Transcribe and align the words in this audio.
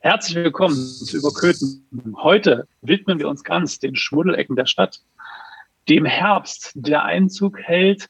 Herzlich 0.00 0.36
willkommen 0.36 0.76
zu 0.76 1.16
Überköten. 1.16 2.14
Heute 2.22 2.68
widmen 2.82 3.18
wir 3.18 3.28
uns 3.28 3.42
ganz 3.42 3.80
den 3.80 3.96
Schmuddelecken 3.96 4.54
der 4.54 4.66
Stadt, 4.66 5.00
dem 5.88 6.04
Herbst, 6.04 6.70
der 6.76 7.02
Einzug 7.02 7.58
hält, 7.58 8.08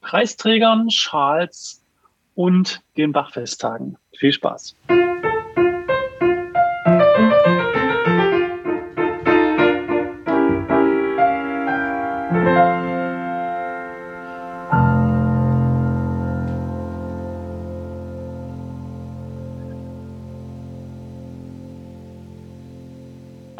Preisträgern, 0.00 0.90
Schals 0.90 1.82
und 2.34 2.80
den 2.96 3.12
Bachfesttagen. 3.12 3.98
Viel 4.16 4.32
Spaß. 4.32 4.76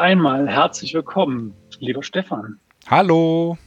Einmal 0.06 0.48
herzlich 0.48 0.94
willkommen, 0.94 1.52
lieber 1.80 2.00
Stefan. 2.04 2.60
Hallo. 2.86 3.58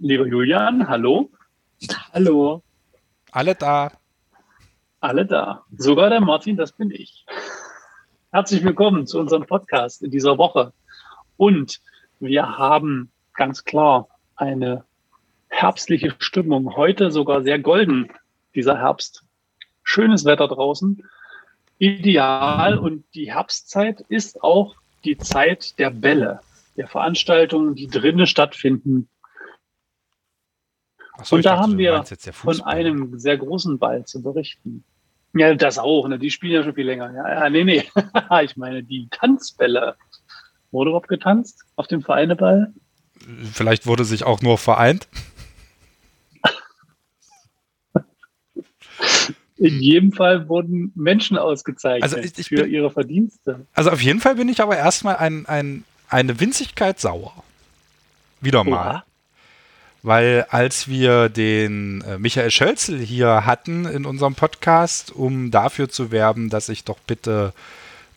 Lieber 0.00 0.26
Julian, 0.26 0.88
hallo. 0.88 1.30
Hallo. 2.12 2.60
Alle 3.30 3.54
da. 3.54 3.92
Alle 4.98 5.24
da. 5.26 5.64
Sogar 5.76 6.10
der 6.10 6.20
Martin, 6.20 6.56
das 6.56 6.72
bin 6.72 6.90
ich. 6.90 7.24
Herzlich 8.32 8.64
willkommen 8.64 9.06
zu 9.06 9.20
unserem 9.20 9.46
Podcast 9.46 10.02
in 10.02 10.10
dieser 10.10 10.38
Woche. 10.38 10.72
Und 11.36 11.80
wir 12.18 12.58
haben 12.58 13.12
ganz 13.34 13.62
klar 13.62 14.08
eine 14.34 14.82
herbstliche 15.50 16.16
Stimmung. 16.18 16.74
Heute 16.74 17.12
sogar 17.12 17.44
sehr 17.44 17.60
golden, 17.60 18.10
dieser 18.56 18.76
Herbst. 18.76 19.22
Schönes 19.84 20.24
Wetter 20.24 20.48
draußen 20.48 21.00
ideal 21.80 22.78
und 22.78 23.04
die 23.14 23.32
Herbstzeit 23.32 24.00
ist 24.08 24.42
auch 24.42 24.76
die 25.04 25.16
Zeit 25.16 25.78
der 25.78 25.90
Bälle, 25.90 26.40
der 26.76 26.86
Veranstaltungen, 26.86 27.74
die 27.74 27.88
drinnen 27.88 28.26
stattfinden. 28.26 29.08
So, 31.22 31.36
und 31.36 31.44
da 31.44 31.56
dachte, 31.56 31.62
haben 31.62 31.78
wir 31.78 32.04
von 32.32 32.60
einem 32.62 33.18
sehr 33.18 33.38
großen 33.38 33.78
Ball 33.78 34.04
zu 34.04 34.22
berichten. 34.22 34.84
Ja, 35.32 35.54
das 35.54 35.78
auch, 35.78 36.06
ne? 36.08 36.18
Die 36.18 36.30
spielen 36.30 36.52
ja 36.52 36.62
schon 36.62 36.74
viel 36.74 36.86
länger. 36.86 37.12
Ja, 37.14 37.44
ja 37.44 37.50
nee, 37.50 37.64
nee. 37.64 37.84
ich 38.42 38.56
meine, 38.56 38.82
die 38.82 39.08
Tanzbälle. 39.10 39.96
Wurde 40.72 40.90
überhaupt 40.90 41.08
getanzt 41.08 41.64
auf 41.74 41.88
dem 41.88 42.00
Vereineball? 42.00 42.72
Vielleicht 43.52 43.86
wurde 43.86 44.04
sich 44.04 44.24
auch 44.24 44.40
nur 44.40 44.56
vereint. 44.56 45.08
In 49.60 49.80
jedem 49.80 50.12
Fall 50.12 50.48
wurden 50.48 50.90
Menschen 50.94 51.36
ausgezeichnet 51.36 52.02
also 52.02 52.16
ich, 52.16 52.38
ich 52.38 52.48
für 52.48 52.62
bin, 52.62 52.70
ihre 52.70 52.90
Verdienste. 52.90 53.66
Also 53.74 53.90
auf 53.90 54.00
jeden 54.00 54.20
Fall 54.20 54.34
bin 54.36 54.48
ich 54.48 54.62
aber 54.62 54.76
erstmal 54.76 55.16
ein, 55.16 55.44
ein, 55.46 55.84
eine 56.08 56.40
Winzigkeit 56.40 56.98
sauer. 56.98 57.44
Wieder 58.40 58.64
mal. 58.64 58.88
Oha. 58.88 59.04
Weil 60.02 60.46
als 60.48 60.88
wir 60.88 61.28
den 61.28 62.02
äh, 62.08 62.18
Michael 62.18 62.50
Schölzel 62.50 63.00
hier 63.00 63.44
hatten 63.44 63.84
in 63.84 64.06
unserem 64.06 64.34
Podcast, 64.34 65.12
um 65.12 65.50
dafür 65.50 65.90
zu 65.90 66.10
werben, 66.10 66.48
dass 66.48 66.70
ich 66.70 66.84
doch 66.84 66.98
bitte 67.00 67.52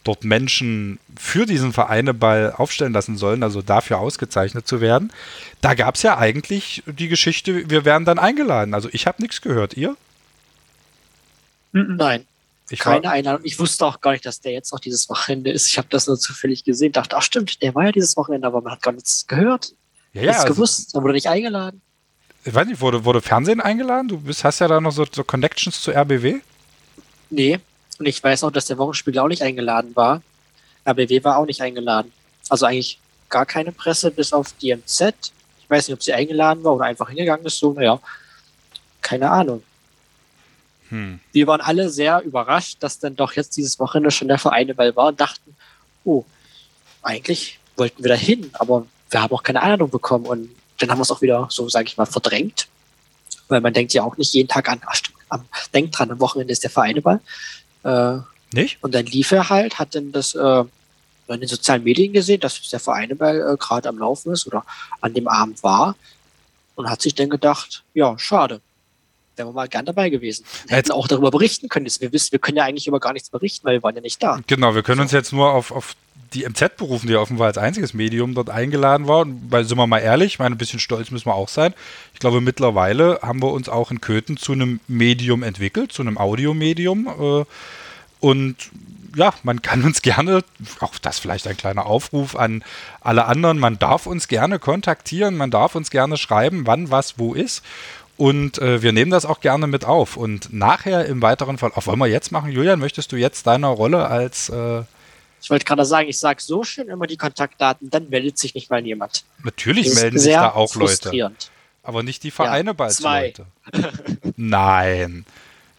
dort 0.06 0.24
Menschen 0.24 0.98
für 1.18 1.46
diesen 1.46 1.74
Vereineball 1.74 2.54
aufstellen 2.56 2.94
lassen 2.94 3.18
sollen, 3.18 3.44
also 3.44 3.62
dafür 3.62 4.00
ausgezeichnet 4.00 4.66
zu 4.66 4.80
werden, 4.80 5.12
da 5.60 5.74
gab 5.74 5.96
es 5.96 6.04
ja 6.04 6.18
eigentlich 6.18 6.84
die 6.86 7.10
Geschichte, 7.10 7.70
wir 7.70 7.84
werden 7.84 8.06
dann 8.06 8.20
eingeladen. 8.20 8.74
Also 8.74 8.88
ich 8.94 9.08
habe 9.08 9.22
nichts 9.22 9.42
gehört. 9.42 9.76
Ihr? 9.76 9.98
Nein. 11.74 12.26
Ich 12.70 12.80
keine 12.80 13.10
Einladung. 13.10 13.46
Ich 13.46 13.60
wusste 13.60 13.86
auch 13.86 14.00
gar 14.00 14.12
nicht, 14.14 14.26
dass 14.26 14.40
der 14.40 14.54
jetzt 14.54 14.72
noch 14.72 14.80
dieses 14.80 15.10
Wochenende 15.10 15.52
ist. 15.52 15.68
Ich 15.68 15.78
habe 15.78 15.90
das 15.92 16.08
nur 16.08 16.18
zufällig 16.18 16.64
gesehen. 16.64 16.92
Dachte, 16.92 17.18
ach 17.18 17.22
stimmt, 17.22 17.62
der 17.62 17.76
war 17.76 17.86
ja 17.86 17.92
dieses 17.92 18.16
Wochenende, 18.16 18.48
aber 18.48 18.62
man 18.62 18.72
hat 18.72 18.82
gar 18.82 18.94
nichts 18.94 19.28
gehört. 19.28 19.74
Ja, 20.14 20.22
ja. 20.22 20.28
Nichts 20.28 20.44
also, 20.44 20.54
gewusst. 20.54 20.94
Man 20.94 21.04
wurde 21.04 21.14
nicht 21.14 21.28
eingeladen. 21.28 21.82
Ich 22.46 22.54
weiß 22.54 22.68
nicht, 22.68 22.82
wurde, 22.82 23.06
wurde 23.06 23.22
Fernsehen 23.22 23.62
eingeladen? 23.62 24.08
Du 24.08 24.18
bist, 24.18 24.44
hast 24.44 24.60
ja 24.60 24.68
da 24.68 24.80
noch 24.80 24.92
so, 24.92 25.06
so 25.12 25.24
Connections 25.24 25.82
zu 25.82 25.92
RBW? 25.92 26.40
Nee. 27.30 27.60
Und 28.00 28.06
ich 28.06 28.24
weiß 28.24 28.44
auch, 28.44 28.52
dass 28.52 28.66
der 28.66 28.78
Wochenspiegel 28.78 29.20
auch 29.20 29.28
nicht 29.28 29.42
eingeladen 29.42 29.96
war. 29.96 30.22
RBW 30.88 31.24
war 31.24 31.38
auch 31.38 31.46
nicht 31.46 31.62
eingeladen. 31.62 32.12
Also 32.50 32.66
eigentlich 32.66 33.00
gar 33.30 33.46
keine 33.46 33.72
Presse, 33.72 34.12
bis 34.12 34.34
auf 34.34 34.54
die 34.62 34.76
MZ. 34.76 35.14
Ich 35.60 35.70
weiß 35.70 35.88
nicht, 35.88 35.96
ob 35.96 36.04
sie 36.04 36.14
eingeladen 36.14 36.64
war 36.64 36.76
oder 36.76 36.86
einfach 36.86 37.08
hingegangen 37.08 37.46
ist. 37.46 37.60
So, 37.60 37.74
naja, 37.74 38.00
keine 39.02 39.30
Ahnung. 39.30 39.64
Hm. 40.94 41.20
Wir 41.32 41.48
waren 41.48 41.60
alle 41.60 41.90
sehr 41.90 42.22
überrascht, 42.22 42.78
dass 42.82 43.00
dann 43.00 43.16
doch 43.16 43.34
jetzt 43.34 43.58
dieses 43.58 43.80
Wochenende 43.80 44.12
schon 44.12 44.28
der 44.28 44.38
Vereineball 44.38 44.96
war 44.96 45.08
und 45.08 45.20
dachten, 45.20 45.56
oh, 46.06 46.24
eigentlich 47.02 47.58
wollten 47.76 48.04
wir 48.04 48.10
da 48.10 48.16
hin, 48.16 48.52
aber 48.54 48.86
wir 49.10 49.24
haben 49.24 49.34
auch 49.34 49.42
keine 49.42 49.64
Einladung 49.64 49.90
bekommen 49.90 50.28
und 50.28 50.50
dann 50.78 50.92
haben 50.92 51.00
wir 51.00 51.02
es 51.02 51.10
auch 51.10 51.24
wieder 51.24 51.48
so, 51.50 51.68
sage 51.68 51.88
ich 51.88 51.98
mal, 51.98 52.06
verdrängt, 52.06 52.68
weil 53.48 53.60
man 53.60 53.74
denkt 53.74 53.94
ja 53.94 54.04
auch 54.04 54.18
nicht 54.18 54.36
jeden 54.36 54.48
Tag 54.48 54.70
an, 54.70 54.82
ach, 54.86 55.00
am, 55.30 55.46
denkt 55.74 55.98
dran, 55.98 56.12
am 56.12 56.20
Wochenende 56.20 56.54
ist 56.54 56.62
der 56.62 56.70
Vereineball. 56.70 57.20
Äh, 57.84 58.20
nicht? 58.52 58.78
Und 58.84 58.94
dann 58.94 59.08
lief 59.08 59.32
er 59.32 59.50
halt, 59.50 59.80
hat 59.80 59.96
dann 59.96 60.12
das 60.12 60.36
äh, 60.36 60.64
in 61.28 61.40
den 61.40 61.50
sozialen 61.50 61.84
Medien 61.84 62.14
gesehen, 62.14 62.40
dass 62.40 62.70
der 62.70 62.80
Vereineball 62.80 63.54
äh, 63.54 63.58
gerade 63.58 63.90
am 63.90 63.98
Laufen 63.98 64.32
ist 64.32 64.46
oder 64.46 64.64
an 65.02 65.16
dem 65.16 65.28
Abend 65.28 65.64
war 65.64 65.96
und 66.76 66.88
hat 66.88 67.02
sich 67.02 67.16
dann 67.16 67.32
gedacht, 67.32 67.84
ja, 67.96 68.20
schade, 68.20 68.62
wären 69.36 69.50
wir 69.50 69.54
mal 69.54 69.68
gern 69.68 69.86
dabei 69.86 70.10
gewesen. 70.10 70.46
Wir 70.68 70.78
hätten 70.78 70.92
auch 70.92 71.08
darüber 71.08 71.32
berichten 71.32 71.70
können. 71.70 71.88
Wir 72.00 72.12
wissen, 72.12 72.32
wir 72.32 72.40
können 72.40 72.58
ja 72.58 72.64
eigentlich 72.64 72.88
über 72.88 73.00
gar 73.00 73.14
nichts 73.14 73.30
berichten, 73.30 73.66
weil 73.66 73.76
wir 73.76 73.84
waren 73.84 73.96
ja 73.96 74.02
nicht 74.02 74.22
da. 74.22 74.40
Genau, 74.48 74.76
wir 74.76 74.84
können 74.84 75.02
uns 75.02 75.12
jetzt 75.12 75.34
nur 75.34 75.52
auf, 75.52 75.72
auf 75.72 75.96
die 76.34 76.48
MZ 76.48 76.78
berufen, 76.78 77.08
die 77.08 77.16
offenbar 77.16 77.48
als 77.48 77.58
einziges 77.58 77.94
Medium 77.94 78.34
dort 78.34 78.50
eingeladen 78.50 79.08
war. 79.08 79.22
Und 79.22 79.52
weil, 79.52 79.66
sind 79.66 79.78
wir 79.78 79.88
mal 79.88 80.00
ehrlich, 80.00 80.34
ich 80.34 80.40
meine, 80.40 80.56
ein 80.56 80.58
bisschen 80.58 80.80
stolz 80.80 81.12
müssen 81.12 81.28
wir 81.28 81.36
auch 81.36 81.50
sein. 81.50 81.74
Ich 82.14 82.20
glaube, 82.20 82.42
mittlerweile 82.42 83.20
haben 83.22 83.42
wir 83.42 83.52
uns 83.52 83.70
auch 83.70 83.92
in 83.92 84.02
Köthen 84.02 84.38
zu 84.38 84.54
einem 84.54 84.80
Medium 84.88 85.44
entwickelt, 85.44 85.92
zu 85.92 86.02
einem 86.02 86.18
Audiomedium. 86.18 87.08
Äh, 87.08 87.46
und 88.20 88.56
ja, 89.16 89.34
man 89.44 89.62
kann 89.62 89.84
uns 89.84 90.02
gerne, 90.02 90.44
auch 90.80 90.98
das 90.98 91.20
vielleicht 91.20 91.48
ein 91.48 91.58
kleiner 91.58 91.86
Aufruf 91.86 92.36
an 92.36 92.64
alle 93.02 93.26
anderen, 93.26 93.60
man 93.60 93.78
darf 93.78 94.08
uns 94.08 94.28
gerne 94.28 94.60
kontaktieren, 94.60 95.36
man 95.38 95.52
darf 95.52 95.76
uns 95.76 95.92
gerne 95.92 96.18
schreiben, 96.18 96.66
wann 96.66 96.90
was 96.90 97.20
wo 97.20 97.34
ist. 97.34 97.64
Und 98.18 98.60
äh, 98.60 98.82
wir 98.82 98.92
nehmen 98.92 99.12
das 99.12 99.26
auch 99.26 99.40
gerne 99.40 99.68
mit 99.68 99.86
auf. 99.86 100.18
Und 100.18 100.54
nachher 100.54 101.06
im 101.06 101.22
weiteren 101.22 101.58
Fall, 101.58 101.72
auch 101.76 101.88
wollen 101.88 102.00
wir 102.00 102.08
jetzt 102.08 102.32
machen, 102.32 102.52
Julian, 102.52 102.80
möchtest 102.80 103.12
du 103.12 103.16
jetzt 103.16 103.48
deine 103.48 103.68
Rolle 103.68 104.08
als. 104.08 104.50
Äh 104.50 104.84
ich 105.42 105.50
wollte 105.50 105.66
gerade 105.66 105.86
sagen, 105.86 106.08
ich 106.08 106.20
sage 106.20 106.42
so 106.42 106.64
schön 106.64 106.88
immer 106.88 107.08
die 107.08 107.18
Kontaktdaten, 107.18 107.90
dann 107.90 108.10
meldet 108.10 108.38
sich 108.38 108.54
nicht 108.54 108.70
mal 108.70 108.86
jemand. 108.86 109.26
Natürlich 109.44 109.94
melden 109.96 110.20
sich 110.20 110.34
da 110.34 110.52
auch 110.52 110.74
Leute. 110.76 111.34
Aber 111.82 112.02
nicht 112.02 112.24
die 112.24 112.32
Vereine 112.32 112.70
ja, 112.70 112.74
bald 112.74 113.00
Leute. 113.02 113.46
Nein. 114.38 115.26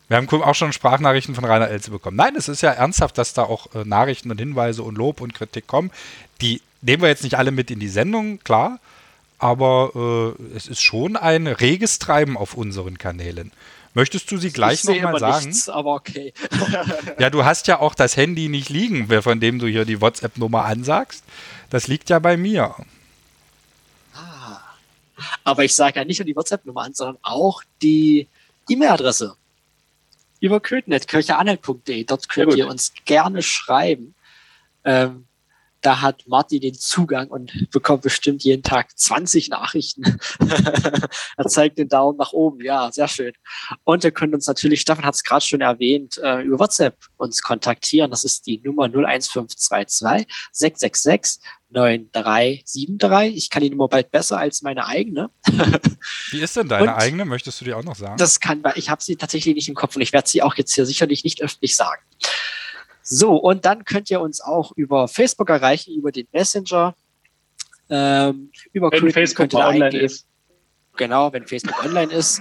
Wir 0.08 0.18
haben 0.18 0.28
auch 0.28 0.54
schon 0.54 0.74
Sprachnachrichten 0.74 1.34
von 1.34 1.46
Rainer 1.46 1.70
Elze 1.70 1.90
bekommen. 1.90 2.18
Nein, 2.18 2.36
es 2.36 2.48
ist 2.48 2.60
ja 2.60 2.72
ernsthaft, 2.72 3.16
dass 3.16 3.32
da 3.32 3.44
auch 3.44 3.74
äh, 3.74 3.84
Nachrichten 3.84 4.30
und 4.30 4.38
Hinweise 4.38 4.82
und 4.82 4.98
Lob 4.98 5.22
und 5.22 5.32
Kritik 5.32 5.66
kommen. 5.66 5.90
Die 6.42 6.60
nehmen 6.82 7.02
wir 7.02 7.08
jetzt 7.08 7.24
nicht 7.24 7.38
alle 7.38 7.52
mit 7.52 7.70
in 7.70 7.80
die 7.80 7.88
Sendung, 7.88 8.40
klar 8.40 8.80
aber 9.44 10.34
äh, 10.41 10.56
es 10.56 10.69
ist 10.69 10.81
schon 10.81 11.16
ein 11.16 11.47
reges 11.47 11.99
Treiben 11.99 12.38
auf 12.38 12.55
unseren 12.55 12.97
Kanälen. 12.97 13.53
Möchtest 13.93 14.31
du 14.31 14.38
sie 14.38 14.50
gleich 14.50 14.84
nochmal 14.84 15.21
sagen? 15.21 15.49
Nichts, 15.49 15.69
aber 15.69 15.97
okay. 15.97 16.32
ja, 17.19 17.28
du 17.28 17.44
hast 17.44 17.66
ja 17.66 17.78
auch 17.78 17.94
das 17.94 18.16
Handy 18.16 18.49
nicht 18.49 18.71
liegen, 18.71 19.06
von 19.21 19.41
dem 19.41 19.59
du 19.59 19.66
hier 19.66 19.84
die 19.84 20.00
WhatsApp-Nummer 20.00 20.65
ansagst. 20.65 21.25
Das 21.69 21.88
liegt 21.88 22.09
ja 22.09 22.21
bei 22.21 22.38
mir. 22.38 22.75
Ah. 24.15 24.62
Aber 25.44 25.62
ich 25.62 25.75
sage 25.75 26.00
ja 26.00 26.06
nicht 26.06 26.21
nur 26.21 26.26
die 26.26 26.37
WhatsApp-Nummer 26.37 26.81
an, 26.81 26.94
sondern 26.94 27.19
auch 27.21 27.62
die 27.82 28.28
E-Mail-Adresse. 28.71 29.37
Über 30.41 30.61
köthnet, 30.61 31.06
kircheanhalt.de. 31.06 32.05
Dort 32.05 32.31
könnt 32.31 32.55
ihr 32.55 32.66
uns 32.66 32.94
gerne 33.05 33.43
schreiben. 33.43 34.14
Ähm, 34.87 35.26
da 35.84 36.00
hat 36.00 36.25
Martin 36.26 36.62
den 36.62 36.75
Zugang 36.75 37.28
und 37.28 37.70
bekommt 37.70 38.02
bestimmt 38.02 38.42
jeden 38.42 38.62
Tag 38.62 38.98
20 38.98 39.50
Nachrichten. 39.50 40.19
er 41.36 41.46
zeigt 41.46 41.78
den 41.78 41.88
Daumen 41.88 42.16
nach 42.16 42.32
oben. 42.32 42.64
Ja, 42.64 42.90
sehr 42.90 43.06
schön. 43.06 43.34
Und 43.84 44.02
ihr 44.02 44.10
könnt 44.10 44.34
uns 44.34 44.46
natürlich, 44.46 44.81
Stefan 44.81 45.04
hat 45.04 45.14
es 45.14 45.22
gerade 45.22 45.44
schon 45.44 45.60
erwähnt, 45.60 46.19
äh, 46.22 46.40
über 46.42 46.58
WhatsApp 46.58 46.96
uns 47.19 47.42
kontaktieren. 47.42 48.10
Das 48.10 48.25
ist 48.25 48.46
die 48.46 48.60
Nummer 48.64 48.84
01522 48.84 50.26
666 50.52 51.42
9373. 51.70 53.37
Ich 53.37 53.50
kann 53.50 53.62
die 53.62 53.70
Nummer 53.70 53.88
bald 53.88 54.10
besser 54.10 54.38
als 54.38 54.62
meine 54.62 54.87
eigene. 54.87 55.30
Wie 56.30 56.40
ist 56.40 56.56
denn 56.56 56.69
deine 56.69 56.84
und 56.84 56.88
eigene? 56.90 57.25
Möchtest 57.26 57.60
du 57.60 57.64
die 57.66 57.75
auch 57.75 57.84
noch 57.84 57.96
sagen? 57.96 58.16
Das 58.16 58.40
kann, 58.40 58.62
ich 58.76 58.88
habe 58.88 59.02
sie 59.02 59.16
tatsächlich 59.16 59.54
nicht 59.54 59.69
im 59.69 59.75
Kopf 59.75 59.96
und 59.96 60.02
ich 60.02 60.12
werde 60.12 60.28
sie 60.28 60.42
auch 60.42 60.54
jetzt 60.56 60.75
hier 60.75 60.87
sicherlich 60.87 61.25
nicht 61.25 61.42
öffentlich 61.42 61.76
sagen. 61.76 62.02
So, 63.06 63.36
und 63.36 63.66
dann 63.66 63.84
könnt 63.84 64.10
ihr 64.10 64.20
uns 64.20 64.40
auch 64.40 64.72
über 64.76 65.08
Facebook 65.08 65.50
erreichen, 65.50 65.94
über 65.94 66.10
den 66.10 66.26
Messenger. 66.32 66.94
Ähm, 67.90 68.50
über 68.72 68.90
wenn 68.90 69.12
Facebook 69.12 69.52
online 69.52 69.84
eingeben. 69.84 70.06
ist. 70.06 70.26
Genau, 70.96 71.32
wenn 71.32 71.46
Facebook 71.46 71.84
online 71.84 72.12
ist. 72.12 72.40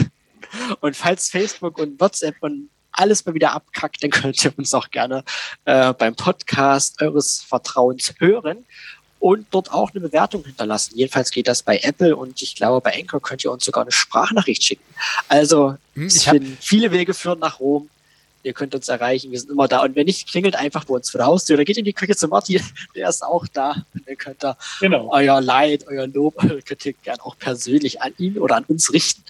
und 0.80 0.96
falls 0.96 1.28
Facebook 1.28 1.78
und 1.78 2.00
WhatsApp 2.00 2.36
und 2.40 2.70
alles 2.92 3.26
mal 3.26 3.34
wieder 3.34 3.52
abkackt, 3.52 4.04
dann 4.04 4.10
könnt 4.10 4.44
ihr 4.44 4.56
uns 4.56 4.72
auch 4.72 4.90
gerne 4.90 5.24
äh, 5.64 5.92
beim 5.94 6.14
Podcast 6.14 7.02
eures 7.02 7.42
Vertrauens 7.42 8.14
hören 8.18 8.64
und 9.18 9.46
dort 9.50 9.72
auch 9.72 9.90
eine 9.92 10.00
Bewertung 10.00 10.44
hinterlassen. 10.44 10.96
Jedenfalls 10.96 11.30
geht 11.30 11.48
das 11.48 11.62
bei 11.62 11.78
Apple 11.78 12.14
und 12.14 12.40
ich 12.42 12.54
glaube, 12.54 12.80
bei 12.80 12.98
Anchor 12.98 13.20
könnt 13.20 13.44
ihr 13.44 13.50
uns 13.50 13.64
sogar 13.64 13.82
eine 13.82 13.92
Sprachnachricht 13.92 14.62
schicken. 14.62 14.84
Also, 15.28 15.76
Hm, 15.94 16.06
es 16.06 16.16
ich 16.16 16.24
finden 16.24 16.56
viele 16.60 16.90
Wege 16.92 17.14
führen 17.14 17.38
nach 17.38 17.60
Rom. 17.60 17.88
Ihr 18.44 18.52
könnt 18.52 18.74
uns 18.74 18.88
erreichen, 18.88 19.30
wir 19.30 19.38
sind 19.38 19.50
immer 19.50 19.68
da. 19.68 19.82
Und 19.82 19.94
wenn 19.94 20.06
nicht, 20.06 20.28
klingelt 20.28 20.56
einfach 20.56 20.84
bei 20.84 20.94
uns 20.94 21.10
vor 21.10 21.18
der 21.18 21.26
Haustür 21.26 21.54
oder 21.54 21.64
geht 21.64 21.76
in 21.78 21.84
die 21.84 21.92
Küche 21.92 22.16
zu 22.16 22.26
Martin, 22.28 22.60
der 22.96 23.08
ist 23.08 23.22
auch 23.22 23.46
da. 23.52 23.84
Und 23.94 24.08
dann 24.08 24.16
könnt 24.16 24.44
ihr 24.44 24.56
Genau. 24.80 25.08
euer 25.12 25.40
Leid, 25.40 25.86
euer 25.88 26.06
Lob, 26.08 26.42
eure 26.42 26.62
Kritik 26.62 27.02
gern 27.02 27.20
auch 27.20 27.36
persönlich 27.38 28.02
an 28.02 28.12
ihn 28.18 28.38
oder 28.38 28.56
an 28.56 28.64
uns 28.64 28.92
richten. 28.92 29.22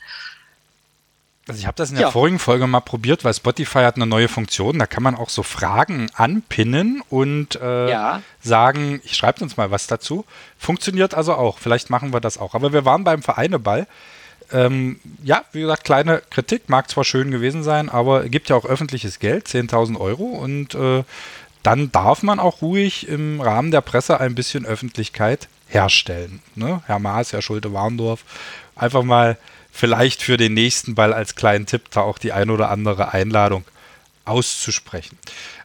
Also 1.49 1.59
ich 1.59 1.67
habe 1.67 1.75
das 1.77 1.91
in 1.91 1.97
der 1.97 2.07
Ja. 2.07 2.11
vorigen 2.13 2.39
Folge 2.39 2.67
mal 2.69 2.81
probiert, 2.81 3.25
weil 3.25 3.35
Spotify 3.35 3.81
hat 3.81 3.97
eine 3.97 4.07
neue 4.07 4.29
Funktion. 4.29 4.79
Da 4.79 4.87
kann 4.87 5.03
man 5.03 5.17
auch 5.17 5.29
so 5.29 5.43
Fragen 5.43 6.09
anpinnen 6.15 7.03
und 7.11 7.57
äh, 7.57 7.91
Ja. 7.91 8.23
sagen, 8.41 9.01
ich 9.05 9.17
schreibe 9.17 9.43
uns 9.43 9.57
mal 9.57 9.71
was 9.73 9.89
dazu. 9.89 10.25
Funktioniert 10.57 11.15
also 11.15 11.35
auch. 11.35 11.59
Vielleicht 11.59 11.91
machen 11.91 12.13
wir 12.13 12.21
das 12.21 12.39
auch. 12.39 12.55
Aber 12.55 12.73
wir 12.73 12.85
waren 12.85 13.03
beim 13.03 13.23
Vereineball. 13.23 13.89
Ähm, 14.53 15.01
ja, 15.23 15.45
wie 15.53 15.63
gesagt, 15.63 15.85
kleine 15.85 16.23
Kritik 16.31 16.69
mag 16.69 16.91
zwar 16.91 17.05
schön 17.05 17.31
gewesen 17.31 17.63
sein, 17.63 17.89
aber 17.89 18.29
gibt 18.29 18.49
ja 18.51 18.57
auch 18.57 18.65
öffentliches 18.65 19.19
Geld, 19.19 19.47
10.000 19.49 19.99
Euro. 19.99 20.25
Und 20.25 20.75
äh, 20.75 21.05
dann 21.63 21.93
darf 21.93 22.23
man 22.23 22.41
auch 22.41 22.63
ruhig 22.63 23.09
im 23.09 23.41
Rahmen 23.41 23.71
der 23.71 23.81
Presse 23.81 24.21
ein 24.21 24.35
bisschen 24.35 24.67
Öffentlichkeit 24.67 25.49
herstellen. 25.69 26.43
Ne? 26.55 26.83
Herr 26.87 26.99
Maas, 26.99 27.33
Herr 27.33 27.43
Schulte-Warndorf, 27.43 28.25
einfach 28.77 29.03
mal 29.03 29.39
vielleicht 29.71 30.23
für 30.23 30.37
den 30.37 30.55
nächsten 30.55 30.95
Ball 30.95 31.15
als 31.15 31.35
kleinen 31.35 31.67
Tipp 31.67 31.91
da 31.91 32.03
auch 32.03 32.19
die 32.19 32.33
ein 32.33 32.51
oder 32.51 32.71
andere 32.71 33.13
Einladung 33.13 33.65
auszusprechen. 34.25 35.19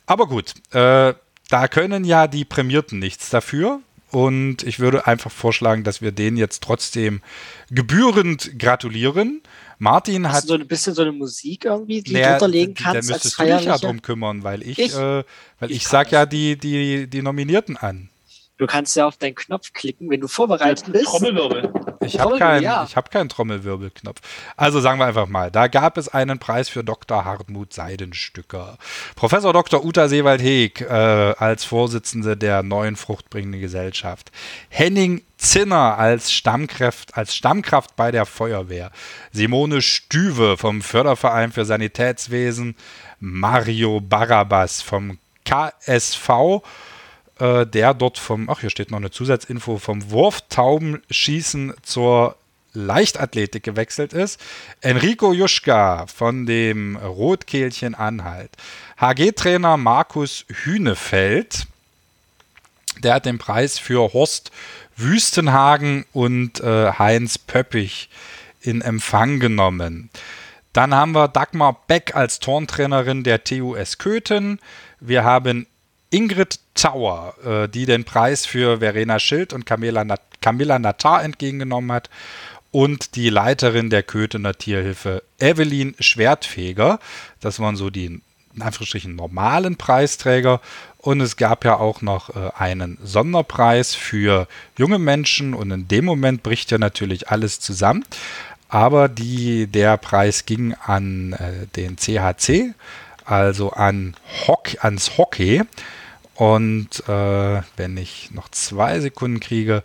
Aber 0.05 0.27
gut, 0.27 0.53
äh, 0.71 1.13
da 1.49 1.67
können 1.67 2.05
ja 2.05 2.27
die 2.27 2.45
Prämierten 2.45 2.99
nichts 2.99 3.29
dafür. 3.29 3.81
Und 4.17 4.63
ich 4.63 4.79
würde 4.79 5.05
einfach 5.05 5.29
vorschlagen, 5.29 5.83
dass 5.83 6.01
wir 6.01 6.11
denen 6.11 6.37
jetzt 6.37 6.63
trotzdem 6.63 7.21
gebührend 7.69 8.57
gratulieren. 8.57 9.41
Martin 9.77 10.27
Hast 10.27 10.35
hat 10.35 10.43
du 10.45 10.47
so 10.47 10.53
ein 10.55 10.67
bisschen 10.67 10.95
so 10.95 11.03
eine 11.03 11.11
Musik 11.11 11.65
irgendwie, 11.65 12.01
die 12.01 12.13
Naja, 12.13 12.25
du 12.25 12.31
drunterlegen 12.39 12.73
d- 12.73 12.83
da 12.83 12.91
kannst 12.93 12.95
als 13.11 13.23
müsstest 13.25 13.39
du 13.39 13.43
dich 13.43 13.65
ja 13.65 13.77
drum 13.77 14.01
kümmern, 14.01 14.43
weil 14.43 14.63
ich, 14.63 14.79
Ich? 14.79 14.95
äh, 14.95 15.23
weil 15.59 15.69
Ich 15.69 15.77
ich, 15.77 15.87
sag 15.87 16.11
ja 16.11 16.25
die, 16.25 16.57
die, 16.57 17.05
die 17.07 17.21
Nominierten 17.21 17.77
an. 17.77 18.09
Du 18.57 18.65
kannst 18.65 18.95
ja 18.95 19.05
auf 19.05 19.17
deinen 19.17 19.35
Knopf 19.35 19.71
klicken, 19.73 20.09
wenn 20.09 20.19
du 20.19 20.27
vorbereitet 20.27 20.91
bist. 20.91 21.05
Trommelwirbel. 21.05 21.71
Ich 22.01 22.19
habe 22.19 22.37
keinen 22.37 22.63
ja. 22.63 22.85
ich 22.87 22.95
hab 22.95 23.11
keinen 23.11 23.29
Trommelwirbelknopf. 23.29 24.21
Also 24.55 24.79
sagen 24.79 24.99
wir 24.99 25.05
einfach 25.05 25.27
mal, 25.27 25.51
da 25.51 25.67
gab 25.67 25.97
es 25.97 26.09
einen 26.09 26.39
Preis 26.39 26.69
für 26.69 26.83
Dr. 26.83 27.25
Hartmut 27.25 27.73
Seidenstücker. 27.73 28.77
Professor 29.15 29.53
Dr. 29.53 29.83
Uta 29.83 30.07
Seewald-Heeg 30.07 30.81
äh, 30.81 30.93
als 31.37 31.65
Vorsitzende 31.65 32.37
der 32.37 32.63
neuen 32.63 32.95
fruchtbringenden 32.95 33.61
Gesellschaft. 33.61 34.31
Henning 34.69 35.23
Zinner 35.37 35.97
als 35.97 36.31
Stammkraft, 36.31 37.15
als 37.15 37.35
Stammkraft 37.35 37.95
bei 37.95 38.11
der 38.11 38.25
Feuerwehr. 38.25 38.91
Simone 39.31 39.81
Stüwe 39.81 40.57
vom 40.57 40.81
Förderverein 40.81 41.51
für 41.51 41.65
Sanitätswesen. 41.65 42.75
Mario 43.19 44.01
Barabas 44.01 44.81
vom 44.81 45.19
KSV 45.45 46.61
äh, 47.39 47.65
der 47.65 47.93
dort 47.93 48.17
vom, 48.17 48.49
ach 48.49 48.61
hier 48.61 48.69
steht 48.69 48.91
noch 48.91 48.97
eine 48.97 49.11
Zusatzinfo, 49.11 49.77
vom 49.77 50.11
Wurftaubenschießen 50.11 51.73
zur 51.81 52.35
Leichtathletik 52.73 53.63
gewechselt 53.63 54.13
ist. 54.13 54.39
Enrico 54.81 55.33
Juschka 55.33 56.05
von 56.07 56.45
dem 56.45 56.95
Rotkehlchen 56.95 57.95
Anhalt. 57.95 58.51
HG-Trainer 58.99 59.77
Markus 59.77 60.45
Hünefeld, 60.63 61.67
der 63.03 63.15
hat 63.15 63.25
den 63.25 63.37
Preis 63.37 63.79
für 63.79 64.13
Horst 64.13 64.51
Wüstenhagen 64.95 66.05
und 66.11 66.59
äh, 66.59 66.91
Heinz 66.93 67.37
Pöppich 67.37 68.09
in 68.61 68.81
Empfang 68.81 69.39
genommen. 69.39 70.09
Dann 70.73 70.93
haben 70.93 71.13
wir 71.13 71.27
Dagmar 71.27 71.81
Beck 71.87 72.15
als 72.15 72.39
Turntrainerin 72.39 73.23
der 73.23 73.43
TUS 73.43 73.97
Köthen. 73.97 74.59
Wir 74.99 75.23
haben 75.23 75.67
Ingrid 76.09 76.59
Tauer, 76.77 77.33
äh, 77.45 77.69
die 77.69 77.85
den 77.85 78.05
Preis 78.05 78.45
für 78.45 78.79
Verena 78.79 79.19
Schild 79.19 79.51
und 79.51 79.65
Camilla, 79.65 80.03
Nat 80.03 80.21
Camilla 80.39 80.79
Natar 80.79 81.23
entgegengenommen 81.23 81.91
hat. 81.91 82.09
Und 82.71 83.15
die 83.15 83.29
Leiterin 83.29 83.89
der 83.89 84.03
Köthener 84.03 84.53
Tierhilfe, 84.53 85.23
Evelyn 85.39 85.95
Schwertfeger. 85.99 86.99
Das 87.39 87.59
waren 87.59 87.75
so 87.75 87.89
die 87.89 88.21
in 88.57 88.61
Anführungsstrichen 88.61 89.15
normalen 89.15 89.77
Preisträger. 89.77 90.61
Und 90.97 91.21
es 91.21 91.37
gab 91.37 91.63
ja 91.63 91.77
auch 91.77 92.01
noch 92.01 92.35
äh, 92.35 92.51
einen 92.57 92.97
Sonderpreis 93.03 93.95
für 93.95 94.47
junge 94.77 94.99
Menschen. 94.99 95.53
Und 95.53 95.71
in 95.71 95.87
dem 95.87 96.05
Moment 96.05 96.43
bricht 96.43 96.71
ja 96.71 96.77
natürlich 96.77 97.29
alles 97.29 97.59
zusammen. 97.59 98.03
Aber 98.69 99.07
die, 99.07 99.67
der 99.67 99.97
Preis 99.97 100.45
ging 100.45 100.73
an 100.73 101.33
äh, 101.33 101.67
den 101.75 101.97
CHC, 101.97 102.73
also 103.25 103.71
an 103.71 104.15
Hock, 104.47 104.83
ans 104.83 105.17
Hockey. 105.17 105.63
Und 106.37 107.03
äh, 107.09 107.61
wenn 107.77 107.97
ich 107.97 108.29
noch 108.31 108.49
zwei 108.49 108.99
Sekunden 108.99 109.39
kriege, 109.39 109.81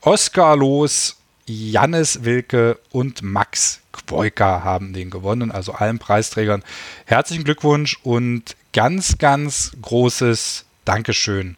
Oskar 0.00 0.56
Los, 0.56 1.16
Jannis 1.46 2.24
Wilke 2.24 2.80
und 2.90 3.22
Max 3.22 3.80
Quoika 3.92 4.64
haben 4.64 4.92
den 4.92 5.10
gewonnen. 5.10 5.52
Also 5.52 5.72
allen 5.72 6.00
Preisträgern 6.00 6.64
herzlichen 7.04 7.44
Glückwunsch 7.44 7.98
und 8.02 8.56
ganz, 8.72 9.18
ganz 9.18 9.72
großes 9.80 10.64
Dankeschön 10.84 11.56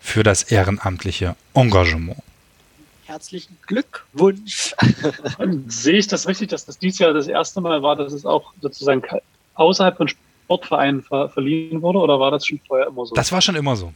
für 0.00 0.22
das 0.22 0.42
ehrenamtliche 0.42 1.34
Engagement. 1.54 2.18
Herzlichen 3.06 3.56
Glückwunsch. 3.66 4.74
Und 5.38 5.72
sehe 5.72 5.96
ich 5.96 6.08
das 6.08 6.28
richtig, 6.28 6.50
dass 6.50 6.66
das 6.66 6.78
dieses 6.78 6.98
Jahr 6.98 7.14
das 7.14 7.26
erste 7.26 7.62
Mal 7.62 7.82
war, 7.82 7.96
dass 7.96 8.12
es 8.12 8.26
auch 8.26 8.52
sozusagen 8.60 9.02
außerhalb 9.54 9.96
von 9.96 10.10
Sportvereinen 10.48 11.02
ver 11.02 11.28
verliehen 11.28 11.82
wurde 11.82 11.98
oder 11.98 12.18
war 12.18 12.30
das 12.30 12.46
schon 12.46 12.58
vorher 12.66 12.86
immer 12.86 13.04
so? 13.04 13.14
Das 13.14 13.30
war 13.30 13.42
schon 13.42 13.54
immer 13.54 13.76
so. 13.76 13.92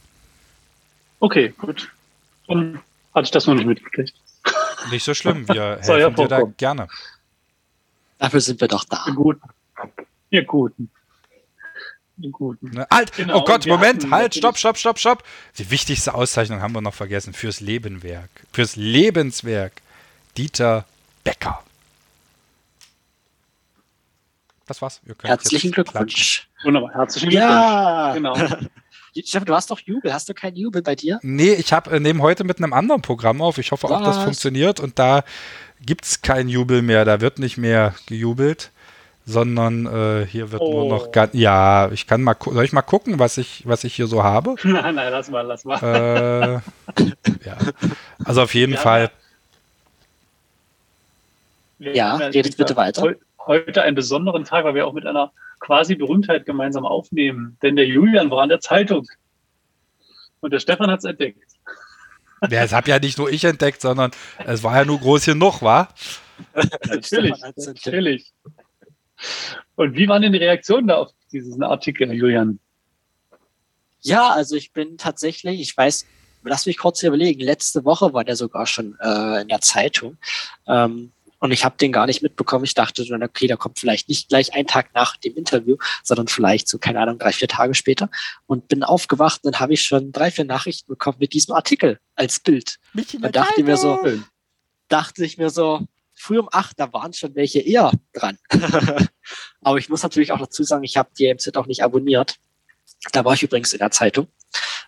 okay, 1.19 1.51
gut. 1.57 1.89
Dann 2.47 2.79
hatte 3.15 3.25
ich 3.25 3.31
das 3.31 3.47
noch 3.47 3.55
nicht 3.55 3.65
mitgekriegt. 3.65 4.13
Nicht 4.91 5.03
so 5.03 5.15
schlimm. 5.15 5.47
Wir 5.47 5.79
Soll 5.81 5.99
ja 5.99 6.07
helfen 6.07 6.21
dir 6.21 6.27
da 6.27 6.41
gerne. 6.57 6.87
Dafür 8.19 8.39
sind 8.39 8.61
wir 8.61 8.67
doch 8.67 8.83
da. 8.83 9.03
Ihr 9.07 9.15
Guten. 9.15 9.49
Ihr 10.29 10.43
Guten. 10.43 10.91
Ihr 12.17 12.29
Guten. 12.29 12.69
Ne? 12.69 12.87
Halt! 12.91 13.13
Genau, 13.13 13.39
oh 13.39 13.43
Gott, 13.43 13.65
Moment! 13.65 14.11
Halt! 14.11 14.35
Stopp, 14.35 14.57
stopp, 14.57 14.77
stopp, 14.77 14.99
stopp! 14.99 15.23
Die 15.57 15.71
wichtigste 15.71 16.13
Auszeichnung 16.13 16.61
haben 16.61 16.73
wir 16.73 16.81
noch 16.81 16.93
vergessen. 16.93 17.33
Fürs 17.33 17.61
Lebenwerk. 17.61 18.29
Fürs 18.51 18.75
Lebenswerk. 18.75 19.73
Dieter 20.37 20.85
Becker. 21.23 21.63
Das 24.67 24.81
war's. 24.81 25.01
Ihr 25.05 25.15
könnt 25.15 25.29
Herzlichen 25.29 25.67
jetzt 25.67 25.73
klatschen. 25.75 25.93
Glückwunsch. 25.93 26.47
Wunderbar. 26.63 26.93
Herzlichen 26.93 27.29
Glückwunsch. 27.29 27.51
Ja. 27.51 28.13
Genau. 28.13 28.35
Steffen, 29.25 29.45
du 29.45 29.53
hast 29.53 29.69
doch 29.69 29.79
Jubel. 29.79 30.11
Hast 30.13 30.27
du 30.29 30.33
keinen 30.33 30.55
Jubel 30.55 30.81
bei 30.81 30.95
dir? 30.95 31.19
Nee, 31.21 31.53
ich 31.53 31.71
habe 31.73 31.91
äh, 31.91 31.99
nehme 31.99 32.21
heute 32.23 32.43
mit 32.43 32.57
einem 32.57 32.73
anderen 32.73 33.01
Programm 33.01 33.41
auf. 33.41 33.57
Ich 33.59 33.71
hoffe 33.71 33.87
auch, 33.87 33.99
das 34.03 34.17
Was? 34.17 34.23
funktioniert. 34.23 34.79
Und 34.79 34.97
da 34.97 35.23
gibt 35.85 36.05
es 36.05 36.21
keinen 36.21 36.49
Jubel 36.49 36.81
mehr. 36.81 37.05
Da 37.05 37.21
wird 37.21 37.37
nicht 37.37 37.57
mehr 37.57 37.93
gejubelt, 38.07 38.71
sondern 39.27 39.85
äh, 39.85 40.25
hier 40.25 40.51
wird 40.51 40.61
nur 40.63 40.85
Oh. 40.85 40.89
noch 40.89 41.11
ganz. 41.11 41.33
Ja, 41.35 41.91
ich 41.91 42.07
kann 42.07 42.23
mal. 42.23 42.35
Soll 42.43 42.63
ich 42.65 42.73
mal 42.73 42.81
gucken, 42.81 43.19
was 43.19 43.37
ich, 43.37 43.67
was 43.67 43.83
ich 43.83 43.93
hier 43.93 44.07
so 44.07 44.23
habe? 44.23 44.55
nein, 44.63 44.95
nein, 44.95 45.11
lass 45.11 45.29
mal, 45.29 45.41
lass 45.41 45.63
mal. 45.63 46.61
äh, 46.97 47.03
ja. 47.45 47.57
Also 48.25 48.41
auf 48.41 48.53
jeden 48.55 48.75
haben 48.77 48.81
Fall. 48.81 49.11
Ja, 51.79 52.15
redet 52.15 52.57
bitte 52.57 52.75
weiter. 52.75 53.13
Heu- 53.45 53.65
Heute 53.65 53.81
einen 53.81 53.95
besonderen 53.95 54.43
Tag, 54.45 54.65
weil 54.65 54.75
wir 54.75 54.87
auch 54.87 54.93
mit 54.93 55.05
einer 55.05 55.31
quasi 55.59 55.95
Berühmtheit 55.95 56.45
gemeinsam 56.45 56.85
aufnehmen. 56.85 57.57
Denn 57.61 57.75
der 57.75 57.85
Julian 57.85 58.29
war 58.31 58.43
an 58.43 58.49
der 58.49 58.59
Zeitung. 58.59 59.07
Und 60.41 60.51
der 60.51 60.59
Stefan 60.59 60.91
hat 60.91 60.99
es 60.99 61.05
entdeckt. 61.05 61.41
Ja, 62.41 62.61
das 62.61 62.73
habe 62.73 62.89
ja 62.89 62.99
nicht 62.99 63.17
nur 63.17 63.31
ich 63.31 63.45
entdeckt, 63.45 63.79
sondern 63.81 64.11
es 64.45 64.63
war 64.63 64.75
ja 64.75 64.85
nur 64.85 64.99
groß 64.99 65.25
genug, 65.25 65.61
war? 65.61 65.93
Natürlich, 66.87 67.41
natürlich. 67.55 68.33
Und 69.75 69.95
wie 69.95 70.07
waren 70.07 70.21
denn 70.21 70.33
die 70.33 70.39
Reaktionen 70.39 70.87
da 70.87 70.97
auf 70.97 71.11
diesen 71.31 71.63
Artikel, 71.63 72.11
Julian? 72.11 72.59
Ja, 74.01 74.31
also 74.31 74.57
ich 74.57 74.73
bin 74.73 74.97
tatsächlich, 74.97 75.61
ich 75.61 75.77
weiß, 75.77 76.05
lass 76.43 76.65
mich 76.65 76.77
kurz 76.77 77.01
überlegen, 77.03 77.39
letzte 77.39 77.85
Woche 77.85 78.13
war 78.13 78.25
der 78.25 78.35
sogar 78.35 78.67
schon 78.67 78.97
äh, 78.99 79.41
in 79.41 79.47
der 79.47 79.61
Zeitung. 79.61 80.17
Ähm, 80.67 81.13
und 81.43 81.51
ich 81.51 81.65
habe 81.65 81.75
den 81.75 81.91
gar 81.91 82.05
nicht 82.05 82.23
mitbekommen. 82.23 82.63
Ich 82.63 82.73
dachte 82.73 83.03
dann, 83.03 83.21
okay, 83.21 83.47
der 83.47 83.57
kommt 83.57 83.77
vielleicht 83.77 84.07
nicht 84.07 84.29
gleich 84.29 84.53
einen 84.53 84.65
Tag 84.65 84.93
nach 84.93 85.17
dem 85.17 85.35
Interview, 85.35 85.75
sondern 86.01 86.29
vielleicht 86.29 86.69
so, 86.69 86.77
keine 86.77 87.01
Ahnung, 87.01 87.19
drei, 87.19 87.33
vier 87.33 87.49
Tage 87.49 87.75
später. 87.75 88.09
Und 88.45 88.69
bin 88.69 88.81
aufgewacht 88.81 89.43
und 89.43 89.53
dann 89.53 89.59
habe 89.59 89.73
ich 89.73 89.83
schon 89.83 90.13
drei, 90.13 90.31
vier 90.31 90.45
Nachrichten 90.45 90.87
bekommen 90.87 91.17
mit 91.19 91.33
diesem 91.33 91.53
Artikel 91.53 91.99
als 92.15 92.39
Bild. 92.39 92.79
Da 93.19 93.27
dachte 93.27 93.55
ich 93.57 93.65
mir 93.65 93.75
so, 93.75 93.99
dachte 94.87 95.25
ich 95.25 95.37
mir 95.37 95.49
so, 95.49 95.85
früh 96.13 96.39
um 96.39 96.47
acht, 96.49 96.79
da 96.79 96.93
waren 96.93 97.11
schon 97.11 97.35
welche 97.35 97.59
eher 97.59 97.91
dran. 98.13 98.37
Aber 99.61 99.77
ich 99.77 99.89
muss 99.89 100.01
natürlich 100.01 100.31
auch 100.31 100.39
dazu 100.39 100.63
sagen, 100.63 100.85
ich 100.85 100.95
habe 100.95 101.09
die 101.19 101.27
MZ 101.27 101.57
auch 101.57 101.67
nicht 101.67 101.83
abonniert. 101.83 102.37
Da 103.11 103.25
war 103.25 103.33
ich 103.33 103.43
übrigens 103.43 103.73
in 103.73 103.79
der 103.79 103.91
Zeitung, 103.91 104.29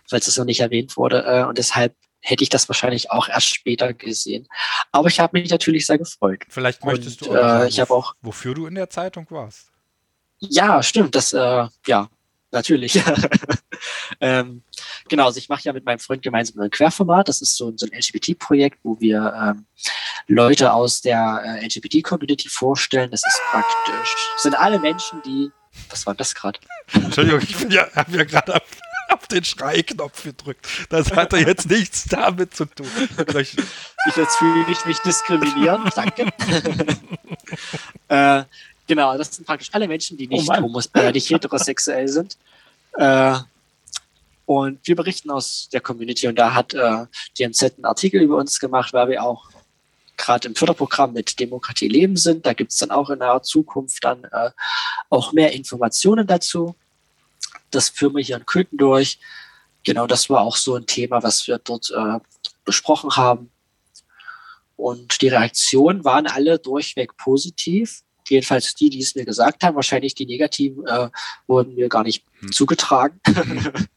falls 0.08 0.26
es 0.26 0.38
noch 0.38 0.46
nicht 0.46 0.60
erwähnt 0.60 0.96
wurde. 0.96 1.22
Äh, 1.22 1.44
und 1.44 1.58
deshalb 1.58 1.94
hätte 2.26 2.42
ich 2.42 2.48
das 2.48 2.68
wahrscheinlich 2.68 3.10
auch 3.10 3.28
erst 3.28 3.54
später 3.54 3.92
gesehen. 3.94 4.48
Aber 4.90 5.08
ich 5.08 5.20
habe 5.20 5.38
mich 5.38 5.50
natürlich 5.50 5.86
sehr 5.86 5.98
gefreut. 5.98 6.42
Vielleicht 6.48 6.84
möchtest 6.84 7.22
Und, 7.22 7.34
du 7.34 7.40
äh, 7.40 7.68
ich 7.68 7.78
habe 7.78 7.94
auch 7.94 8.14
wofür 8.20 8.54
du 8.54 8.66
in 8.66 8.74
der 8.74 8.90
Zeitung 8.90 9.26
warst. 9.30 9.70
Ja, 10.40 10.82
stimmt. 10.82 11.14
Das, 11.14 11.32
äh, 11.32 11.66
ja, 11.86 12.08
natürlich. 12.50 13.00
ähm, 14.20 14.62
genau, 15.08 15.26
also 15.26 15.38
ich 15.38 15.48
mache 15.48 15.62
ja 15.62 15.72
mit 15.72 15.84
meinem 15.84 16.00
Freund 16.00 16.22
gemeinsam 16.22 16.60
ein 16.60 16.70
Querformat. 16.70 17.28
Das 17.28 17.40
ist 17.40 17.56
so, 17.56 17.72
so 17.76 17.86
ein 17.86 17.96
LGBT-Projekt, 17.96 18.80
wo 18.82 18.98
wir 19.00 19.32
ähm, 19.40 19.66
Leute 20.26 20.72
aus 20.72 21.00
der 21.00 21.42
äh, 21.44 21.64
LGBT-Community 21.64 22.48
vorstellen. 22.48 23.10
Das 23.10 23.22
ist 23.24 23.40
praktisch, 23.50 24.14
das 24.34 24.42
sind 24.42 24.54
alle 24.54 24.78
Menschen, 24.78 25.22
die. 25.22 25.50
Was 25.90 26.06
war 26.06 26.14
das 26.14 26.34
gerade? 26.34 26.58
Entschuldigung, 26.94 27.42
ich 27.42 27.54
bin 27.54 27.70
ja, 27.70 27.86
habe 27.94 28.16
ja 28.16 28.24
gerade 28.24 28.54
auf, 29.14 29.26
den 29.28 29.44
Schreiknopf 29.44 30.24
gedrückt. 30.24 30.66
Das 30.90 31.12
hatte 31.12 31.38
jetzt 31.38 31.68
nichts 31.68 32.04
damit 32.04 32.54
zu 32.54 32.64
tun. 32.64 32.86
Ich, 33.38 33.56
jetzt 34.16 34.36
fühle 34.36 34.66
ich 34.70 34.84
mich 34.84 34.98
diskriminieren. 34.98 35.90
Danke. 35.94 36.26
äh, 38.08 38.44
genau, 38.86 39.16
das 39.18 39.34
sind 39.34 39.46
praktisch 39.46 39.70
alle 39.72 39.88
Menschen, 39.88 40.16
die 40.16 40.28
Oh 40.30 40.36
nicht, 40.36 40.48
Mann. 40.48 40.62
homos 40.62 40.86
äh, 40.94 41.12
nicht 41.12 41.28
heterosexuell 41.30 42.08
sind. 42.08 42.36
Äh, 42.94 43.36
und 44.46 44.78
wir 44.86 44.94
berichten 44.94 45.30
aus 45.30 45.68
der 45.72 45.80
Community 45.80 46.28
und 46.28 46.36
da 46.36 46.54
hat 46.54 46.72
äh, 46.72 47.06
die 47.36 47.48
MZ 47.48 47.74
einen 47.76 47.84
Artikel 47.84 48.22
über 48.22 48.36
uns 48.36 48.60
gemacht, 48.60 48.92
weil 48.92 49.08
wir 49.08 49.22
auch 49.24 49.50
gerade 50.16 50.48
im 50.48 50.54
Förderprogramm 50.54 51.12
mit 51.12 51.38
Demokratie 51.40 51.88
leben 51.88 52.16
sind. 52.16 52.46
Da 52.46 52.52
gibt 52.52 52.72
es 52.72 52.78
dann 52.78 52.90
auch 52.90 53.10
in 53.10 53.18
naher 53.18 53.42
Zukunft 53.42 54.04
dann 54.04 54.24
äh, 54.24 54.50
auch 55.10 55.32
mehr 55.32 55.52
Informationen 55.52 56.26
dazu. 56.26 56.74
Das 57.70 57.88
führen 57.88 58.14
wir 58.14 58.22
hier 58.22 58.36
in 58.36 58.46
Köthen 58.46 58.78
durch. 58.78 59.18
Genau, 59.84 60.06
das 60.06 60.28
war 60.30 60.40
auch 60.40 60.56
so 60.56 60.74
ein 60.74 60.86
Thema, 60.86 61.22
was 61.22 61.46
wir 61.46 61.58
dort 61.58 61.90
äh, 61.90 62.18
besprochen 62.64 63.16
haben. 63.16 63.50
Und 64.76 65.22
die 65.22 65.28
Reaktionen 65.28 66.04
waren 66.04 66.26
alle 66.26 66.58
durchweg 66.58 67.16
positiv. 67.16 68.02
Jedenfalls 68.28 68.74
die, 68.74 68.90
die 68.90 69.00
es 69.00 69.14
mir 69.14 69.24
gesagt 69.24 69.62
haben. 69.62 69.76
Wahrscheinlich 69.76 70.14
die 70.14 70.26
negativen 70.26 70.86
äh, 70.86 71.08
wurden 71.46 71.74
mir 71.74 71.88
gar 71.88 72.02
nicht 72.02 72.24
Hm. 72.40 72.52
zugetragen. 72.52 73.20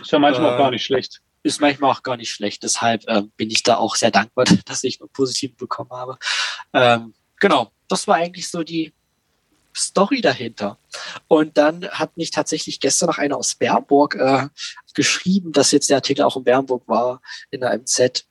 Ist 0.00 0.10
ja 0.10 0.18
manchmal 0.18 0.50
Äh, 0.50 0.54
auch 0.54 0.58
gar 0.58 0.70
nicht 0.70 0.84
schlecht. 0.84 1.20
Ist 1.42 1.60
manchmal 1.60 1.92
auch 1.92 2.02
gar 2.02 2.16
nicht 2.16 2.30
schlecht. 2.30 2.62
Deshalb 2.62 3.06
äh, 3.06 3.22
bin 3.36 3.50
ich 3.50 3.62
da 3.62 3.76
auch 3.76 3.96
sehr 3.96 4.10
dankbar, 4.10 4.44
dass 4.64 4.82
ich 4.84 4.98
nur 4.98 5.10
positiv 5.12 5.56
bekommen 5.56 5.90
habe. 5.92 6.18
Ähm, 6.72 7.14
genau, 7.38 7.70
das 7.88 8.08
war 8.08 8.16
eigentlich 8.16 8.48
so 8.48 8.62
die 8.62 8.92
Story 9.80 10.20
dahinter. 10.20 10.78
Und 11.28 11.56
dann 11.56 11.88
hat 11.88 12.16
mich 12.16 12.30
tatsächlich 12.30 12.80
gestern 12.80 13.08
noch 13.08 13.18
einer 13.18 13.36
aus 13.36 13.54
Bernburg 13.54 14.14
äh, 14.14 14.48
geschrieben, 14.94 15.52
dass 15.52 15.72
jetzt 15.72 15.90
der 15.90 15.96
Artikel 15.96 16.22
auch 16.22 16.36
in 16.36 16.44
Bernburg 16.44 16.86
war, 16.86 17.20
in 17.50 17.60
der 17.60 17.76
MZ. 17.76 18.26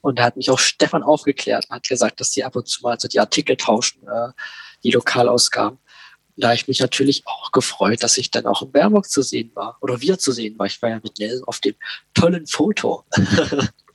Und 0.00 0.18
da 0.18 0.24
hat 0.24 0.36
mich 0.36 0.50
auch 0.50 0.58
Stefan 0.58 1.02
aufgeklärt 1.02 1.66
und 1.68 1.76
hat 1.76 1.88
gesagt, 1.88 2.20
dass 2.20 2.30
die 2.30 2.44
ab 2.44 2.54
und 2.56 2.68
zu 2.68 2.82
mal 2.82 2.98
so 2.98 3.08
die 3.08 3.20
Artikel 3.20 3.56
tauschen, 3.56 4.06
äh, 4.06 4.32
die 4.84 4.90
Lokalausgaben. 4.92 5.78
Da 6.38 6.52
ich 6.52 6.68
mich 6.68 6.80
natürlich 6.80 7.26
auch 7.26 7.50
gefreut, 7.50 8.02
dass 8.02 8.18
ich 8.18 8.30
dann 8.30 8.46
auch 8.46 8.60
in 8.60 8.70
Bernburg 8.70 9.08
zu 9.08 9.22
sehen 9.22 9.50
war. 9.54 9.78
Oder 9.80 10.02
wir 10.02 10.18
zu 10.18 10.32
sehen 10.32 10.58
war. 10.58 10.66
Ich 10.66 10.82
war 10.82 10.90
ja 10.90 11.00
mit 11.02 11.18
Nell 11.18 11.42
auf 11.46 11.60
dem 11.60 11.74
tollen 12.12 12.46
Foto. 12.46 13.04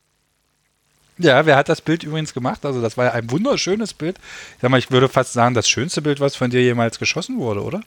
ja, 1.22 1.46
wer 1.46 1.56
hat 1.56 1.70
das 1.70 1.82
Bild 1.82 2.04
übrigens 2.04 2.34
gemacht? 2.34 2.66
Also 2.66 2.82
das 2.82 2.98
war 2.98 3.06
ja 3.06 3.12
ein 3.14 3.30
wunderschönes 3.32 3.94
Bild. 3.94 4.18
Ich 4.56 4.62
sag 4.62 4.72
mal, 4.72 4.78
ich 4.78 4.92
würde 4.92 5.10
fast 5.10 5.34
sagen, 5.34 5.56
das 5.56 5.70
schönste 5.70 6.02
Bild, 6.02 6.20
was 6.20 6.36
von 6.36 6.50
dir 6.50 6.62
jemals 6.62 7.00
geschossen 7.00 7.38
wurde, 7.38 7.62
oder? 7.62 7.82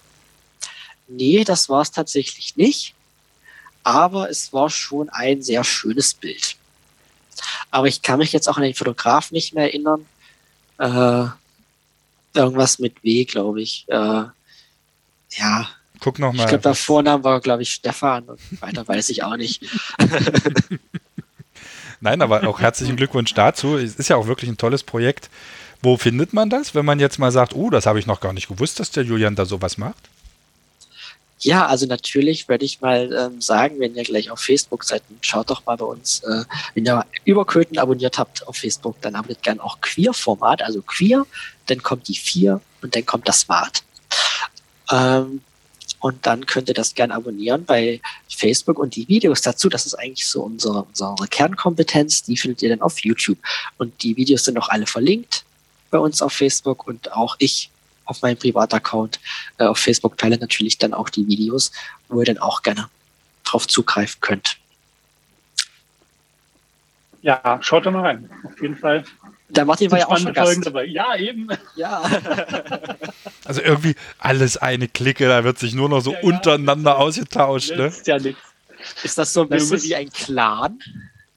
Nee, 1.09 1.45
das 1.45 1.69
war 1.69 1.83
es 1.83 1.91
tatsächlich 1.91 2.57
nicht. 2.57 2.95
Aber 3.83 4.31
es 4.31 4.53
war 4.53 4.71
schon 4.71 5.11
ein 5.11 5.43
sehr 5.43 5.63
schönes 5.65 6.15
Bild. 6.15 6.57
Aber 7.71 7.87
ich 7.87 8.03
kann 8.03 8.19
mich 8.19 8.33
jetzt 8.33 8.49
auch 8.49 8.57
an 8.57 8.63
den 8.63 8.75
Fotograf 8.75 9.31
nicht 9.31 9.55
mehr 9.55 9.65
erinnern. 9.65 10.07
Äh, 10.79 11.27
irgendwas 12.33 12.79
mit 12.79 13.03
W, 13.05 13.25
glaube 13.25 13.61
ich. 13.61 13.85
Äh, 13.89 14.25
ja, 15.37 15.69
Guck 16.01 16.19
noch 16.19 16.35
ich 16.35 16.47
glaube, 16.47 16.59
der 16.59 16.75
Vorname 16.75 17.25
war, 17.25 17.41
glaube 17.41 17.63
ich, 17.63 17.73
Stefan 17.73 18.25
und 18.25 18.39
weiter 18.61 18.87
weiß 18.87 19.09
ich 19.11 19.23
auch 19.23 19.37
nicht. 19.37 19.63
Nein, 22.05 22.21
aber 22.21 22.47
auch 22.47 22.61
herzlichen 22.61 22.97
Glückwunsch 22.97 23.33
dazu. 23.33 23.79
Es 23.79 23.95
ist 23.95 24.09
ja 24.09 24.17
auch 24.17 24.27
wirklich 24.27 24.51
ein 24.51 24.59
tolles 24.59 24.83
Projekt. 24.83 25.31
Wo 25.81 25.97
findet 25.97 26.35
man 26.35 26.51
das, 26.51 26.75
wenn 26.75 26.85
man 26.85 27.01
jetzt 27.01 27.19
mal 27.19 27.33
sagt, 27.33 27.55
oh, 27.55 27.71
das 27.71 27.87
habe 27.87 27.99
ich 27.99 28.07
noch 28.07 28.21
gar 28.21 28.35
nicht 28.35 28.47
gewusst, 28.47 28.79
dass 28.79 28.91
der 28.91 29.05
Julian 29.05 29.37
da 29.37 29.47
sowas 29.47 29.79
macht? 29.79 30.11
Ja, 31.39 31.65
also 31.65 31.87
natürlich 31.87 32.47
würde 32.47 32.67
ich 32.67 32.83
mal 32.83 33.11
ähm, 33.11 33.41
sagen, 33.41 33.77
wenn 33.79 33.95
ihr 33.95 34.03
gleich 34.03 34.31
auf 34.31 34.41
Facebook 34.41 34.85
seid, 34.85 35.03
schaut 35.23 35.49
doch 35.49 35.65
mal 35.65 35.77
bei 35.77 35.87
uns, 35.87 36.23
äh, 36.25 36.45
wenn 36.75 36.85
ihr 36.85 37.07
Überköten 37.25 37.79
abonniert 37.79 38.19
habt 38.19 38.47
auf 38.47 38.57
Facebook, 38.57 39.01
dann 39.01 39.15
abonniert 39.15 39.43
gern 39.43 39.61
auch 39.61 39.81
Queer-Format, 39.81 40.61
also 40.61 40.83
Queer, 40.83 41.25
dann 41.69 41.83
kommt 41.83 42.09
die 42.09 42.17
4 42.17 42.61
und 42.83 42.95
dann 42.95 43.07
kommt 43.07 43.27
das 43.29 43.41
Smart. 43.41 43.83
Ähm, 44.93 45.41
und 46.05 46.27
dann 46.27 46.45
könnt 46.45 46.69
ihr 46.69 46.75
das 46.75 46.95
gern 46.95 47.11
abonnieren 47.13 47.65
bei 47.65 47.99
Facebook 48.29 48.79
und 48.79 48.95
die 48.95 49.09
Videos 49.09 49.41
dazu, 49.41 49.71
das 49.71 49.87
ist 49.87 49.95
eigentlich 49.95 50.27
so 50.27 50.43
unsere, 50.43 50.83
unsere 50.83 51.15
Kernkompetenz, 51.31 52.25
die 52.25 52.37
findet 52.37 52.61
ihr 52.61 52.69
dann 52.69 52.83
auf 52.83 52.99
YouTube. 52.99 53.39
Und 53.79 54.03
die 54.03 54.15
Videos 54.15 54.45
sind 54.45 54.59
auch 54.59 54.69
alle 54.69 54.87
verlinkt 54.87 55.47
bei 55.91 55.99
uns 55.99 56.21
auf 56.21 56.35
Facebook 56.35 56.87
und 56.87 57.11
auch 57.13 57.37
ich 57.39 57.71
auf 58.05 58.21
meinem 58.21 58.37
Privataccount 58.37 59.19
äh, 59.57 59.65
auf 59.65 59.79
Facebook 59.79 60.19
teile 60.19 60.37
natürlich 60.37 60.77
dann 60.77 60.93
auch 60.93 61.09
die 61.09 61.27
Videos, 61.27 61.73
wo 62.11 62.21
ihr 62.21 62.27
dann 62.27 62.37
auch 62.37 62.61
gerne 62.61 62.91
drauf 63.45 63.67
zugreifen 63.67 64.21
könnt. 64.21 64.59
Ja, 67.23 67.59
schaut 67.63 67.87
da 67.87 67.91
mal 67.91 68.03
rein. 68.03 68.29
Auf 68.45 68.61
jeden 68.61 68.77
Fall. 68.77 69.05
Der 69.51 69.65
Martin 69.65 69.91
war 69.91 69.99
ja 69.99 70.09
auch 70.09 70.19
schon 70.19 70.33
Gast. 70.33 70.65
dabei. 70.67 70.85
Ja, 70.87 71.17
eben. 71.17 71.49
Ja. 71.77 72.03
Also 73.47 73.61
irgendwie 73.61 73.95
alles 74.19 74.57
eine 74.57 74.89
Clique, 74.89 75.29
da 75.29 75.45
wird 75.45 75.59
sich 75.59 75.75
nur 75.75 75.91
noch 75.91 76.01
so 76.01 76.13
Ja, 76.13 76.19
ja. 76.23 76.25
untereinander 76.25 76.97
ausgetauscht. 76.99 77.73
Ne? 77.73 77.83
Nützt 77.85 78.07
ja 78.07 78.19
nichts. 78.19 78.41
Ist 79.03 79.19
das 79.19 79.35
so 79.35 79.43
ein 79.43 79.51
bisschen 79.51 79.71
bist- 79.73 79.85
wie 79.87 79.95
ein 79.95 80.09
Clan? 80.11 80.79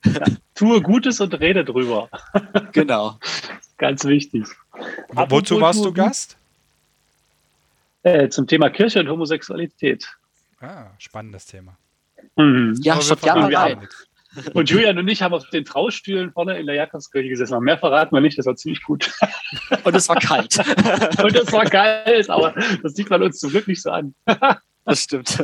Tue 0.55 0.81
Gutes 0.81 1.19
und 1.19 1.33
rede 1.37 1.65
drüber. 1.65 2.09
Genau. 2.71 3.19
Ganz 3.77 4.05
wichtig. 4.05 4.45
Wo- 5.09 5.25
Wozu 5.29 5.59
warst 5.59 5.83
du 5.83 5.91
Gast? 5.91 6.37
Äh, 8.03 8.29
zum 8.29 8.47
Thema 8.47 8.69
Kirche 8.69 9.01
und 9.01 9.09
Homosexualität. 9.09 10.07
Ah, 10.61 10.85
spannendes 10.99 11.45
Thema. 11.45 11.75
Mhm. 12.37 12.79
Ja, 12.83 13.01
schaut 13.01 13.21
gerne 13.21 13.49
verraten 13.49 13.79
rein. 13.79 13.87
Und 14.53 14.69
Julian 14.69 14.97
und 14.97 15.07
ich 15.07 15.21
haben 15.21 15.33
auf 15.33 15.49
den 15.49 15.65
Traustühlen 15.65 16.31
vorne 16.31 16.57
in 16.59 16.65
der 16.67 16.75
Jakobskirche 16.75 17.29
gesessen. 17.29 17.53
Aber 17.53 17.63
mehr 17.63 17.77
verraten 17.77 18.15
wir 18.15 18.21
nicht, 18.21 18.37
das 18.37 18.45
war 18.45 18.55
ziemlich 18.55 18.83
gut. 18.83 19.11
Und 19.83 19.95
es 19.95 20.07
war 20.09 20.17
kalt. 20.17 20.57
Und 21.23 21.35
es 21.35 21.51
war 21.51 21.65
geil, 21.65 22.23
aber 22.27 22.53
das 22.83 22.93
sieht 22.93 23.09
man 23.09 23.23
uns 23.23 23.39
zum 23.39 23.49
Glück 23.51 23.67
nicht 23.67 23.81
so 23.81 23.91
an. 23.91 24.13
Das 24.85 25.01
stimmt. 25.01 25.37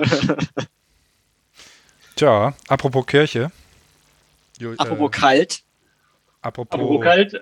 Tja, 2.15 2.53
apropos 2.69 3.05
Kirche. 3.05 3.51
Ju- 4.59 4.75
Apropos 4.77 5.09
äh, 5.09 5.19
kalt. 5.19 5.63
apropos, 6.41 6.79
wo 6.79 6.99
kalt, 6.99 7.33
äh, 7.33 7.39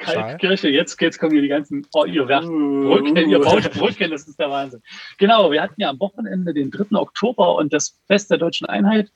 Schal. 0.00 0.14
kalt 0.14 0.40
Kirche, 0.40 0.68
jetzt, 0.68 1.00
jetzt 1.00 1.18
kommen 1.18 1.32
hier 1.32 1.40
die 1.42 1.48
ganzen, 1.48 1.86
oh, 1.92 2.04
ihr 2.04 2.26
werft 2.28 2.48
Brücken, 2.48 3.16
ihr 3.16 3.38
baut 3.40 3.70
Brücken, 3.72 4.10
das 4.10 4.26
ist 4.28 4.38
der 4.38 4.50
Wahnsinn. 4.50 4.82
Genau, 5.18 5.50
wir 5.50 5.62
hatten 5.62 5.80
ja 5.80 5.88
am 5.90 6.00
Wochenende 6.00 6.52
den 6.52 6.70
3. 6.70 6.96
Oktober 6.98 7.54
und 7.54 7.72
das 7.72 7.98
Fest 8.08 8.30
der 8.30 8.38
deutschen 8.38 8.66
Einheit. 8.66 9.10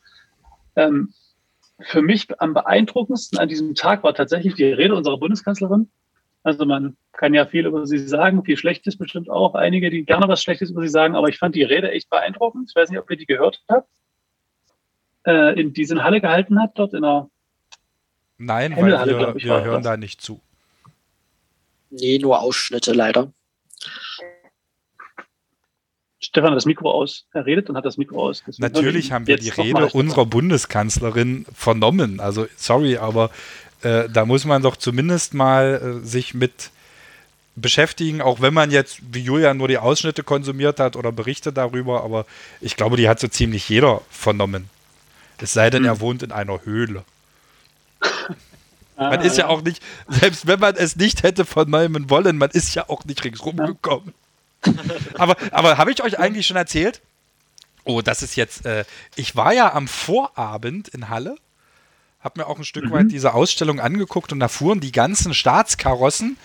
Ähm, 0.76 1.12
für 1.84 2.02
mich 2.02 2.28
am 2.40 2.54
beeindruckendsten 2.54 3.38
an 3.38 3.48
diesem 3.48 3.74
Tag 3.74 4.02
war 4.02 4.14
tatsächlich 4.14 4.54
die 4.54 4.64
Rede 4.64 4.94
unserer 4.94 5.18
Bundeskanzlerin. 5.18 5.90
Also 6.42 6.64
man 6.64 6.96
kann 7.12 7.34
ja 7.34 7.46
viel 7.46 7.66
über 7.66 7.86
sie 7.86 7.98
sagen, 7.98 8.44
viel 8.44 8.56
Schlechtes 8.56 8.96
bestimmt 8.96 9.30
auch, 9.30 9.54
einige, 9.54 9.90
die 9.90 10.04
gerne 10.04 10.26
was 10.28 10.42
Schlechtes 10.42 10.70
über 10.70 10.82
sie 10.82 10.88
sagen, 10.88 11.14
aber 11.14 11.28
ich 11.28 11.38
fand 11.38 11.54
die 11.54 11.62
Rede 11.62 11.90
echt 11.90 12.10
beeindruckend. 12.10 12.70
Ich 12.70 12.76
weiß 12.76 12.90
nicht, 12.90 12.98
ob 12.98 13.10
ihr 13.10 13.16
die 13.16 13.26
gehört 13.26 13.62
habt. 13.68 13.88
Äh, 15.24 15.60
in 15.60 15.72
diese 15.72 16.02
Halle 16.02 16.20
gehalten 16.20 16.60
hat, 16.60 16.72
dort 16.74 16.94
in 16.94 17.02
der 17.02 17.28
Nein, 18.38 18.76
weil 18.76 18.86
wir, 18.86 19.36
ich, 19.36 19.44
wir 19.44 19.62
hören 19.62 19.82
das. 19.82 19.92
da 19.92 19.96
nicht 19.96 20.20
zu. 20.20 20.40
Nee, 21.90 22.18
nur 22.18 22.40
Ausschnitte 22.40 22.92
leider. 22.92 23.32
Stefan 26.22 26.50
hat 26.50 26.56
das 26.56 26.66
Mikro 26.66 26.90
aus. 26.90 27.26
Er 27.32 27.44
redet 27.46 27.68
und 27.68 27.76
hat 27.76 27.84
das 27.84 27.98
Mikro 27.98 28.28
aus. 28.28 28.44
Deswegen 28.46 28.62
hören 28.62 28.72
Natürlich 28.72 29.12
haben 29.12 29.26
wir 29.26 29.36
die 29.36 29.48
Rede 29.48 29.88
unserer 29.88 30.24
Bundeskanzlerin 30.24 31.46
vernommen. 31.52 32.20
Also 32.20 32.46
sorry, 32.56 32.96
aber 32.96 33.30
äh, 33.82 34.08
da 34.08 34.24
muss 34.24 34.44
man 34.44 34.62
doch 34.62 34.76
zumindest 34.76 35.34
mal 35.34 36.00
äh, 36.02 36.06
sich 36.06 36.32
mit 36.32 36.70
beschäftigen, 37.56 38.22
auch 38.22 38.40
wenn 38.40 38.54
man 38.54 38.70
jetzt 38.70 39.00
wie 39.12 39.20
Julian 39.20 39.56
nur 39.56 39.68
die 39.68 39.78
Ausschnitte 39.78 40.22
konsumiert 40.22 40.80
hat 40.80 40.96
oder 40.96 41.12
Berichte 41.12 41.52
darüber, 41.52 42.02
aber 42.02 42.24
ich 42.60 42.76
glaube, 42.76 42.96
die 42.96 43.08
hat 43.08 43.20
so 43.20 43.28
ziemlich 43.28 43.68
jeder 43.68 44.00
vernommen. 44.08 44.70
Es 45.38 45.52
sei 45.52 45.70
denn, 45.70 45.82
Hm. 45.82 45.88
er 45.88 46.00
wohnt 46.00 46.22
in 46.22 46.32
einer 46.32 46.64
Höhle. 46.64 47.04
Ah, 48.94 49.08
man 49.08 49.22
ist 49.22 49.38
ja. 49.38 49.44
ja 49.44 49.48
auch 49.48 49.62
nicht, 49.62 49.82
selbst 50.06 50.46
wenn 50.46 50.60
man 50.60 50.76
es 50.76 50.96
nicht 50.96 51.22
hätte 51.22 51.46
neuem 51.66 52.10
wollen, 52.10 52.36
man 52.36 52.50
ist 52.50 52.74
ja 52.74 52.90
auch 52.90 53.06
nicht 53.06 53.24
ringsrum 53.24 53.56
ja. 53.56 53.64
gekommen. 53.64 54.12
aber 55.18 55.36
aber 55.50 55.78
habe 55.78 55.92
ich 55.92 56.02
euch 56.02 56.18
eigentlich 56.18 56.46
schon 56.46 56.56
erzählt? 56.56 57.00
Oh, 57.84 58.00
das 58.00 58.22
ist 58.22 58.36
jetzt, 58.36 58.64
äh, 58.64 58.84
ich 59.16 59.34
war 59.34 59.52
ja 59.52 59.74
am 59.74 59.88
Vorabend 59.88 60.88
in 60.88 61.08
Halle, 61.08 61.36
habe 62.20 62.40
mir 62.40 62.46
auch 62.46 62.58
ein 62.58 62.64
Stück 62.64 62.84
mhm. 62.84 62.92
weit 62.92 63.10
diese 63.10 63.34
Ausstellung 63.34 63.80
angeguckt 63.80 64.32
und 64.32 64.40
da 64.40 64.48
fuhren 64.48 64.80
die 64.80 64.92
ganzen 64.92 65.34
Staatskarossen 65.34 66.36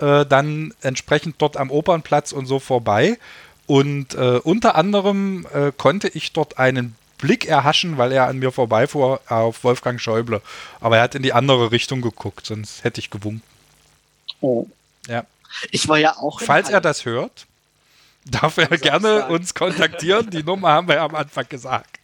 äh, 0.00 0.26
dann 0.26 0.74
entsprechend 0.80 1.36
dort 1.38 1.56
am 1.56 1.70
Opernplatz 1.70 2.32
und 2.32 2.46
so 2.46 2.58
vorbei. 2.58 3.18
Und 3.66 4.14
äh, 4.14 4.40
unter 4.42 4.74
anderem 4.74 5.46
äh, 5.54 5.70
konnte 5.76 6.08
ich 6.08 6.32
dort 6.32 6.58
einen 6.58 6.96
Blick 7.18 7.46
erhaschen, 7.46 7.98
weil 7.98 8.10
er 8.12 8.26
an 8.26 8.38
mir 8.38 8.50
vorbeifuhr 8.50 9.20
auf 9.28 9.62
Wolfgang 9.62 10.00
Schäuble. 10.00 10.42
Aber 10.80 10.96
er 10.96 11.02
hat 11.04 11.14
in 11.14 11.22
die 11.22 11.32
andere 11.32 11.70
Richtung 11.70 12.00
geguckt, 12.00 12.46
sonst 12.46 12.82
hätte 12.82 12.98
ich 12.98 13.10
gewunken. 13.10 13.42
Oh. 14.40 14.66
Ja. 15.06 15.24
Ich 15.70 15.86
war 15.88 15.98
ja 15.98 16.16
auch. 16.16 16.40
Falls 16.40 16.70
er 16.70 16.80
das 16.80 17.04
hört, 17.04 17.46
darf 18.24 18.58
er 18.58 18.68
gerne 18.78 19.26
uns 19.28 19.54
kontaktieren. 19.54 20.30
Die 20.30 20.42
Nummer 20.42 20.70
haben 20.70 20.88
wir 20.88 20.96
ja 20.96 21.04
am 21.04 21.14
Anfang 21.14 21.46
gesagt. 21.48 21.98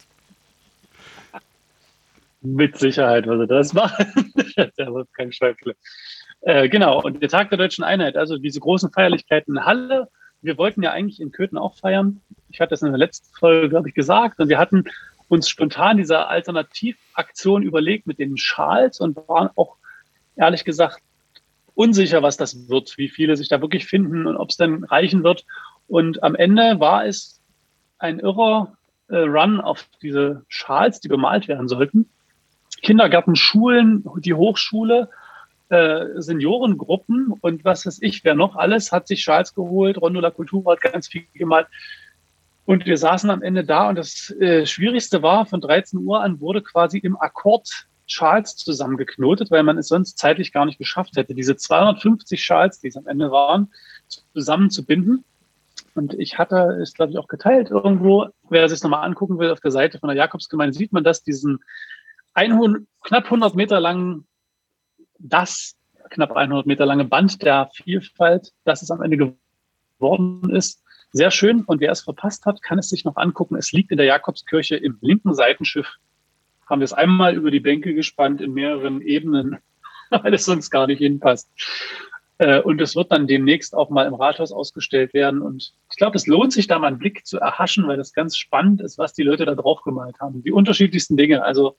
Mit 2.41 2.77
Sicherheit 2.77 3.25
würde 3.25 3.43
er 3.43 3.47
das 3.47 3.73
machen. 3.73 4.33
der 4.77 4.91
Wolfgang 4.91 5.33
Schäuble. 5.33 5.75
Äh, 6.41 6.69
genau, 6.69 7.01
und 7.01 7.21
der 7.21 7.29
Tag 7.29 7.49
der 7.49 7.57
Deutschen 7.57 7.83
Einheit, 7.83 8.15
also 8.15 8.37
diese 8.37 8.59
großen 8.59 8.91
Feierlichkeiten 8.91 9.57
in 9.57 9.65
Halle. 9.65 10.07
Wir 10.41 10.57
wollten 10.57 10.83
ja 10.83 10.91
eigentlich 10.91 11.19
in 11.19 11.31
Köthen 11.31 11.57
auch 11.57 11.75
feiern. 11.75 12.21
Ich 12.49 12.61
hatte 12.61 12.69
das 12.69 12.83
in 12.83 12.89
der 12.89 12.97
letzten 12.97 13.33
Folge, 13.35 13.69
glaube 13.69 13.89
ich, 13.89 13.95
gesagt. 13.95 14.39
Und 14.39 14.49
wir 14.49 14.59
hatten 14.59 14.85
uns 15.27 15.49
spontan 15.49 15.97
diese 15.97 16.27
Alternativaktion 16.27 17.63
überlegt 17.63 18.07
mit 18.07 18.19
den 18.19 18.37
Schals 18.37 18.99
und 18.99 19.17
waren 19.27 19.49
auch 19.55 19.75
ehrlich 20.35 20.63
gesagt 20.63 21.01
unsicher, 21.73 22.23
was 22.23 22.37
das 22.37 22.69
wird, 22.69 22.97
wie 22.97 23.09
viele 23.09 23.35
sich 23.35 23.49
da 23.49 23.61
wirklich 23.61 23.85
finden 23.85 24.25
und 24.25 24.37
ob 24.37 24.49
es 24.49 24.57
denn 24.57 24.83
reichen 24.83 25.23
wird. 25.23 25.45
Und 25.87 26.23
am 26.23 26.35
Ende 26.35 26.79
war 26.79 27.05
es 27.05 27.41
ein 27.97 28.19
irrer 28.19 28.73
äh, 29.07 29.17
Run 29.17 29.61
auf 29.61 29.87
diese 30.01 30.43
Schals, 30.47 30.99
die 30.99 31.07
bemalt 31.07 31.47
werden 31.47 31.67
sollten. 31.67 32.09
Kindergärten, 32.81 33.35
Schulen, 33.35 34.05
die 34.17 34.33
Hochschule, 34.33 35.09
äh, 35.69 36.05
Seniorengruppen 36.21 37.33
und 37.41 37.65
was 37.65 37.85
weiß 37.85 37.99
ich, 38.01 38.23
wer 38.23 38.35
noch 38.35 38.55
alles 38.55 38.91
hat 38.91 39.07
sich 39.07 39.21
Schals 39.21 39.53
geholt. 39.53 39.99
Rondola 39.99 40.31
Kultur 40.31 40.63
hat 40.71 40.81
ganz 40.81 41.07
viel 41.07 41.25
gemalt. 41.33 41.67
Und 42.65 42.85
wir 42.85 42.97
saßen 42.97 43.29
am 43.29 43.41
Ende 43.41 43.63
da 43.63 43.87
und 43.89 43.95
das 43.95 44.29
äh, 44.41 44.65
Schwierigste 44.65 45.21
war, 45.23 45.45
von 45.45 45.61
13 45.61 45.99
Uhr 45.99 46.21
an 46.21 46.41
wurde 46.41 46.61
quasi 46.61 46.97
im 46.97 47.17
Akkord 47.19 47.87
Schals 48.07 48.55
zusammengeknotet, 48.55 49.51
weil 49.51 49.63
man 49.63 49.77
es 49.77 49.87
sonst 49.87 50.17
zeitlich 50.17 50.53
gar 50.53 50.65
nicht 50.65 50.77
geschafft 50.77 51.15
hätte, 51.17 51.33
diese 51.33 51.55
250 51.55 52.43
Schals, 52.43 52.79
die 52.79 52.87
es 52.87 52.97
am 52.97 53.07
Ende 53.07 53.31
waren, 53.31 53.71
zusammenzubinden. 54.33 55.23
Und 55.97 56.13
ich 56.13 56.37
hatte 56.37 56.77
es, 56.81 56.93
glaube 56.93 57.11
ich, 57.11 57.17
auch 57.17 57.27
geteilt 57.27 57.71
irgendwo. 57.71 58.27
Wer 58.49 58.69
sich 58.69 58.81
nochmal 58.83 59.03
angucken 59.03 59.39
will, 59.39 59.51
auf 59.51 59.59
der 59.59 59.71
Seite 59.71 59.99
von 59.99 60.09
der 60.09 60.17
Jakobsgemeinde 60.17 60.77
sieht 60.77 60.93
man 60.93 61.03
das, 61.03 61.23
diesen 61.23 61.59
100, 62.33 62.83
knapp 63.03 63.25
100 63.25 63.55
Meter 63.55 63.79
langen, 63.79 64.27
das 65.17 65.75
knapp 66.11 66.31
100 66.31 66.67
Meter 66.67 66.85
lange 66.85 67.05
Band 67.05 67.41
der 67.41 67.69
Vielfalt, 67.73 68.53
das 68.63 68.81
es 68.81 68.91
am 68.91 69.01
Ende 69.01 69.35
geworden 69.97 70.49
ist. 70.51 70.83
Sehr 71.11 71.31
schön. 71.31 71.63
Und 71.63 71.81
wer 71.81 71.91
es 71.91 72.01
verpasst 72.01 72.45
hat, 72.45 72.61
kann 72.61 72.79
es 72.79 72.89
sich 72.89 73.03
noch 73.03 73.15
angucken. 73.15 73.55
Es 73.55 73.71
liegt 73.71 73.91
in 73.91 73.97
der 73.97 74.05
Jakobskirche 74.05 74.75
im 74.75 74.99
linken 75.01 75.33
Seitenschiff. 75.33 75.95
Haben 76.69 76.81
wir 76.81 76.85
es 76.85 76.93
einmal 76.93 77.35
über 77.35 77.49
die 77.49 77.59
Bänke 77.59 77.93
gespannt 77.93 78.41
in 78.41 78.53
mehreren 78.53 79.01
Ebenen, 79.01 79.57
weil 80.09 80.33
es 80.33 80.45
sonst 80.45 80.69
gar 80.69 80.85
nicht 80.85 80.99
hinpasst. 80.99 81.49
Äh, 82.39 82.61
und 82.61 82.79
es 82.81 82.95
wird 82.95 83.11
dann 83.11 83.27
demnächst 83.27 83.73
auch 83.75 83.89
mal 83.89 84.05
im 84.05 84.13
Rathaus 84.13 84.51
ausgestellt 84.51 85.13
werden. 85.13 85.41
Und 85.41 85.73
ich 85.89 85.97
glaube, 85.97 86.17
es 86.17 86.27
lohnt 86.27 86.53
sich 86.53 86.67
da 86.67 86.79
mal 86.79 86.87
einen 86.87 86.99
Blick 86.99 87.25
zu 87.25 87.39
erhaschen, 87.39 87.87
weil 87.87 87.97
das 87.97 88.13
ganz 88.13 88.37
spannend 88.37 88.81
ist, 88.81 88.97
was 88.97 89.13
die 89.13 89.23
Leute 89.23 89.45
da 89.45 89.55
drauf 89.55 89.81
gemalt 89.83 90.19
haben. 90.19 90.43
Die 90.43 90.51
unterschiedlichsten 90.51 91.17
Dinge. 91.17 91.43
Also 91.43 91.77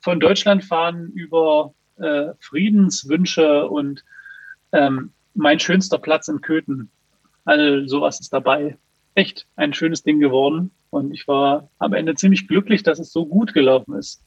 von 0.00 0.20
Deutschland 0.20 0.64
fahren 0.64 1.10
über 1.14 1.74
äh, 1.98 2.28
Friedenswünsche 2.40 3.68
und 3.68 4.04
ähm, 4.72 5.12
mein 5.34 5.60
schönster 5.60 5.98
Platz 5.98 6.28
in 6.28 6.40
Köthen 6.40 6.90
All 7.44 7.88
sowas 7.88 8.20
ist 8.20 8.32
dabei. 8.32 8.76
Echt 9.14 9.46
ein 9.56 9.72
schönes 9.72 10.02
Ding 10.02 10.20
geworden. 10.20 10.70
Und 10.90 11.12
ich 11.12 11.26
war 11.26 11.68
am 11.78 11.94
Ende 11.94 12.14
ziemlich 12.14 12.48
glücklich, 12.48 12.82
dass 12.82 12.98
es 12.98 13.12
so 13.12 13.26
gut 13.26 13.54
gelaufen 13.54 13.94
ist. 13.94 14.22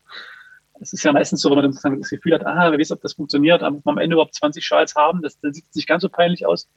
Es 0.84 0.91
ist 0.91 1.04
ja 1.04 1.13
meistens 1.13 1.39
so, 1.39 1.50
wenn 1.50 1.63
man 1.63 1.74
dann 1.82 2.00
das 2.00 2.10
Gefühl 2.10 2.34
hat, 2.34 2.46
ah, 2.46 2.69
wer 2.69 2.78
weiß, 2.78 2.91
ob 2.91 3.02
das 3.02 3.13
funktioniert, 3.13 3.63
aber 3.63 3.80
am 3.86 3.98
Ende 3.98 4.15
überhaupt 4.15 4.36
20 4.36 4.63
Schals 4.65 4.96
haben, 4.96 5.22
das, 5.22 5.39
das 5.39 5.56
sieht 5.56 5.65
nicht 5.74 5.88
ganz 5.88 6.02
so 6.02 6.10
peinlich 6.10 6.46
aus. 6.46 6.67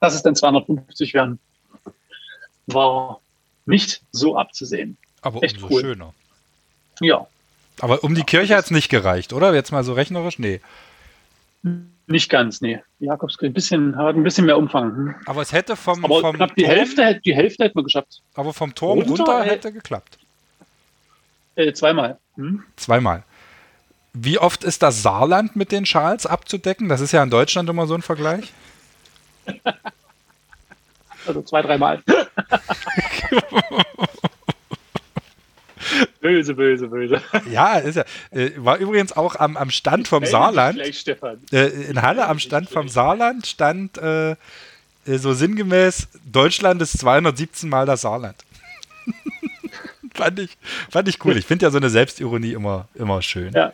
Dass 0.00 0.14
es 0.14 0.22
dann 0.22 0.36
250 0.36 1.12
werden, 1.12 1.40
war 2.66 3.20
nicht 3.66 4.02
so 4.12 4.36
abzusehen. 4.36 4.96
Aber 5.22 5.42
Echt 5.42 5.56
umso 5.56 5.74
cool. 5.74 5.80
schöner. 5.80 6.14
Ja. 7.00 7.26
Aber 7.80 8.04
um 8.04 8.14
die 8.14 8.22
Kirche 8.22 8.56
hat 8.56 8.66
es 8.66 8.70
nicht 8.70 8.88
gereicht, 8.88 9.32
oder? 9.32 9.52
Jetzt 9.54 9.72
mal 9.72 9.82
so 9.82 9.92
rechnerisch? 9.92 10.38
Nee. 10.38 10.60
Nicht 12.06 12.30
ganz, 12.30 12.60
nee. 12.60 12.80
Jakobskirche, 13.00 13.50
ein 13.50 13.54
bisschen, 13.54 13.96
hat 13.96 14.14
ein 14.14 14.22
bisschen 14.22 14.46
mehr 14.46 14.56
Umfang. 14.58 14.94
Hm. 14.94 15.14
Aber 15.26 15.42
es 15.42 15.52
hätte 15.52 15.74
vom, 15.74 16.04
aber 16.04 16.20
vom 16.20 16.36
knapp 16.36 16.54
die 16.54 16.62
Turm, 16.62 16.74
Hälfte, 16.74 17.20
die 17.24 17.34
Hälfte 17.34 17.64
hätten 17.64 17.76
wir 17.76 17.84
geschafft. 17.84 18.22
Aber 18.34 18.52
vom 18.52 18.72
Turm 18.72 19.00
runter, 19.00 19.24
runter 19.24 19.44
hätte 19.44 19.72
geklappt. 19.72 20.18
Äh, 21.56 21.72
zweimal. 21.72 22.18
Hm? 22.36 22.62
Zweimal. 22.76 23.24
Wie 24.14 24.38
oft 24.38 24.62
ist 24.64 24.82
das 24.82 25.02
Saarland 25.02 25.56
mit 25.56 25.72
den 25.72 25.86
Schals 25.86 26.26
abzudecken? 26.26 26.88
Das 26.88 27.00
ist 27.00 27.12
ja 27.12 27.22
in 27.22 27.30
Deutschland 27.30 27.70
immer 27.70 27.86
so 27.86 27.94
ein 27.94 28.02
Vergleich. 28.02 28.52
also 31.26 31.42
zwei, 31.42 31.62
dreimal. 31.62 32.02
Böse, 36.20 36.54
böse, 36.54 36.88
böse. 36.88 37.20
Ja, 37.50 37.78
ist 37.78 37.96
ja. 37.96 38.04
Äh, 38.30 38.52
war 38.56 38.78
übrigens 38.78 39.12
auch 39.12 39.34
am, 39.36 39.56
am 39.56 39.70
Stand 39.70 40.06
vom 40.08 40.24
Saarland. 40.24 40.78
Äh, 41.52 41.66
in 41.66 42.00
Halle 42.00 42.28
am 42.28 42.38
Stand 42.38 42.70
vom 42.70 42.88
Saarland 42.88 43.46
stand 43.46 43.98
äh, 43.98 44.30
äh, 44.30 44.36
so 45.04 45.34
sinngemäß: 45.34 46.08
Deutschland 46.24 46.80
ist 46.80 46.98
217 46.98 47.68
Mal 47.68 47.86
das 47.86 48.02
Saarland. 48.02 48.36
fand, 50.14 50.38
ich, 50.38 50.56
fand 50.90 51.08
ich 51.08 51.24
cool. 51.24 51.36
Ich 51.36 51.44
finde 51.44 51.66
ja 51.66 51.70
so 51.70 51.78
eine 51.78 51.90
Selbstironie 51.90 52.52
immer, 52.52 52.88
immer 52.94 53.20
schön. 53.20 53.52
Ja. 53.52 53.72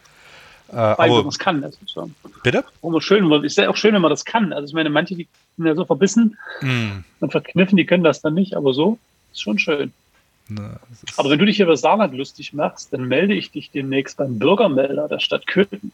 Äh, 0.70 0.74
wenn 0.74 1.10
man 1.10 1.28
es 1.28 1.38
kann. 1.38 1.62
Das 1.62 1.76
ist 1.82 1.92
schon. 1.92 2.14
Bitte? 2.42 2.64
Immer 2.82 3.00
schön, 3.00 3.30
ist 3.44 3.56
ja 3.56 3.68
auch 3.68 3.76
schön, 3.76 3.94
wenn 3.94 4.02
man 4.02 4.10
das 4.10 4.24
kann. 4.24 4.52
Also 4.52 4.68
ich 4.68 4.74
meine, 4.74 4.90
manche, 4.90 5.14
die 5.14 5.28
sind 5.56 5.66
ja 5.66 5.74
so 5.74 5.84
verbissen 5.84 6.36
mm. 6.60 6.98
und 7.20 7.30
verkniffen, 7.30 7.76
die 7.76 7.86
können 7.86 8.04
das 8.04 8.20
dann 8.20 8.34
nicht, 8.34 8.54
aber 8.54 8.74
so 8.74 8.98
ist 9.32 9.42
schon 9.42 9.58
schön. 9.58 9.92
Ne, 10.48 10.80
Aber 11.16 11.28
wenn 11.28 11.38
du 11.38 11.44
dich 11.44 11.60
über 11.60 11.76
Saarland 11.76 12.14
lustig 12.14 12.54
machst, 12.54 12.92
dann 12.92 13.06
melde 13.06 13.34
ich 13.34 13.50
dich 13.50 13.70
demnächst 13.70 14.16
beim 14.16 14.38
Bürgermelder 14.38 15.06
der 15.08 15.18
Stadt 15.18 15.46
Köthen. 15.46 15.92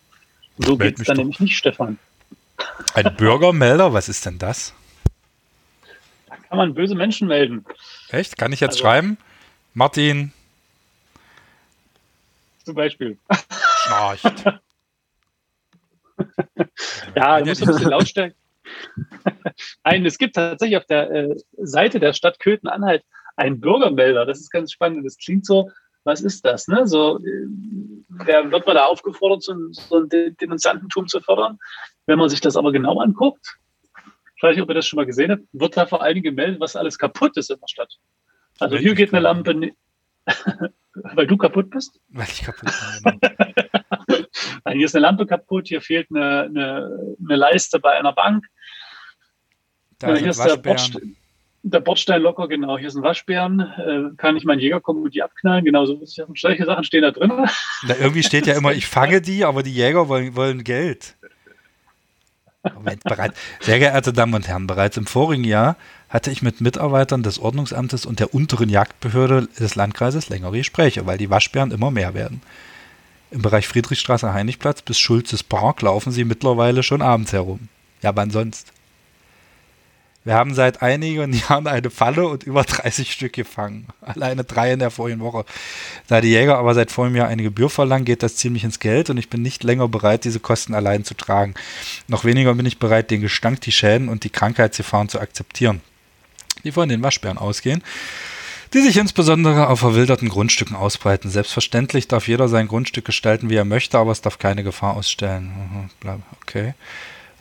So 0.59 0.77
geht 0.77 1.01
es 1.01 1.07
dann 1.07 1.17
doch. 1.17 1.23
nämlich 1.23 1.41
nicht, 1.41 1.57
Stefan. 1.57 1.99
Ein 2.95 3.15
Bürgermelder? 3.17 3.93
Was 3.93 4.09
ist 4.09 4.27
denn 4.27 4.39
das? 4.39 4.73
Da 6.29 6.37
kann 6.37 6.59
man 6.59 6.75
böse 6.75 6.95
Menschen 6.95 7.27
melden. 7.27 7.65
Echt? 8.11 8.39
Kann 8.39 8.53
ich 8.53 8.61
jetzt 8.61 8.75
also, 8.75 8.85
schreiben? 8.85 9.19
Martin. 9.73 10.33
Zum 12.65 12.77
Beispiel. 12.77 13.19
Schnarcht. 13.85 14.45
ja, 17.17 17.41
du 17.41 17.47
musst 17.47 17.63
ein 17.63 17.69
bisschen 17.69 17.91
lautstärker. 17.91 18.35
Nein, 19.85 20.07
es 20.07 20.19
gibt 20.19 20.37
tatsächlich 20.37 20.77
auf 20.79 20.87
der 20.87 21.11
äh, 21.11 21.37
Seite 21.59 22.01
der 22.01 22.13
Stadt 22.13 22.41
Köthen-Anhalt 22.41 23.05
ein 23.37 23.61
Bürgermelder. 23.61 24.25
Das 24.27 24.41
ist 24.41 24.51
ganz 24.51 24.73
spannend. 24.73 25.05
Das 25.05 25.19
klingt 25.19 25.45
so, 25.45 25.71
was 26.05 26.21
ist 26.21 26.45
das? 26.45 26.69
Ne? 26.69 26.87
So, 26.87 27.19
wer 28.09 28.51
wird 28.51 28.67
man 28.67 28.77
da 28.77 28.87
aufgefordert, 28.87 29.43
so, 29.43 29.55
so 29.73 29.99
ein 29.99 30.09
Denunziantentum 30.09 31.09
zu 31.09 31.21
fördern? 31.21 31.59
Wenn 32.07 32.19
man 32.19 32.29
sich 32.29 32.41
das 32.41 32.57
aber 32.57 32.73
genau 32.73 33.01
anguckt, 33.01 33.59
ich 34.37 34.43
weiß 34.43 34.57
nicht, 34.57 34.63
ob 34.63 34.71
ihr 34.71 34.75
das 34.75 34.87
schon 34.87 34.99
mal 34.99 35.07
gesehen 35.07 35.31
habt, 35.31 35.43
wird 35.53 35.77
da 35.77 35.87
vor 35.87 36.03
allen 36.03 36.15
Dingen 36.15 36.25
gemeldet, 36.25 36.61
was 36.61 36.77
alles 36.77 36.99
kaputt 36.99 37.37
ist 37.37 37.51
in 37.51 37.61
der 37.61 37.69
Stadt. 37.69 37.99
Also 38.61 38.77
hier 38.77 38.95
geht 38.95 39.13
eine 39.13 39.23
Lampe, 39.23 39.73
weil 40.95 41.27
du 41.27 41.37
kaputt 41.37 41.71
bist? 41.71 42.01
Weil 42.09 42.29
ich 42.29 42.43
kaputt 42.43 42.73
bin. 43.03 43.21
Genau. 44.65 44.77
hier 44.79 44.87
ist 44.87 44.97
eine 44.97 45.03
Lampe 45.03 45.27
kaputt, 45.27 45.69
hier 45.69 45.81
fehlt 45.81 46.09
eine, 46.11 46.43
eine, 46.43 47.17
eine 47.23 47.37
Leiste 47.37 47.79
bei 47.79 47.93
einer 47.93 48.13
Bank. 48.13 48.47
Da 49.99 50.17
hier 50.17 50.31
ist 50.31 50.43
der 50.43 50.57
Bordstein 50.57 51.17
der 51.65 51.81
Bordstein 51.81 52.21
locker, 52.21 52.47
genau. 52.47 52.77
Hier 52.77 52.89
ist 52.89 52.95
ein 52.95 53.03
Waschbären. 53.03 53.61
Äh, 53.61 54.17
kann 54.17 54.37
ich 54.37 54.45
meinen 54.45 54.61
Jäger 54.61 54.81
kommen 54.81 55.03
und 55.03 55.15
die 55.15 55.23
abknallen? 55.23 55.65
Genau 55.65 55.87
so. 55.87 55.99
Solche 56.05 56.67
Sachen 56.67 56.85
stehen 56.85 57.03
da 57.03 57.11
drin. 57.11 57.33
Na, 57.85 57.97
irgendwie 57.99 58.23
steht 58.23 58.47
ja 58.47 58.55
immer, 58.55 58.73
ich 58.73 58.87
fange 58.87 59.23
die, 59.23 59.45
aber 59.45 59.63
die 59.63 59.73
Jäger 59.73 60.09
wollen, 60.09 60.37
wollen 60.37 60.63
Geld. 60.63 61.17
Moment, 62.75 63.03
bereit. 63.05 63.33
Sehr 63.61 63.79
geehrte 63.79 64.13
Damen 64.13 64.35
und 64.35 64.47
Herren, 64.47 64.67
bereits 64.67 64.97
im 64.97 65.07
vorigen 65.07 65.45
Jahr 65.45 65.77
hatte 66.15 66.31
ich 66.31 66.43
mit 66.43 66.61
Mitarbeitern 66.61 67.25
des 67.25 67.41
Ordnungsamtes 67.41 68.07
und 68.07 68.21
der 68.21 68.33
unteren 68.33 68.69
Jagdbehörde 68.69 69.49
des 69.59 69.75
Landkreises 69.75 70.29
längere 70.29 70.57
Gespräche, 70.59 71.07
weil 71.07 71.19
die 71.19 71.29
Waschbären 71.29 71.73
immer 71.73 71.91
mehr 71.91 72.15
werden. 72.15 72.41
Im 73.33 73.43
Bereich 73.43 73.67
Friedrichstraße, 73.67 74.33
Heinrichplatz 74.33 74.83
bis 74.83 74.97
Schulzes 74.97 75.43
Park 75.43 75.83
laufen 75.83 76.13
sie 76.13 76.25
mittlerweile 76.25 76.85
schon 76.85 77.03
abends 77.03 77.33
herum. 77.33 77.69
Ja, 78.01 78.15
wann 78.15 78.31
sonst? 78.31 78.73
Wir 80.23 80.35
haben 80.35 80.55
seit 80.55 80.83
einigen 80.83 81.33
Jahren 81.49 81.67
eine 81.67 81.91
Falle 81.91 82.29
und 82.29 82.45
über 82.45 82.63
30 82.63 83.11
Stück 83.11 83.33
gefangen. 83.33 83.89
Alleine 84.01 84.45
drei 84.45 84.73
in 84.73 84.79
der 84.79 84.93
vorigen 84.93 85.19
Woche. 85.19 85.45
Da 86.07 86.21
die 86.21 86.29
Jäger 86.29 86.59
aber 86.59 86.75
seit 86.75 86.93
vorem 86.93 87.17
Jahr 87.17 87.27
eine 87.27 87.43
Gebühr 87.43 87.71
verlangen, 87.71 88.05
geht 88.05 88.23
das 88.23 88.37
ziemlich 88.37 88.63
ins 88.63 88.79
Geld 88.79 89.11
und 89.11 89.17
ich 89.17 89.31
bin 89.31 89.43
nicht 89.43 89.65
länger 89.65 89.89
bereit, 89.89 90.23
diese 90.23 90.39
Kosten 90.39 90.75
allein 90.75 91.03
zu 91.03 91.15
tragen. 91.15 91.55
Noch 92.07 92.25
weniger 92.25 92.55
bin 92.55 92.67
ich 92.67 92.79
bereit, 92.79 93.11
den 93.11 93.21
Gestank, 93.21 93.63
die 93.63 93.73
Schäden 93.73 94.09
und 94.09 94.23
die 94.23 94.31
Krankheitsgefahren 94.31 95.09
zu 95.09 95.19
akzeptieren, 95.19 95.81
die 96.65 96.73
von 96.73 96.89
den 96.89 97.03
Waschbären 97.03 97.39
ausgehen 97.39 97.83
die 98.75 98.81
sich 98.81 98.97
insbesondere 98.97 99.69
auf 99.69 99.79
verwilderten 99.79 100.29
Grundstücken 100.29 100.75
ausbreiten. 100.75 101.31
Selbstverständlich 101.31 102.09
darf 102.09 102.27
jeder 102.27 102.49
sein 102.49 102.67
Grundstück 102.67 103.05
gestalten, 103.05 103.49
wie 103.49 103.55
er 103.55 103.65
möchte, 103.65 103.99
aber 103.99 104.11
es 104.11 104.21
darf 104.21 104.39
keine 104.39 104.65
Gefahr 104.65 104.97
ausstellen. 104.97 105.91
Okay. 106.43 106.75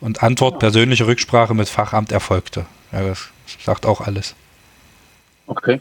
Und 0.00 0.22
Antwort, 0.22 0.60
persönliche 0.60 1.06
Rücksprache 1.08 1.54
mit 1.54 1.68
Fachamt 1.68 2.12
erfolgte. 2.12 2.66
Ja, 2.92 3.02
das 3.02 3.28
sagt 3.64 3.84
auch 3.84 4.00
alles. 4.00 4.36
Okay. 5.46 5.80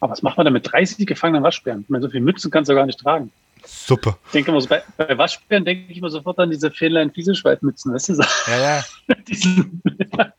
Aber 0.00 0.12
was 0.12 0.22
macht 0.22 0.36
man 0.36 0.44
denn 0.44 0.52
mit 0.52 0.70
30 0.70 1.06
gefangenen 1.06 1.42
Waschbären? 1.42 1.82
Ich 1.82 1.88
meine, 1.88 2.02
so 2.02 2.10
viele 2.10 2.22
Mützen 2.22 2.50
kannst 2.50 2.70
du 2.70 2.74
gar 2.74 2.84
nicht 2.84 3.00
tragen. 3.00 3.32
Suppe. 3.66 4.16
Ich 4.26 4.32
denke 4.32 4.50
immer 4.50 4.60
so, 4.60 4.68
bei, 4.68 4.82
bei 4.96 5.16
Waschbären 5.16 5.64
denke 5.64 5.90
ich 5.90 5.98
immer 5.98 6.10
sofort 6.10 6.38
an 6.38 6.50
diese 6.50 6.70
Fähnlein-Fieselschweif-Mützen, 6.70 7.92
weißt 7.92 8.10
du? 8.10 8.14
So. 8.16 8.22
Ja, 8.46 8.58
ja. 8.60 8.84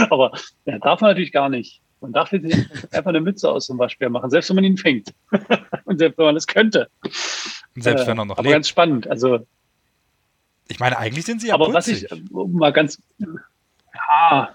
aber 0.10 0.32
ja, 0.64 0.78
darf 0.78 1.00
man 1.00 1.10
natürlich 1.10 1.32
gar 1.32 1.48
nicht. 1.48 1.80
Man 2.00 2.12
darf 2.12 2.32
jetzt 2.32 2.44
einfach 2.92 3.10
eine 3.10 3.20
Mütze 3.20 3.48
aus 3.50 3.68
dem 3.68 3.78
Waschbär 3.78 4.10
machen, 4.10 4.30
selbst 4.30 4.50
wenn 4.50 4.56
man 4.56 4.64
ihn 4.64 4.76
fängt. 4.76 5.14
Und 5.84 5.98
selbst 5.98 6.18
wenn 6.18 6.26
man 6.26 6.36
es 6.36 6.46
könnte. 6.46 6.88
Und 7.74 7.82
selbst 7.82 8.06
wenn 8.06 8.18
er 8.18 8.24
noch 8.24 8.38
aber 8.38 8.42
lebt. 8.42 8.54
ganz 8.54 8.68
spannend. 8.68 9.08
Also, 9.08 9.46
Ich 10.68 10.80
meine, 10.80 10.98
eigentlich 10.98 11.24
sind 11.24 11.40
sie 11.40 11.48
ja 11.48 11.54
aber 11.54 11.72
was 11.72 11.86
putzig. 11.86 12.10
ich 12.10 12.30
um 12.32 12.52
mal 12.54 12.72
ganz, 12.72 13.00
ja, 13.18 14.54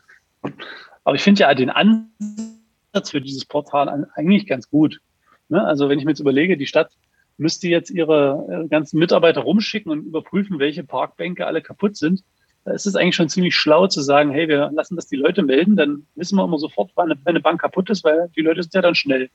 aber 1.03 1.15
ich 1.15 1.21
finde 1.21 1.41
ja 1.41 1.53
den 1.53 1.69
Ansatz 1.69 3.11
für 3.11 3.21
dieses 3.21 3.45
Portal 3.45 4.07
eigentlich 4.15 4.45
ganz 4.45 4.69
gut. 4.69 4.99
Ne? 5.47 5.63
Also 5.63 5.87
wenn 5.87 5.99
ich 5.99 6.05
mir 6.05 6.11
jetzt 6.11 6.19
überlege, 6.19 6.57
die 6.57 6.67
Stadt 6.67 6.91
müsste 7.37 7.67
jetzt 7.67 7.89
ihre 7.89 8.63
äh, 8.65 8.67
ganzen 8.67 8.99
Mitarbeiter 8.99 9.41
rumschicken 9.41 9.91
und 9.91 10.05
überprüfen, 10.05 10.59
welche 10.59 10.83
Parkbänke 10.83 11.45
alle 11.45 11.61
kaputt 11.61 11.95
sind. 11.95 12.23
Da 12.65 12.73
ist 12.73 12.85
es 12.85 12.95
eigentlich 12.95 13.15
schon 13.15 13.29
ziemlich 13.29 13.55
schlau 13.55 13.87
zu 13.87 14.01
sagen, 14.01 14.31
hey, 14.31 14.49
wir 14.49 14.71
lassen 14.73 14.95
das 14.95 15.07
die 15.07 15.15
Leute 15.15 15.43
melden, 15.43 15.77
dann 15.77 16.05
wissen 16.15 16.35
wir 16.37 16.43
immer 16.43 16.57
sofort, 16.57 16.91
wann 16.95 17.13
eine, 17.23 17.39
Bank 17.39 17.61
kaputt 17.61 17.89
ist, 17.89 18.03
weil 18.03 18.29
die 18.35 18.41
Leute 18.41 18.61
sind 18.61 18.73
ja 18.73 18.81
dann 18.81 18.95
schnell. 18.95 19.29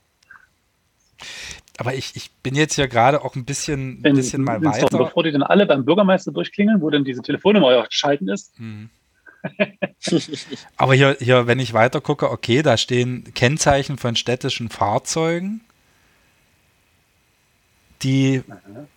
Aber 1.79 1.95
ich, 1.95 2.15
ich 2.15 2.31
bin 2.43 2.55
jetzt 2.55 2.77
ja 2.77 2.87
gerade 2.87 3.25
auch 3.25 3.35
ein 3.35 3.47
bisschen, 3.47 4.01
ein 4.01 4.05
Wenn, 4.05 4.17
bisschen 4.17 4.45
mal 4.45 4.61
wenn's 4.61 4.79
doch, 4.79 4.93
weiter. 4.93 4.99
bevor 4.99 5.23
die 5.23 5.33
dann 5.33 5.43
alle 5.43 5.65
beim 5.65 5.85
Bürgermeister 5.85 6.31
durchklingeln, 6.31 6.83
wo 6.83 6.91
dann 6.91 7.05
diese 7.05 7.23
Telefonnummer 7.23 7.73
ja 7.73 7.87
schalten 7.89 8.29
ist. 8.29 8.59
Mhm. 8.61 8.91
Aber 10.77 10.95
hier, 10.95 11.17
hier, 11.19 11.47
wenn 11.47 11.59
ich 11.59 11.73
weiter 11.73 12.01
gucke, 12.01 12.31
okay, 12.31 12.63
da 12.63 12.77
stehen 12.77 13.33
Kennzeichen 13.35 13.97
von 13.97 14.15
städtischen 14.15 14.69
Fahrzeugen, 14.69 15.63
die 18.03 18.43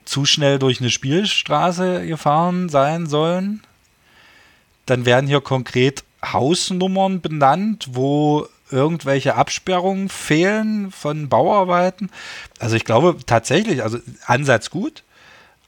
zu 0.06 0.26
schnell 0.26 0.60
durch 0.60 0.80
eine 0.80 0.90
Spielstraße 0.90 2.06
gefahren 2.08 2.70
sein 2.70 3.08
sollen. 3.08 3.62
Dann 4.86 5.06
werden 5.06 5.28
hier 5.28 5.42
konkret 5.42 6.04
Hausnummern 6.24 7.22
benannt, 7.22 7.90
wo 7.92 8.48
irgendwelche 8.72 9.36
Absperrungen 9.36 10.10
fehlen 10.10 10.92
von 10.92 11.30
Bauarbeiten. 11.30 12.10
Also 12.60 12.76
ich 12.76 12.84
glaube 12.84 13.18
tatsächlich, 13.26 13.84
also 13.84 14.00
Ansatz 14.26 14.70
gut, 14.70 15.04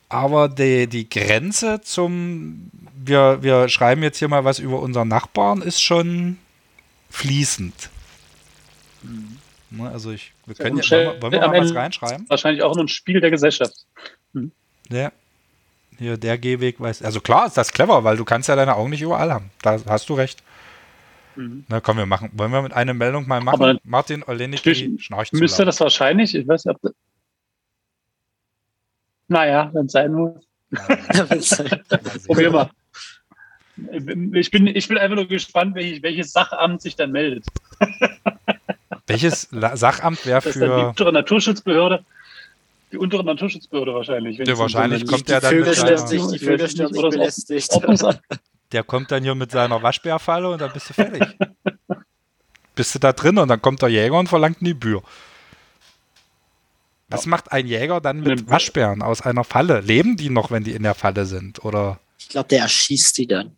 aber 0.10 0.50
die, 0.50 0.88
die 0.88 1.10
Grenze 1.10 1.82
zum, 1.82 2.72
wir, 2.96 3.44
wir 3.44 3.70
schreiben 3.70 4.04
jetzt 4.04 4.20
hier 4.20 4.30
mal 4.30 4.46
was 4.46 4.60
über 4.60 4.80
unseren 4.80 5.08
Nachbarn, 5.08 5.62
ist 5.62 5.82
schon 5.82 6.38
fließend. 7.10 7.90
Ne, 9.70 9.90
Also 9.90 10.12
ich, 10.12 10.34
wir 10.46 10.56
können 10.56 10.78
ja, 10.78 10.90
wollen 10.90 11.14
wir, 11.16 11.22
wollen 11.22 11.32
wir 11.34 11.48
mal 11.48 11.62
was 11.62 11.76
reinschreiben? 11.76 12.30
Wahrscheinlich 12.30 12.64
auch 12.64 12.76
nur 12.76 12.86
ein 12.86 12.90
Spiel 12.90 13.20
der 13.20 13.32
Gesellschaft. 13.32 13.86
Ja. 14.90 15.12
Hier, 15.98 16.18
der 16.18 16.38
Gehweg 16.38 16.80
weiß. 16.80 17.02
Also 17.02 17.20
klar 17.22 17.48
ist 17.48 17.58
das 17.58 17.72
clever, 17.72 18.04
weil 18.04 18.18
du 18.18 18.26
kannst 18.26 18.48
ja 18.50 18.56
deine 18.56 18.76
Augen 18.76 18.92
nicht 18.92 19.02
überall 19.02 19.34
haben. 19.34 19.50
Da 19.62 19.80
hast 19.88 20.08
du 20.10 20.14
recht. 20.14 20.44
Mhm. 21.36 21.66
Na 21.68 21.82
komm, 21.82 21.98
wir 21.98 22.06
machen. 22.06 22.30
Wollen 22.34 22.52
wir 22.52 22.62
mit 22.62 22.74
einer 22.74 22.94
Meldung 22.94 23.28
mal 23.28 23.42
machen? 23.42 23.62
Aber 23.62 23.80
Martin 23.84 24.24
Olenicki 24.24 24.98
schnarcht 25.00 25.32
zu 25.32 25.38
Müsste 25.38 25.64
laut. 25.64 25.70
das 25.70 25.80
wahrscheinlich, 25.80 26.36
ich 26.36 26.48
weiß 26.48 26.66
nicht, 26.66 26.76
ob 26.76 26.82
das, 26.82 26.94
naja, 29.28 29.70
wenn 29.74 29.88
es 29.88 29.92
sein 29.92 30.14
muss. 30.14 30.48
Probier 32.28 32.52
mal. 32.52 32.70
Ich 34.34 34.52
bin, 34.52 34.68
ich 34.68 34.88
bin 34.88 34.98
einfach 34.98 35.16
nur 35.16 35.28
gespannt, 35.28 35.76
welches, 35.76 36.02
welches 36.02 36.32
Sachamt 36.32 36.82
sich 36.82 36.96
dann 36.96 37.12
meldet. 37.12 37.46
Welches 39.08 39.48
Sachamt 39.52 40.26
wäre 40.26 40.42
Das 40.42 40.46
ist 40.56 40.62
dann 40.62 40.70
die 40.70 40.82
für. 40.82 40.88
untere 40.90 41.14
Naturschutzbehörde. 41.14 42.06
Die 42.92 42.98
untere 42.98 43.24
Naturschutzbehörde 43.24 43.94
wahrscheinlich. 43.94 44.38
Ja, 44.38 44.58
wahrscheinlich 44.58 45.02
dann- 45.02 45.10
kommt 45.10 45.22
die 45.28 45.32
der 45.32 45.42
dann 45.42 45.52
Vögel 45.52 45.66
mit 45.68 45.76
stören 45.78 45.98
seiner- 45.98 46.08
sich, 46.08 46.28
die 46.40 46.40
Vögel 46.46 46.58
nicht, 46.68 46.78
sich 47.48 47.70
belästigt. 47.70 48.22
Der 48.74 48.84
kommt 48.84 49.12
dann 49.12 49.24
hier 49.24 49.36
mit 49.36 49.52
seiner 49.52 49.82
Waschbärfalle 49.82 50.50
und 50.50 50.62
dann 50.62 50.72
bist 50.74 50.90
du 50.90 50.94
fertig. 50.94 51.24
bist 52.76 52.94
du 52.96 53.00
da 53.00 53.14
drin 53.14 53.38
und 53.38 53.48
dann 53.48 53.62
kommt 53.62 53.82
der 53.82 53.90
Jäger 53.90 54.20
und 54.20 54.28
verlangt 54.28 54.58
eine 54.60 54.70
Gebühr. 54.70 55.02
Was 57.10 57.26
macht 57.26 57.52
ein 57.54 57.66
Jäger 57.68 58.02
dann 58.02 58.20
mit 58.22 58.50
Waschbären 58.50 59.02
aus 59.02 59.22
einer 59.22 59.46
Falle? 59.46 59.80
Leben 59.80 60.18
die 60.18 60.30
noch, 60.30 60.52
wenn 60.52 60.64
die 60.66 60.74
in 60.74 60.84
der 60.84 60.94
Falle 60.94 61.26
sind? 61.26 61.64
Oder 61.64 62.00
Ich 62.20 62.28
glaube, 62.30 62.50
der 62.50 62.60
erschießt 62.64 63.18
die 63.18 63.28
dann. 63.28 63.56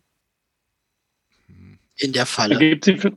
In 1.96 2.12
der 2.12 2.22
Er 2.22 2.26
Falle. 2.26 2.58
gibt 2.58 2.84
sie 2.84 2.96
für, 2.96 3.12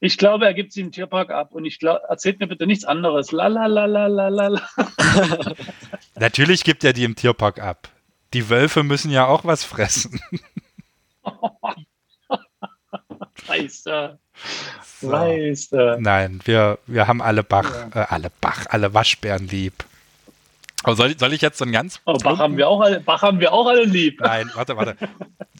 ich 0.00 0.16
glaube, 0.18 0.46
er 0.46 0.54
gibt 0.54 0.72
sie 0.72 0.80
im 0.80 0.92
Tierpark 0.92 1.30
ab 1.30 1.52
und 1.54 1.64
ich 1.64 1.78
glaube, 1.78 2.00
erzählt 2.08 2.40
mir 2.40 2.46
bitte 2.46 2.66
nichts 2.66 2.84
anderes. 2.84 3.32
La 3.32 3.46
la 3.48 3.66
la 3.66 3.84
la 3.86 4.06
la 4.06 4.28
la. 4.48 4.62
Natürlich 6.18 6.64
gibt 6.64 6.82
er 6.84 6.92
die 6.92 7.04
im 7.04 7.16
Tierpark 7.16 7.60
ab. 7.60 7.88
Die 8.32 8.48
Wölfe 8.48 8.82
müssen 8.82 9.10
ja 9.10 9.26
auch 9.26 9.44
was 9.44 9.64
fressen. 9.64 10.20
Scheiße. 13.46 14.18
So. 15.00 15.10
Scheiße. 15.10 15.96
Nein, 16.00 16.40
wir, 16.44 16.78
wir 16.86 17.06
haben 17.06 17.20
alle 17.22 17.42
Bach, 17.42 17.70
äh, 17.94 17.98
alle 18.08 18.30
Bach, 18.40 18.66
alle 18.68 18.92
Waschbären 18.94 19.48
lieb. 19.48 19.84
Aber 20.82 20.96
soll, 20.96 21.10
ich- 21.10 21.18
soll 21.18 21.32
ich 21.32 21.42
jetzt 21.42 21.58
so 21.58 21.64
ein 21.64 21.72
ganz. 21.72 22.00
Aber 22.04 22.18
Bach 22.18 22.38
haben 22.38 22.56
wir 22.56 22.68
auch 22.68 22.80
alle, 22.80 23.00
Bach 23.00 23.22
haben 23.22 23.40
wir 23.40 23.52
auch 23.52 23.66
alle 23.66 23.84
lieb. 23.84 24.20
Nein, 24.20 24.50
warte, 24.54 24.76
warte. 24.76 24.96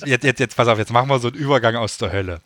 Jetzt, 0.04 0.24
jetzt, 0.24 0.40
jetzt, 0.40 0.56
pass 0.56 0.68
auf, 0.68 0.78
jetzt 0.78 0.92
machen 0.92 1.08
wir 1.08 1.18
so 1.18 1.28
einen 1.28 1.36
Übergang 1.36 1.76
aus 1.76 1.98
der 1.98 2.12
Hölle. 2.12 2.40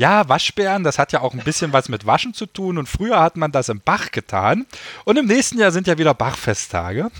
Ja, 0.00 0.26
Waschbären, 0.30 0.82
das 0.82 0.98
hat 0.98 1.12
ja 1.12 1.20
auch 1.20 1.34
ein 1.34 1.44
bisschen 1.44 1.74
was 1.74 1.90
mit 1.90 2.06
Waschen 2.06 2.32
zu 2.32 2.46
tun 2.46 2.78
und 2.78 2.88
früher 2.88 3.20
hat 3.20 3.36
man 3.36 3.52
das 3.52 3.68
im 3.68 3.82
Bach 3.82 4.10
getan 4.10 4.64
und 5.04 5.18
im 5.18 5.26
nächsten 5.26 5.58
Jahr 5.58 5.72
sind 5.72 5.86
ja 5.86 5.98
wieder 5.98 6.14
Bachfesttage. 6.14 7.10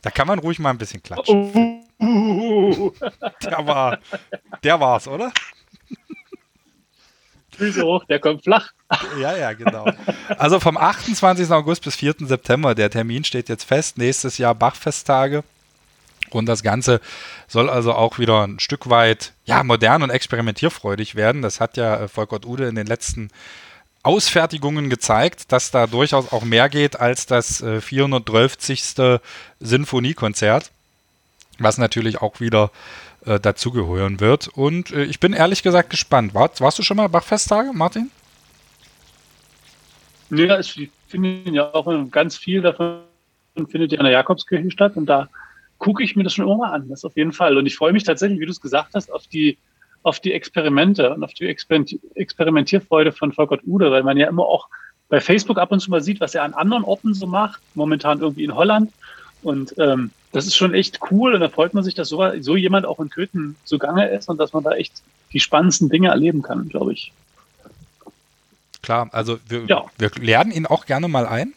Da 0.00 0.10
kann 0.10 0.26
man 0.26 0.38
ruhig 0.38 0.58
mal 0.58 0.70
ein 0.70 0.78
bisschen 0.78 1.02
klatschen. 1.02 1.82
Uh, 2.00 2.90
Der 3.42 3.66
war, 3.66 3.98
der 4.64 4.80
war's, 4.80 5.06
oder? 5.06 5.30
Füße 7.54 7.82
hoch, 7.82 8.02
der 8.06 8.18
kommt 8.18 8.42
flach. 8.42 8.72
Ja, 9.20 9.36
ja, 9.36 9.52
genau. 9.52 9.92
Also 10.38 10.58
vom 10.58 10.78
28. 10.78 11.50
August 11.50 11.84
bis 11.84 11.96
4. 11.96 12.14
September, 12.20 12.74
der 12.74 12.88
Termin 12.88 13.24
steht 13.24 13.50
jetzt 13.50 13.64
fest, 13.64 13.98
nächstes 13.98 14.38
Jahr 14.38 14.54
Bachfesttage. 14.54 15.44
Und 16.34 16.46
das 16.46 16.62
Ganze 16.62 17.00
soll 17.48 17.70
also 17.70 17.92
auch 17.92 18.18
wieder 18.18 18.46
ein 18.46 18.60
Stück 18.60 18.90
weit 18.90 19.32
ja, 19.44 19.62
modern 19.62 20.02
und 20.02 20.10
experimentierfreudig 20.10 21.14
werden. 21.14 21.42
Das 21.42 21.60
hat 21.60 21.76
ja 21.76 22.02
äh, 22.02 22.08
Volkert 22.08 22.46
Ude 22.46 22.66
in 22.66 22.74
den 22.74 22.86
letzten 22.86 23.30
Ausfertigungen 24.02 24.88
gezeigt, 24.88 25.52
dass 25.52 25.70
da 25.70 25.86
durchaus 25.86 26.32
auch 26.32 26.44
mehr 26.44 26.68
geht 26.68 26.98
als 26.98 27.26
das 27.26 27.60
äh, 27.60 27.80
412. 27.80 29.20
Sinfoniekonzert, 29.60 30.70
was 31.58 31.76
natürlich 31.76 32.22
auch 32.22 32.40
wieder 32.40 32.70
äh, 33.26 33.38
dazugehören 33.38 34.20
wird. 34.20 34.48
Und 34.48 34.92
äh, 34.92 35.04
ich 35.04 35.20
bin 35.20 35.32
ehrlich 35.32 35.62
gesagt 35.62 35.90
gespannt. 35.90 36.34
War, 36.34 36.50
warst 36.58 36.78
du 36.78 36.82
schon 36.82 36.96
mal 36.96 37.08
Bachfesttage, 37.08 37.72
Martin? 37.74 38.10
Ja, 40.30 40.56
es 40.56 40.78
finden 41.08 41.54
ja 41.54 41.74
auch 41.74 41.86
ganz 42.10 42.36
viel 42.36 42.62
davon 42.62 43.00
findet 43.68 43.92
ja 43.92 43.98
in 43.98 44.04
der 44.04 44.12
Jakobskirche 44.12 44.70
statt 44.70 44.96
und 44.96 45.06
da 45.06 45.28
gucke 45.80 46.04
ich 46.04 46.14
mir 46.14 46.22
das 46.22 46.34
schon 46.34 46.44
immer 46.44 46.58
mal 46.58 46.72
an, 46.72 46.88
das 46.88 47.04
auf 47.04 47.16
jeden 47.16 47.32
Fall. 47.32 47.56
Und 47.58 47.66
ich 47.66 47.74
freue 47.74 47.92
mich 47.92 48.04
tatsächlich, 48.04 48.38
wie 48.38 48.44
du 48.46 48.52
es 48.52 48.60
gesagt 48.60 48.90
hast, 48.94 49.10
auf 49.12 49.26
die, 49.26 49.58
auf 50.04 50.20
die 50.20 50.32
Experimente 50.32 51.12
und 51.12 51.24
auf 51.24 51.34
die 51.34 51.48
Experimenti- 51.48 51.98
Experimentierfreude 52.14 53.10
von 53.10 53.32
Volkert 53.32 53.62
Ude, 53.66 53.90
weil 53.90 54.04
man 54.04 54.16
ja 54.16 54.28
immer 54.28 54.44
auch 54.44 54.68
bei 55.08 55.20
Facebook 55.20 55.58
ab 55.58 55.72
und 55.72 55.80
zu 55.80 55.90
mal 55.90 56.02
sieht, 56.02 56.20
was 56.20 56.36
er 56.36 56.44
an 56.44 56.54
anderen 56.54 56.84
Orten 56.84 57.14
so 57.14 57.26
macht, 57.26 57.60
momentan 57.74 58.20
irgendwie 58.20 58.44
in 58.44 58.54
Holland. 58.54 58.92
Und 59.42 59.74
ähm, 59.78 60.10
das 60.32 60.46
ist 60.46 60.54
schon 60.56 60.74
echt 60.74 61.00
cool 61.10 61.34
und 61.34 61.40
da 61.40 61.48
freut 61.48 61.74
man 61.74 61.82
sich, 61.82 61.94
dass 61.94 62.08
so, 62.10 62.22
so 62.40 62.54
jemand 62.56 62.86
auch 62.86 63.00
in 63.00 63.08
Köthen 63.08 63.56
zugange 63.64 64.08
ist 64.10 64.28
und 64.28 64.38
dass 64.38 64.52
man 64.52 64.62
da 64.62 64.72
echt 64.72 65.02
die 65.32 65.40
spannendsten 65.40 65.88
Dinge 65.88 66.08
erleben 66.08 66.42
kann, 66.42 66.68
glaube 66.68 66.92
ich. 66.92 67.12
Klar, 68.82 69.08
also 69.12 69.38
wir, 69.48 69.64
Ja. 69.66 69.84
wir 69.98 70.10
laden 70.20 70.52
ihn 70.52 70.66
auch 70.66 70.86
gerne 70.86 71.08
mal 71.08 71.26
ein. 71.26 71.52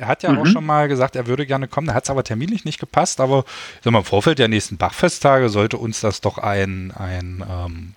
Er 0.00 0.08
hat 0.08 0.22
ja 0.22 0.32
mhm. 0.32 0.38
auch 0.38 0.46
schon 0.46 0.64
mal 0.64 0.88
gesagt, 0.88 1.14
er 1.14 1.26
würde 1.26 1.44
gerne 1.44 1.68
kommen. 1.68 1.88
Da 1.88 1.92
hat 1.92 2.04
es 2.04 2.10
aber 2.10 2.24
terminlich 2.24 2.64
nicht 2.64 2.80
gepasst. 2.80 3.20
Aber 3.20 3.44
sag 3.84 3.92
mal, 3.92 3.98
im 3.98 4.04
Vorfeld 4.06 4.38
der 4.38 4.48
nächsten 4.48 4.78
Bachfesttage 4.78 5.50
sollte 5.50 5.76
uns 5.76 6.00
das 6.00 6.22
doch 6.22 6.38
ein, 6.38 6.90
ein, 6.96 7.44
ähm, 7.46 7.94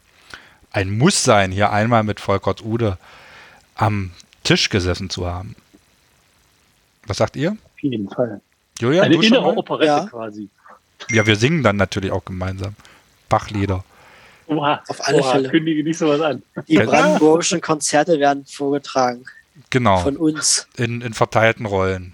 ein 0.73 0.97
Muss 0.97 1.23
sein, 1.23 1.53
hier 1.53 1.71
einmal 1.71 2.03
mit 2.03 2.19
Volkert 2.19 2.61
Ude 2.61 2.97
am 3.75 4.11
Tisch 4.43 4.69
gesessen 4.69 5.09
zu 5.09 5.27
haben. 5.27 5.55
Was 7.07 7.17
sagt 7.17 7.37
ihr? 7.37 7.51
Auf 7.51 7.79
jeden 7.79 8.09
Fall. 8.09 8.41
Julia, 8.81 9.03
Eine 9.03 9.23
innere 9.23 9.55
Operette 9.55 9.85
ja. 9.85 10.05
quasi. 10.05 10.49
Ja, 11.09 11.25
wir 11.25 11.37
singen 11.37 11.63
dann 11.63 11.77
natürlich 11.77 12.11
auch 12.11 12.25
gemeinsam. 12.25 12.75
Bachlieder. 13.29 13.85
Oha, 14.47 14.83
auf 14.89 15.07
alle 15.07 15.21
Oha, 15.21 15.31
Fälle. 15.31 15.49
Kündige 15.49 15.85
nicht 15.85 15.97
sowas 15.97 16.19
an. 16.19 16.43
Die 16.67 16.79
brandenburgischen 16.79 17.61
Konzerte 17.61 18.19
werden 18.19 18.45
vorgetragen. 18.45 19.23
Genau. 19.69 19.97
Von 19.97 20.17
uns. 20.17 20.67
In, 20.77 21.01
in 21.01 21.13
verteilten 21.13 21.65
Rollen. 21.65 22.11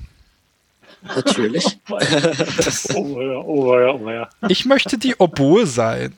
Natürlich. 1.02 1.80
oh, 1.89 3.21
ja, 3.21 3.38
oh, 3.38 3.80
ja, 3.80 3.91
oh, 3.93 4.10
ja. 4.10 4.30
Ich 4.47 4.65
möchte 4.65 4.97
die 4.97 5.15
Oboe 5.15 5.65
sein. 5.65 6.17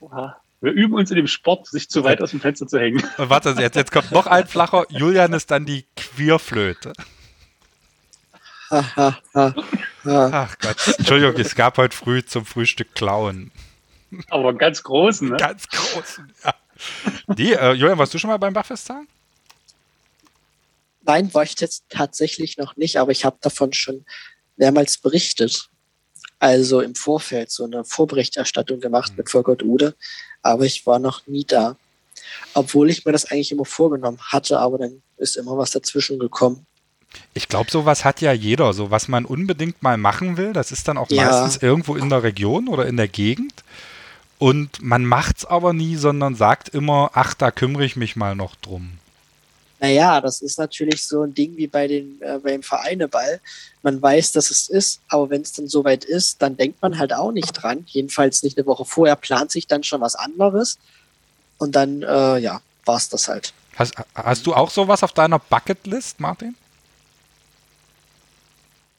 Oha. 0.00 0.36
Wir 0.60 0.72
üben 0.72 0.94
uns 0.94 1.10
in 1.10 1.16
dem 1.16 1.26
Sport, 1.26 1.66
sich 1.66 1.90
zu 1.90 2.04
weit 2.04 2.22
aus 2.22 2.30
dem 2.30 2.40
Fenster 2.40 2.66
zu 2.66 2.78
hängen. 2.78 3.02
Warte, 3.18 3.54
jetzt, 3.58 3.76
jetzt 3.76 3.92
kommt 3.92 4.12
noch 4.12 4.26
ein 4.26 4.46
flacher. 4.46 4.86
Julian 4.88 5.34
ist 5.34 5.50
dann 5.50 5.66
die 5.66 5.84
Queerflöte. 5.94 6.94
Ach 8.70 9.20
Gott. 10.02 10.94
Entschuldigung, 10.98 11.34
es 11.38 11.54
gab 11.54 11.76
heute 11.76 11.94
früh 11.94 12.24
zum 12.24 12.46
Frühstück 12.46 12.94
Klauen. 12.94 13.50
Aber 14.30 14.54
ganz 14.54 14.82
großen, 14.82 15.28
ne? 15.28 15.36
Ganz 15.36 15.68
großen, 15.68 16.32
ja. 16.44 16.54
Die, 17.36 17.52
äh, 17.52 17.72
Julian, 17.72 17.98
warst 17.98 18.14
du 18.14 18.18
schon 18.18 18.30
mal 18.30 18.36
beim 18.36 18.52
Bachfesttag? 18.52 19.04
Nein, 21.02 21.32
war 21.34 21.42
ich 21.42 21.58
jetzt 21.60 21.84
tatsächlich 21.88 22.56
noch 22.56 22.76
nicht, 22.76 22.96
aber 22.96 23.12
ich 23.12 23.24
habe 23.24 23.36
davon 23.40 23.72
schon 23.72 24.04
mehrmals 24.56 24.98
berichtet. 24.98 25.68
Also 26.38 26.80
im 26.80 26.94
Vorfeld 26.94 27.50
so 27.50 27.64
eine 27.64 27.84
Vorberichterstattung 27.84 28.80
gemacht 28.80 29.12
mhm. 29.12 29.18
mit 29.18 29.30
Volker 29.30 29.56
Ude, 29.62 29.94
aber 30.42 30.64
ich 30.64 30.86
war 30.86 30.98
noch 30.98 31.26
nie 31.26 31.44
da. 31.44 31.76
Obwohl 32.54 32.90
ich 32.90 33.04
mir 33.04 33.12
das 33.12 33.30
eigentlich 33.30 33.52
immer 33.52 33.64
vorgenommen 33.64 34.18
hatte, 34.20 34.58
aber 34.58 34.78
dann 34.78 35.02
ist 35.16 35.36
immer 35.36 35.56
was 35.56 35.70
dazwischen 35.70 36.18
gekommen. 36.18 36.66
Ich 37.32 37.48
glaube, 37.48 37.70
sowas 37.70 38.04
hat 38.04 38.20
ja 38.20 38.32
jeder. 38.32 38.72
So 38.72 38.90
was 38.90 39.08
man 39.08 39.24
unbedingt 39.24 39.82
mal 39.82 39.96
machen 39.96 40.36
will, 40.36 40.52
das 40.52 40.72
ist 40.72 40.88
dann 40.88 40.98
auch 40.98 41.10
ja. 41.10 41.24
meistens 41.24 41.62
irgendwo 41.62 41.96
in 41.96 42.08
der 42.08 42.22
Region 42.22 42.68
oder 42.68 42.86
in 42.86 42.96
der 42.96 43.08
Gegend. 43.08 43.52
Und 44.38 44.82
man 44.82 45.04
macht 45.04 45.38
es 45.38 45.44
aber 45.44 45.72
nie, 45.72 45.96
sondern 45.96 46.34
sagt 46.34 46.68
immer, 46.68 47.10
ach, 47.14 47.34
da 47.34 47.50
kümmere 47.50 47.84
ich 47.84 47.96
mich 47.96 48.16
mal 48.16 48.34
noch 48.34 48.56
drum. 48.56 48.98
Naja, 49.80 50.20
das 50.20 50.40
ist 50.40 50.58
natürlich 50.58 51.04
so 51.04 51.22
ein 51.22 51.34
Ding 51.34 51.56
wie 51.56 51.66
bei 51.66 51.86
den, 51.86 52.20
äh, 52.22 52.38
beim 52.38 52.62
Vereineball. 52.62 53.40
Man 53.82 54.00
weiß, 54.00 54.32
dass 54.32 54.50
es 54.50 54.68
ist, 54.68 55.00
aber 55.08 55.30
wenn 55.30 55.42
es 55.42 55.52
dann 55.52 55.68
soweit 55.68 56.04
ist, 56.04 56.40
dann 56.40 56.56
denkt 56.56 56.80
man 56.80 56.98
halt 56.98 57.12
auch 57.12 57.32
nicht 57.32 57.52
dran. 57.52 57.84
Jedenfalls 57.88 58.42
nicht 58.42 58.56
eine 58.56 58.66
Woche 58.66 58.84
vorher, 58.84 59.16
plant 59.16 59.50
sich 59.50 59.66
dann 59.66 59.82
schon 59.82 60.00
was 60.00 60.14
anderes. 60.14 60.78
Und 61.58 61.76
dann, 61.76 62.02
äh, 62.02 62.38
ja, 62.38 62.60
war 62.86 62.96
es 62.96 63.08
das 63.08 63.28
halt. 63.28 63.52
Hast, 63.76 63.94
hast 64.14 64.46
du 64.46 64.54
auch 64.54 64.70
sowas 64.70 65.02
auf 65.02 65.12
deiner 65.12 65.38
Bucketlist, 65.38 66.20
Martin? 66.20 66.54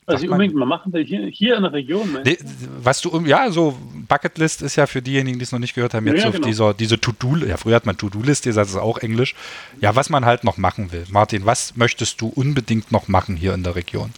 Was 0.08 0.22
ich 0.22 0.30
unbedingt 0.30 0.54
mal 0.54 0.66
machen 0.66 0.94
will, 0.94 1.04
hier, 1.04 1.26
hier 1.28 1.56
in 1.56 1.64
der 1.64 1.74
Region. 1.74 2.20
Nee, 2.24 2.38
was 2.84 3.02
du, 3.02 3.26
ja, 3.26 3.50
so 3.50 3.76
Bucketlist 4.08 4.62
ist 4.62 4.76
ja 4.76 4.86
für 4.86 5.02
diejenigen, 5.02 5.40
die 5.40 5.44
es 5.44 5.52
noch 5.52 5.60
nicht 5.60 5.74
gehört 5.74 5.96
haben, 5.96 6.06
jetzt 6.06 6.20
ja, 6.20 6.26
ja, 6.26 6.32
genau. 6.32 6.48
dieser, 6.48 6.74
diese 6.76 7.02
To-Do, 7.02 7.38
ja, 7.38 7.58
früher 7.58 7.76
hat 7.76 7.88
man 7.88 7.98
To-Do-List, 7.98 8.46
das 8.46 8.70
ist 8.70 8.76
auch 8.76 9.00
Englisch. 9.00 9.34
Ja, 9.82 9.96
was 9.96 10.12
man 10.12 10.24
halt 10.26 10.44
noch 10.44 10.58
machen 10.58 10.92
will. 10.92 11.06
Martin, 11.10 11.46
was 11.48 11.76
möchtest 11.76 12.22
du 12.22 12.28
unbedingt 12.28 12.92
noch 12.92 13.08
machen 13.08 13.36
hier 13.36 13.56
in 13.56 13.64
der 13.64 13.76
Region? 13.76 14.12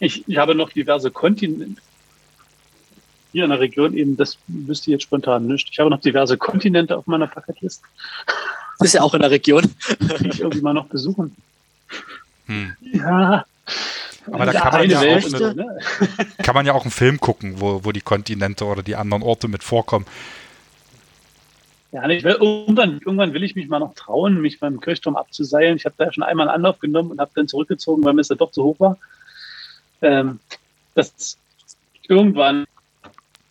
Ich, 0.00 0.26
ich 0.26 0.36
habe 0.36 0.56
noch 0.56 0.70
diverse 0.70 1.12
Kontinente. 1.12 1.80
Hier 3.32 3.44
in 3.44 3.50
der 3.50 3.60
Region 3.60 3.94
eben, 3.94 4.16
das 4.16 4.38
wüsste 4.48 4.90
ich 4.90 4.92
jetzt 4.94 5.04
spontan 5.04 5.46
nicht. 5.46 5.68
Ich 5.70 5.78
habe 5.78 5.90
noch 5.90 6.00
diverse 6.00 6.36
Kontinente 6.36 6.96
auf 6.96 7.06
meiner 7.06 7.28
Bucketlist. 7.28 7.82
Das 8.80 8.88
ist 8.88 8.94
ja 8.94 9.02
auch 9.02 9.14
in 9.14 9.20
der 9.20 9.30
Region. 9.30 9.70
Die 10.18 10.28
ich 10.28 10.40
irgendwie 10.40 10.62
mal 10.62 10.72
noch 10.72 10.86
besuchen. 10.86 11.36
Hm. 12.46 12.74
Ja, 12.80 13.44
aber 14.26 14.46
da 14.46 14.52
kann 14.52 14.72
man, 14.72 14.90
ja 14.90 14.98
auch 14.98 15.34
eine, 15.34 15.54
ne? 15.54 15.78
kann 16.42 16.54
man 16.54 16.66
ja 16.66 16.72
auch 16.72 16.82
einen 16.82 16.90
Film 16.90 17.20
gucken, 17.20 17.60
wo, 17.60 17.84
wo 17.84 17.92
die 17.92 18.00
Kontinente 18.00 18.64
oder 18.64 18.82
die 18.82 18.96
anderen 18.96 19.22
Orte 19.22 19.48
mit 19.48 19.64
vorkommen. 19.64 20.06
Ja, 21.92 22.08
ich 22.08 22.22
will, 22.22 22.36
irgendwann, 22.40 23.00
irgendwann 23.00 23.34
will 23.34 23.42
ich 23.42 23.56
mich 23.56 23.68
mal 23.68 23.80
noch 23.80 23.94
trauen, 23.94 24.40
mich 24.40 24.60
beim 24.60 24.80
Kirchturm 24.80 25.16
abzuseilen. 25.16 25.76
Ich 25.76 25.86
habe 25.86 25.96
da 25.98 26.12
schon 26.12 26.22
einmal 26.22 26.48
einen 26.48 26.54
Anlauf 26.54 26.78
genommen 26.78 27.10
und 27.10 27.20
habe 27.20 27.32
dann 27.34 27.48
zurückgezogen, 27.48 28.04
weil 28.04 28.12
mir 28.12 28.20
es 28.20 28.28
da 28.28 28.36
doch 28.36 28.52
zu 28.52 28.62
hoch 28.62 28.78
war. 28.78 28.96
Ähm, 30.02 30.38
das, 30.94 31.36
irgendwann 32.06 32.66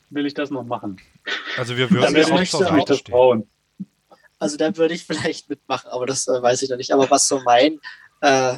will 0.09 0.25
ich 0.25 0.33
das 0.33 0.51
noch 0.51 0.63
machen. 0.63 1.01
Also 1.57 1.75
wir 1.75 1.91
würden 1.91 2.15
ja, 2.15 2.25
auch, 2.25 2.79
auch 2.79 2.85
das 2.85 3.03
trauen. 3.03 3.47
Also 4.39 4.55
da 4.55 4.75
würde 4.77 4.93
ich 4.93 5.05
vielleicht 5.05 5.49
mitmachen, 5.49 5.91
aber 5.91 6.05
das 6.05 6.27
äh, 6.27 6.41
weiß 6.41 6.61
ich 6.61 6.69
noch 6.69 6.77
nicht. 6.77 6.93
Aber 6.93 7.09
was 7.11 7.27
so 7.27 7.41
mein 7.41 7.79
äh, 8.21 8.55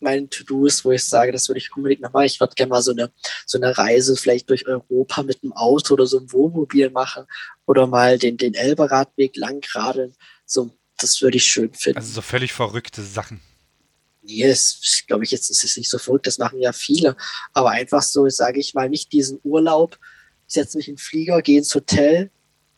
meinen 0.00 0.30
To-Dos, 0.30 0.84
wo 0.84 0.92
ich 0.92 1.04
sage, 1.04 1.32
das 1.32 1.48
würde 1.48 1.58
ich 1.58 1.74
unbedingt 1.74 2.02
noch 2.02 2.12
machen. 2.12 2.26
Ich 2.26 2.40
würde 2.40 2.54
gerne 2.54 2.70
mal 2.70 2.82
so 2.82 2.92
eine, 2.92 3.12
so 3.46 3.58
eine 3.58 3.76
Reise 3.76 4.16
vielleicht 4.16 4.48
durch 4.50 4.66
Europa 4.66 5.22
mit 5.22 5.42
einem 5.42 5.52
Auto 5.52 5.94
oder 5.94 6.06
so 6.06 6.18
einem 6.18 6.32
Wohnmobil 6.32 6.90
machen 6.90 7.26
oder 7.66 7.86
mal 7.86 8.18
den, 8.18 8.36
den 8.36 8.54
Elberadweg 8.54 9.36
lang 9.36 9.64
radeln. 9.74 10.14
So, 10.46 10.70
das 10.98 11.20
würde 11.22 11.36
ich 11.36 11.44
schön 11.44 11.72
finden. 11.74 11.98
Also 11.98 12.12
so 12.12 12.22
völlig 12.22 12.52
verrückte 12.52 13.02
Sachen. 13.02 13.40
Nee, 14.22 14.46
das 14.46 15.02
glaube 15.06 15.24
ich 15.24 15.30
jetzt 15.30 15.50
ist 15.50 15.64
es 15.64 15.76
nicht 15.76 15.88
so 15.88 15.98
verrückt, 15.98 16.26
das 16.26 16.38
machen 16.38 16.60
ja 16.60 16.72
viele. 16.72 17.16
Aber 17.52 17.70
einfach 17.70 18.02
so, 18.02 18.28
sage 18.28 18.60
ich 18.60 18.74
mal, 18.74 18.88
nicht 18.88 19.12
diesen 19.12 19.40
Urlaub, 19.42 19.98
ich 20.46 20.54
setze 20.54 20.76
mich 20.76 20.88
in 20.88 20.96
den 20.96 20.98
Flieger, 21.00 21.42
gehe 21.42 21.58
ins 21.58 21.74
Hotel, 21.74 22.30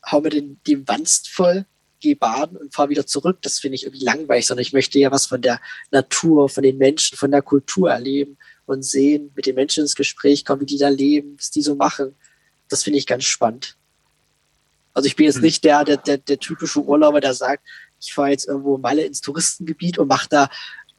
hau 0.05 0.21
mir 0.21 0.31
den, 0.31 0.61
den 0.67 0.87
Wanst 0.87 1.31
voll, 1.31 1.67
gehe 2.03 2.17
baden 2.17 2.59
und 2.59 2.75
fahre 2.75 2.91
wieder 2.91 3.07
zurück. 3.07 3.39
Das 3.41 3.59
finde 3.59 3.77
ich 3.77 3.85
irgendwie 3.85 4.05
langweilig, 4.05 4.47
sondern 4.47 4.63
ich 4.63 4.75
möchte 4.75 4.99
ja 4.99 5.11
was 5.11 5.27
von 5.27 5.41
der 5.41 5.61
Natur, 5.91 6.49
von 6.49 6.63
den 6.63 6.77
Menschen, 6.77 7.17
von 7.17 7.31
der 7.31 7.41
Kultur 7.41 7.91
erleben 7.91 8.37
und 8.67 8.83
sehen, 8.83 9.33
mit 9.35 9.47
den 9.47 9.55
Menschen 9.55 9.81
ins 9.81 9.95
Gespräch 9.95 10.45
kommen, 10.45 10.61
wie 10.61 10.67
die 10.67 10.79
da 10.79 10.89
leben, 10.89 11.37
was 11.39 11.51
die 11.51 11.63
so 11.63 11.75
machen. 11.75 12.15
Das 12.69 12.83
finde 12.83 12.99
ich 12.99 13.07
ganz 13.07 13.25
spannend. 13.25 13.77
Also 14.95 15.07
ich 15.07 15.17
bin 15.17 15.27
jetzt 15.27 15.37
hm. 15.37 15.43
nicht 15.43 15.65
der, 15.65 15.85
der, 15.85 15.97
der, 15.97 16.19
der 16.19 16.39
typische 16.39 16.83
Urlauber, 16.83 17.21
der 17.21 17.35
sagt, 17.35 17.67
ich 18.01 18.13
fahre 18.13 18.31
jetzt 18.31 18.49
irgendwo 18.49 18.77
mal 18.79 18.99
ins 18.99 19.21
Touristengebiet 19.21 19.99
und 19.99 20.09
mache 20.09 20.29
da 20.29 20.51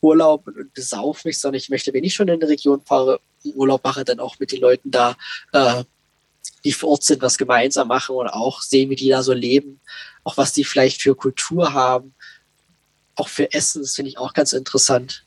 Urlaub 0.02 0.48
und 0.48 0.74
besauf 0.74 1.26
mich, 1.26 1.39
sondern 1.39 1.58
ich 1.58 1.70
möchte, 1.70 1.94
wenn 1.94 2.04
ich 2.04 2.13
schon 2.13 2.28
in 2.28 2.42
eine 2.42 2.50
Region 2.50 2.82
fahre, 2.82 3.20
Urlaub 3.56 3.84
mache, 3.84 4.06
dann 4.06 4.20
auch 4.20 4.39
mit 4.39 4.52
den 4.52 4.62
Leuten 4.62 4.89
da, 4.89 5.16
äh, 5.52 5.84
die 6.64 6.72
vor 6.72 6.90
Ort 6.92 7.04
sind, 7.04 7.22
was 7.22 7.38
gemeinsam 7.38 7.88
machen 7.88 8.16
und 8.16 8.28
auch 8.28 8.62
sehen, 8.62 8.90
wie 8.90 8.96
die 8.96 9.10
da 9.10 9.24
so 9.24 9.34
leben 9.34 9.80
auch 10.24 10.38
was 10.38 10.54
die 10.54 10.64
vielleicht 10.64 11.02
für 11.02 11.16
Kultur 11.16 11.74
haben, 11.74 12.14
auch 13.16 13.28
für 13.28 13.54
Essen, 13.54 13.82
das 13.82 13.96
finde 13.96 14.10
ich 14.10 14.18
auch 14.18 14.34
ganz 14.34 14.54
interessant. 14.54 15.26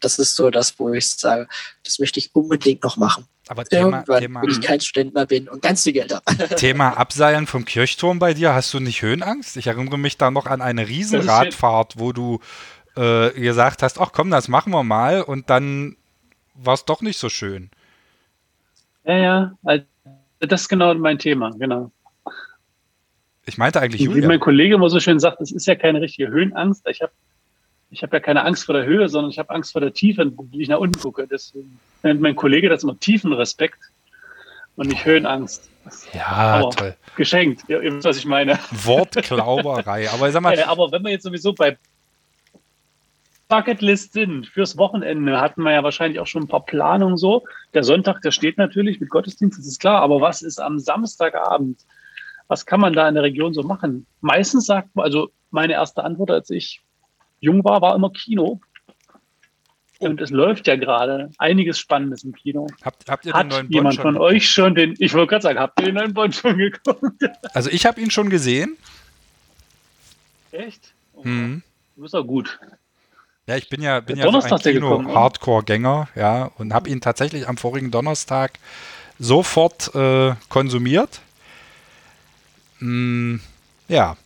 Das 0.00 0.18
ist 0.18 0.34
so 0.34 0.50
das, 0.50 0.78
wo 0.78 0.92
ich 0.92 1.08
sage, 1.08 1.48
das 1.84 1.98
möchte 1.98 2.18
ich 2.18 2.34
unbedingt 2.34 2.82
noch 2.82 2.96
machen. 2.96 3.26
Aber 3.48 3.64
Thema, 3.64 3.98
Irgendwann, 3.98 4.20
Thema, 4.20 4.42
wenn 4.42 4.50
ich 4.50 4.60
kein 4.60 4.80
Student 4.80 5.14
mehr 5.14 5.26
bin 5.26 5.48
und 5.48 5.62
ganz 5.62 5.84
viel 5.84 5.92
Geld 5.92 6.12
habe. 6.12 6.48
Thema 6.56 6.96
Abseilen 6.96 7.46
vom 7.46 7.64
Kirchturm 7.64 8.18
bei 8.18 8.34
dir, 8.34 8.54
hast 8.54 8.74
du 8.74 8.80
nicht 8.80 9.02
Höhenangst? 9.02 9.56
Ich 9.56 9.68
erinnere 9.68 9.98
mich 9.98 10.18
da 10.18 10.30
noch 10.30 10.46
an 10.46 10.60
eine 10.60 10.88
Riesenradfahrt, 10.88 11.98
wo 11.98 12.12
du 12.12 12.40
äh, 12.96 13.30
gesagt 13.32 13.82
hast, 13.82 14.00
ach 14.00 14.12
komm, 14.12 14.30
das 14.30 14.48
machen 14.48 14.72
wir 14.72 14.82
mal 14.82 15.22
und 15.22 15.50
dann 15.50 15.96
war 16.54 16.74
es 16.74 16.84
doch 16.84 17.00
nicht 17.00 17.18
so 17.18 17.28
schön. 17.28 17.70
Ja, 19.04 19.16
ja, 19.16 19.58
also 19.64 19.84
das 20.46 20.62
ist 20.62 20.68
genau 20.68 20.94
mein 20.94 21.18
Thema, 21.18 21.50
genau. 21.50 21.90
Ich 23.44 23.58
meinte 23.58 23.80
eigentlich 23.80 24.02
Julia. 24.02 24.22
Wie 24.22 24.26
mein 24.26 24.40
Kollege 24.40 24.74
immer 24.74 24.88
so 24.88 25.00
schön 25.00 25.18
sagt, 25.18 25.40
das 25.40 25.50
ist 25.50 25.66
ja 25.66 25.74
keine 25.74 26.00
richtige 26.00 26.28
Höhenangst. 26.28 26.86
Ich 26.88 27.02
habe 27.02 27.12
ich 27.90 28.02
hab 28.02 28.12
ja 28.12 28.20
keine 28.20 28.44
Angst 28.44 28.64
vor 28.64 28.74
der 28.74 28.86
Höhe, 28.86 29.08
sondern 29.08 29.30
ich 29.30 29.38
habe 29.38 29.50
Angst 29.50 29.72
vor 29.72 29.80
der 29.80 29.92
Tiefe, 29.92 30.32
wie 30.50 30.62
ich 30.62 30.68
nach 30.68 30.78
unten 30.78 30.98
gucke. 30.98 31.26
Deswegen 31.26 31.78
nennt 32.02 32.20
mein 32.20 32.36
Kollege 32.36 32.68
das 32.68 32.84
immer 32.84 32.98
Tiefenrespekt 32.98 33.78
und 34.76 34.88
nicht 34.88 35.04
Höhenangst. 35.04 35.68
Ja, 36.14 36.26
aber 36.26 36.70
toll. 36.70 36.96
Geschenkt, 37.16 37.64
ihr, 37.68 37.82
wisst, 37.82 38.04
was 38.04 38.16
ich 38.16 38.24
meine. 38.24 38.58
Wortklauberei. 38.70 40.08
aber 40.10 40.30
sag 40.30 40.42
mal. 40.42 40.58
aber 40.66 40.90
wenn 40.92 41.02
wir 41.02 41.10
jetzt 41.10 41.24
sowieso 41.24 41.52
bei 41.52 41.76
Bucketlist 43.52 44.14
sind 44.14 44.46
fürs 44.46 44.76
Wochenende, 44.78 45.40
hatten 45.40 45.62
wir 45.62 45.72
ja 45.72 45.82
wahrscheinlich 45.82 46.20
auch 46.20 46.26
schon 46.26 46.44
ein 46.44 46.48
paar 46.48 46.64
Planungen 46.64 47.16
so. 47.16 47.44
Der 47.74 47.84
Sonntag, 47.84 48.22
der 48.22 48.30
steht 48.30 48.58
natürlich 48.58 49.00
mit 49.00 49.10
Gottesdienst, 49.10 49.58
das 49.58 49.66
ist 49.66 49.80
klar. 49.80 50.00
Aber 50.00 50.20
was 50.20 50.42
ist 50.42 50.58
am 50.60 50.78
Samstagabend? 50.78 51.80
was 52.52 52.66
kann 52.66 52.80
man 52.80 52.92
da 52.92 53.08
in 53.08 53.14
der 53.14 53.24
Region 53.24 53.54
so 53.54 53.62
machen? 53.62 54.06
Meistens 54.20 54.66
sagt 54.66 54.94
man, 54.94 55.06
also 55.06 55.32
meine 55.50 55.72
erste 55.72 56.04
Antwort, 56.04 56.30
als 56.30 56.50
ich 56.50 56.82
jung 57.40 57.64
war, 57.64 57.80
war 57.80 57.94
immer 57.94 58.10
Kino. 58.10 58.60
Und 60.00 60.20
es 60.20 60.28
läuft 60.28 60.66
ja 60.66 60.76
gerade 60.76 61.30
einiges 61.38 61.78
Spannendes 61.78 62.24
im 62.24 62.34
Kino. 62.34 62.66
Habt, 62.84 63.08
habt 63.08 63.24
ihr 63.24 63.32
Hat 63.32 63.44
den 63.44 63.48
neuen 63.48 63.66
Bond 63.68 63.74
jemand 63.74 64.00
von 64.00 64.16
euch 64.18 64.50
schon 64.50 64.74
den, 64.74 64.96
ich 64.98 65.14
wollte 65.14 65.30
gerade 65.30 65.42
sagen, 65.44 65.58
habt 65.60 65.80
ihr 65.80 65.86
den 65.86 65.94
neuen 65.94 66.12
Bond 66.12 66.34
schon 66.34 66.58
geguckt? 66.58 67.22
Also 67.54 67.70
ich 67.70 67.86
habe 67.86 68.00
ihn 68.02 68.10
schon 68.10 68.28
gesehen. 68.28 68.76
Echt? 70.50 70.92
Oh, 71.14 71.22
mhm. 71.24 71.62
Du 71.96 72.02
bist 72.02 72.14
auch 72.14 72.24
gut. 72.24 72.58
Ja, 73.46 73.56
ich 73.56 73.68
bin 73.68 73.82
ja, 73.82 73.98
bin 73.98 74.16
Der 74.16 74.26
ja 74.26 74.40
so 74.40 74.54
ein? 74.54 74.60
Kino-Hardcore-Gänger, 74.60 76.08
ja, 76.14 76.50
und 76.58 76.72
habe 76.72 76.88
ihn 76.88 77.00
tatsächlich 77.00 77.48
am 77.48 77.56
vorigen 77.56 77.90
Donnerstag 77.90 78.52
sofort 79.18 79.92
äh, 79.94 80.34
konsumiert. 80.48 81.20
Mm, 82.78 83.36
ja. 83.88 84.16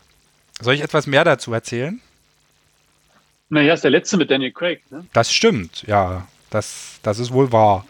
Soll 0.61 0.75
ich 0.75 0.83
etwas 0.83 1.07
mehr 1.07 1.25
dazu 1.25 1.53
erzählen? 1.53 2.01
Naja, 3.49 3.75
ist 3.75 3.85
der 3.85 3.91
letzte 3.91 4.17
mit 4.17 4.31
Daniel 4.31 4.53
Craig. 4.53 4.83
Ne? 4.91 5.07
Das 5.13 5.33
stimmt, 5.33 5.85
ja. 5.87 6.27
Das, 6.51 6.99
das 7.03 7.19
ist 7.19 7.33
wohl 7.33 7.53
wahr. 7.53 7.87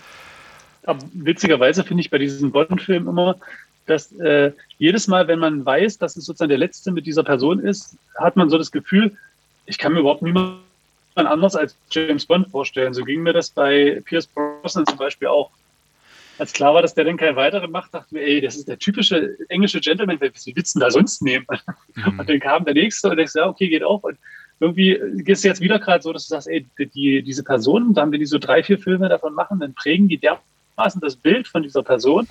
Aber 0.85 1.01
witzigerweise 1.13 1.83
finde 1.83 2.03
ich 2.03 2.11
bei 2.11 2.19
diesen 2.19 2.53
Bond-Filmen 2.53 3.09
immer, 3.09 3.37
dass 3.87 4.13
äh, 4.13 4.53
jedes 4.79 5.09
Mal, 5.09 5.27
wenn 5.29 5.39
man 5.39 5.65
weiß, 5.65 5.99
dass 5.99 6.17
es 6.17 6.25
sozusagen 6.25 6.49
der 6.51 6.59
letzte 6.59 6.93
mit 6.93 7.07
dieser 7.07 7.25
Person 7.25 7.61
ist, 7.61 7.97
hat 8.17 8.37
man 8.37 8.49
so 8.49 8.59
das 8.59 8.71
Gefühl, 8.71 9.17
ich 9.67 9.79
kann 9.79 9.93
mir 9.93 10.01
überhaupt 10.01 10.23
niemand 11.17 11.33
anders 11.33 11.57
als 11.57 11.77
James 11.91 12.27
Bond 12.27 12.49
vorstellen. 12.49 12.95
So 12.95 13.05
ging 13.05 13.23
mir 13.23 13.33
das 13.33 13.51
bei 13.51 14.03
Pierce 14.05 14.27
Brosnan 14.27 14.87
zum 14.87 14.99
Beispiel 14.99 15.29
auch. 15.29 15.51
Als 16.39 16.53
klar 16.53 16.75
war, 16.75 16.83
dass 16.83 16.95
der 16.95 17.05
dann 17.05 17.17
keinen 17.17 17.37
weiteren 17.37 17.71
macht, 17.71 17.95
dachten 17.95 18.15
wir, 18.15 18.23
ey, 18.23 18.43
das 18.43 18.57
ist 18.57 18.69
der 18.69 18.79
typische 18.79 19.37
englische 19.49 19.81
Gentleman, 19.81 20.21
wie 20.21 20.31
willst 20.31 20.47
du 20.47 20.53
denn 20.53 20.81
da 20.81 20.91
sonst 20.91 21.23
nehmen? 21.23 21.47
Mhm. 21.95 22.21
Und 22.21 22.29
dann 22.29 22.41
kam 22.41 22.65
der 22.67 22.75
nächste 22.75 23.09
und 23.09 23.17
denkst, 23.17 23.33
ja, 23.35 23.47
okay, 23.47 23.69
geht 23.69 23.83
auch. 23.83 24.03
Und 24.03 24.19
irgendwie 24.61 24.93
ist 24.93 25.39
es 25.39 25.45
jetzt 25.45 25.61
wieder 25.63 25.79
gerade 25.79 26.03
so, 26.03 26.13
dass 26.13 26.25
du 26.25 26.35
sagst, 26.35 26.49
ey, 26.49 26.67
die, 26.79 27.23
diese 27.23 27.43
Person, 27.43 27.95
dann 27.95 28.13
wenn 28.13 28.21
die 28.21 28.27
so 28.27 28.39
drei, 28.39 28.63
vier 28.63 28.79
Filme 28.79 29.09
davon 29.09 29.33
machen, 29.33 29.61
dann 29.61 29.73
prägen 29.73 30.09
die 30.09 30.19
dermaßen 30.19 31.01
das 31.01 31.17
Bild 31.17 31.49
von 31.49 31.63
dieser 31.63 31.83
Person. 31.83 32.29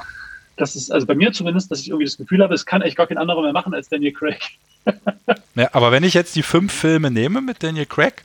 Das 0.57 0.75
ist, 0.75 0.91
also 0.91 1.07
bei 1.07 1.15
mir 1.15 1.33
zumindest, 1.33 1.71
dass 1.71 1.81
ich 1.81 1.89
irgendwie 1.89 2.05
das 2.05 2.17
Gefühl 2.17 2.43
habe, 2.43 2.53
es 2.53 2.65
kann 2.65 2.83
echt 2.83 2.95
gar 2.95 3.07
kein 3.07 3.17
anderer 3.17 3.41
mehr 3.41 3.53
machen 3.53 3.73
als 3.73 3.89
Daniel 3.89 4.13
Craig. 4.13 4.39
Ja, 5.55 5.69
aber 5.71 5.91
wenn 5.91 6.03
ich 6.03 6.13
jetzt 6.13 6.35
die 6.35 6.43
fünf 6.43 6.71
Filme 6.71 7.09
nehme 7.09 7.41
mit 7.41 7.63
Daniel 7.63 7.87
Craig, 7.87 8.23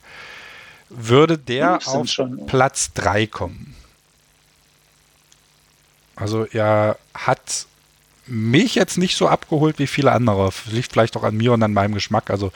würde 0.93 1.37
der 1.37 1.79
sind 1.81 1.93
auf 1.93 2.07
schon. 2.07 2.45
Platz 2.45 2.93
3 2.93 3.27
kommen. 3.27 3.75
Also 6.15 6.45
er 6.45 6.97
hat 7.13 7.65
mich 8.27 8.75
jetzt 8.75 8.97
nicht 8.97 9.17
so 9.17 9.27
abgeholt 9.27 9.79
wie 9.79 9.87
viele 9.87 10.11
andere. 10.11 10.51
Liegt 10.71 10.93
vielleicht 10.93 11.17
auch 11.17 11.23
an 11.23 11.35
mir 11.35 11.53
und 11.53 11.63
an 11.63 11.73
meinem 11.73 11.93
Geschmack. 11.93 12.29
Also 12.29 12.51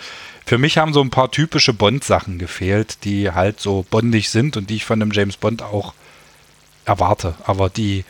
für 0.46 0.58
mich 0.58 0.78
haben 0.78 0.94
so 0.94 1.02
ein 1.02 1.10
paar 1.10 1.32
typische 1.32 1.74
Bond-Sachen 1.74 2.38
gefehlt, 2.38 3.04
die 3.04 3.32
halt 3.32 3.60
so 3.60 3.86
bondig 3.90 4.30
sind 4.30 4.58
und 4.58 4.70
die 4.70 4.76
ich 4.76 4.86
von 4.86 5.02
einem 5.02 5.12
James 5.12 5.38
Bond 5.38 5.64
auch 5.64 5.94
erwarte. 6.86 7.36
Aber 7.46 7.70
die, 7.70 8.06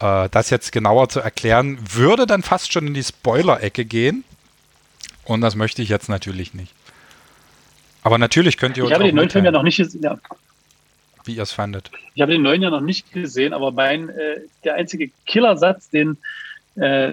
äh, 0.00 0.28
das 0.30 0.50
jetzt 0.50 0.72
genauer 0.72 1.08
zu 1.08 1.20
erklären, 1.20 1.78
würde 1.92 2.26
dann 2.26 2.42
fast 2.42 2.72
schon 2.72 2.86
in 2.86 2.94
die 2.94 3.04
Spoiler-Ecke 3.04 3.84
gehen. 3.84 4.24
Und 5.24 5.40
das 5.40 5.56
möchte 5.56 5.82
ich 5.82 5.88
jetzt 5.88 6.08
natürlich 6.08 6.54
nicht. 6.54 6.72
Aber 8.02 8.18
natürlich 8.18 8.56
könnt 8.56 8.76
ihr 8.76 8.84
uns 8.84 8.90
Ich 8.90 8.94
habe 8.94 9.04
den 9.04 9.14
neuen 9.16 9.30
Film 9.30 9.44
ja 9.44 9.50
noch 9.50 9.62
nicht 9.62 9.76
gesehen. 9.76 10.02
Ja, 10.02 10.18
wie 11.24 11.34
ihr 11.34 11.42
es 11.42 11.52
fandet. 11.52 11.90
ich 12.14 12.22
habe 12.22 12.32
den 12.32 12.42
neuen 12.42 12.62
ja 12.62 12.70
noch 12.70 12.80
nicht 12.80 13.12
gesehen, 13.12 13.52
aber 13.52 13.70
mein, 13.72 14.08
äh, 14.08 14.40
der 14.64 14.74
einzige 14.76 15.10
Killersatz, 15.26 15.90
den 15.90 16.16
äh, 16.76 17.12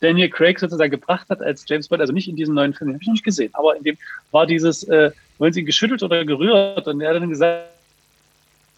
Daniel 0.00 0.28
Craig 0.28 0.58
sozusagen 0.58 0.90
gebracht 0.90 1.28
hat 1.28 1.40
als 1.40 1.64
James 1.68 1.88
Bond, 1.88 2.00
also 2.00 2.12
nicht 2.12 2.28
in 2.28 2.36
diesem 2.36 2.54
neuen 2.54 2.74
Film, 2.74 2.88
den 2.88 2.94
habe 2.94 3.02
ich 3.02 3.06
noch 3.08 3.14
nicht 3.14 3.24
gesehen, 3.24 3.50
aber 3.54 3.76
in 3.76 3.84
dem 3.84 3.96
war 4.32 4.46
dieses, 4.46 4.82
äh, 4.84 5.12
wollen 5.38 5.52
Sie 5.52 5.60
ihn 5.60 5.66
geschüttelt 5.66 6.02
oder 6.02 6.24
gerührt? 6.24 6.86
Und 6.86 7.00
er 7.00 7.14
dann 7.14 7.28
gesagt 7.28 7.68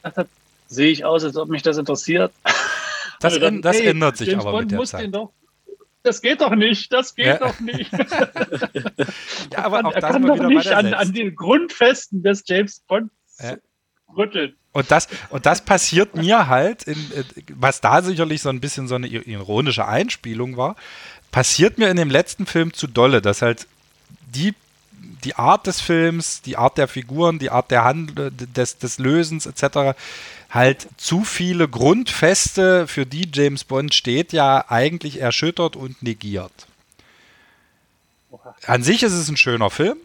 hat, 0.05 0.29
sehe 0.69 0.91
ich 0.91 1.05
aus, 1.05 1.25
als 1.25 1.37
ob 1.37 1.49
mich 1.49 1.63
das 1.63 1.79
interessiert. 1.79 2.33
Das, 3.21 3.33
Also 3.35 3.47
änd- 3.47 3.63
das 3.63 3.79
hey, 3.79 3.87
ändert 3.89 4.17
sich 4.19 4.29
James 4.29 4.45
aber 4.45 4.53
Bond 4.53 4.65
mit 4.65 4.71
der 4.73 4.79
muss 4.79 4.91
Zeit. 4.91 5.03
den 5.05 5.13
doch, 5.13 5.33
das 6.07 6.23
geht 6.23 6.41
doch 6.41 6.55
nicht, 6.55 6.93
das 6.93 7.15
geht 7.15 7.27
Ja. 7.27 7.39
doch 7.39 7.59
nicht. 7.61 7.91
Ja, 9.53 9.65
aber 9.65 9.85
auch 9.85 9.93
er 9.93 10.01
da 10.01 10.11
kann 10.11 10.23
doch 10.23 10.37
nicht 10.49 10.69
an, 10.69 10.95
an 10.95 11.13
den 11.13 11.35
Grundfesten 11.35 12.23
des 12.23 12.45
James 12.47 12.81
Bond 12.81 13.11
Ja. 13.41 13.57
rütteln. 14.17 14.55
Und 14.73 14.91
das, 14.91 15.09
und 15.31 15.47
das 15.47 15.63
passiert 15.65 16.17
mir 16.17 16.49
halt, 16.49 16.83
in, 16.85 16.97
was 17.55 17.81
da 17.81 18.03
sicherlich 18.03 18.43
so 18.43 18.51
ein 18.51 18.61
bisschen 18.61 18.89
so 18.89 18.95
eine 18.95 19.07
ironische 19.07 19.87
Einspielung 19.87 20.57
war, 20.57 20.77
passiert 21.33 21.79
mir 21.79 21.89
in 21.89 21.97
dem 21.97 22.11
letzten 22.11 22.47
Film 22.47 22.73
zu 22.75 22.87
dolle, 22.87 23.23
dass 23.23 23.41
halt 23.43 23.67
die, 24.35 24.55
die 25.25 25.35
Art 25.37 25.67
des 25.67 25.81
Films, 25.81 26.43
die 26.43 26.57
Art 26.57 26.77
der 26.77 26.89
Figuren, 26.89 27.39
die 27.39 27.51
Art 27.51 27.71
der 27.71 27.85
Hand, 27.85 28.13
des, 28.17 28.79
des 28.79 28.99
Lösens 28.99 29.47
etc. 29.47 29.97
halt 30.51 30.89
zu 30.97 31.25
viele 31.25 31.69
Grundfeste, 31.69 32.87
für 32.87 33.07
die 33.07 33.29
James 33.33 33.65
Bond 33.65 33.95
steht, 33.95 34.33
ja 34.33 34.65
eigentlich 34.69 35.21
erschüttert 35.21 35.77
und 35.77 36.03
negiert. 36.03 36.67
An 38.67 38.83
sich 38.83 39.03
ist 39.03 39.13
es 39.13 39.29
ein 39.29 39.37
schöner 39.37 39.71
Film, 39.71 39.99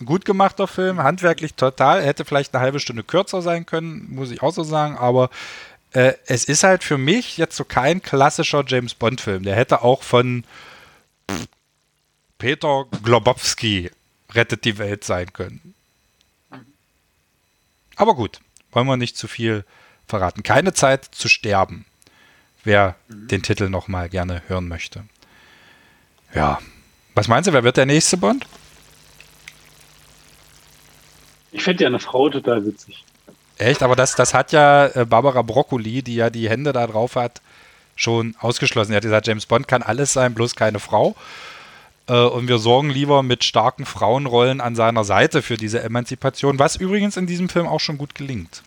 ein 0.00 0.06
gut 0.06 0.24
gemachter 0.24 0.68
Film, 0.68 1.02
handwerklich 1.02 1.54
total. 1.54 2.02
Hätte 2.02 2.24
vielleicht 2.24 2.54
eine 2.54 2.62
halbe 2.62 2.80
Stunde 2.80 3.02
kürzer 3.02 3.42
sein 3.42 3.66
können, 3.66 4.14
muss 4.14 4.30
ich 4.30 4.42
auch 4.42 4.52
so 4.52 4.62
sagen, 4.62 4.96
aber 4.96 5.30
äh, 5.92 6.14
es 6.26 6.44
ist 6.44 6.62
halt 6.62 6.84
für 6.84 6.98
mich 6.98 7.36
jetzt 7.36 7.56
so 7.56 7.64
kein 7.64 8.02
klassischer 8.02 8.64
James 8.66 8.94
Bond-Film. 8.94 9.42
Der 9.42 9.56
hätte 9.56 9.82
auch 9.82 10.02
von 10.02 10.44
Peter 12.38 12.86
Globowski 13.02 13.90
rettet 14.32 14.64
die 14.64 14.78
Welt 14.78 15.04
sein 15.04 15.32
können. 15.32 15.74
Aber 17.96 18.14
gut, 18.14 18.40
wollen 18.70 18.86
wir 18.86 18.96
nicht 18.96 19.16
zu 19.16 19.26
viel 19.26 19.64
verraten. 20.08 20.42
Keine 20.42 20.72
Zeit 20.72 21.04
zu 21.04 21.28
sterben, 21.28 21.84
wer 22.64 22.96
den 23.08 23.42
Titel 23.42 23.68
nochmal 23.68 24.08
gerne 24.08 24.42
hören 24.48 24.68
möchte. 24.68 25.04
Ja. 26.34 26.58
Was 27.14 27.28
meinst 27.28 27.48
du, 27.48 27.52
wer 27.52 27.64
wird 27.64 27.76
der 27.76 27.86
nächste 27.86 28.16
Bond? 28.16 28.46
Ich 31.50 31.62
finde 31.62 31.84
ja 31.84 31.88
eine 31.88 31.98
Frau 31.98 32.28
total 32.28 32.64
witzig. 32.64 33.04
Echt? 33.56 33.82
Aber 33.82 33.96
das, 33.96 34.14
das 34.14 34.34
hat 34.34 34.52
ja 34.52 34.86
äh, 34.86 35.04
Barbara 35.04 35.42
Broccoli, 35.42 36.02
die 36.02 36.14
ja 36.14 36.30
die 36.30 36.48
Hände 36.48 36.72
da 36.72 36.86
drauf 36.86 37.16
hat, 37.16 37.40
schon 37.96 38.36
ausgeschlossen. 38.38 38.92
Sie 38.92 38.96
hat 38.96 39.02
gesagt, 39.02 39.26
James 39.26 39.46
Bond 39.46 39.66
kann 39.66 39.82
alles 39.82 40.12
sein, 40.12 40.34
bloß 40.34 40.54
keine 40.54 40.78
Frau. 40.78 41.16
Äh, 42.06 42.20
und 42.20 42.48
wir 42.48 42.58
sorgen 42.58 42.90
lieber 42.90 43.22
mit 43.22 43.44
starken 43.44 43.84
Frauenrollen 43.84 44.60
an 44.60 44.76
seiner 44.76 45.04
Seite 45.04 45.42
für 45.42 45.56
diese 45.56 45.82
Emanzipation, 45.82 46.58
was 46.58 46.76
übrigens 46.76 47.16
in 47.16 47.26
diesem 47.26 47.48
Film 47.48 47.66
auch 47.66 47.80
schon 47.80 47.98
gut 47.98 48.14
gelingt. 48.14 48.62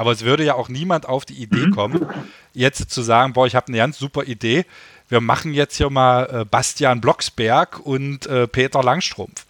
Aber 0.00 0.12
es 0.12 0.24
würde 0.24 0.44
ja 0.44 0.54
auch 0.54 0.70
niemand 0.70 1.06
auf 1.06 1.26
die 1.26 1.34
Idee 1.34 1.68
kommen, 1.68 2.06
jetzt 2.54 2.90
zu 2.90 3.02
sagen, 3.02 3.34
boah, 3.34 3.46
ich 3.46 3.54
habe 3.54 3.68
eine 3.68 3.76
ganz 3.76 3.98
super 3.98 4.24
Idee. 4.24 4.64
Wir 5.10 5.20
machen 5.20 5.52
jetzt 5.52 5.76
hier 5.76 5.90
mal 5.90 6.40
äh, 6.40 6.44
Bastian 6.46 7.02
Blocksberg 7.02 7.80
und 7.80 8.24
äh, 8.26 8.48
Peter 8.48 8.82
Langstrumpf. 8.82 9.44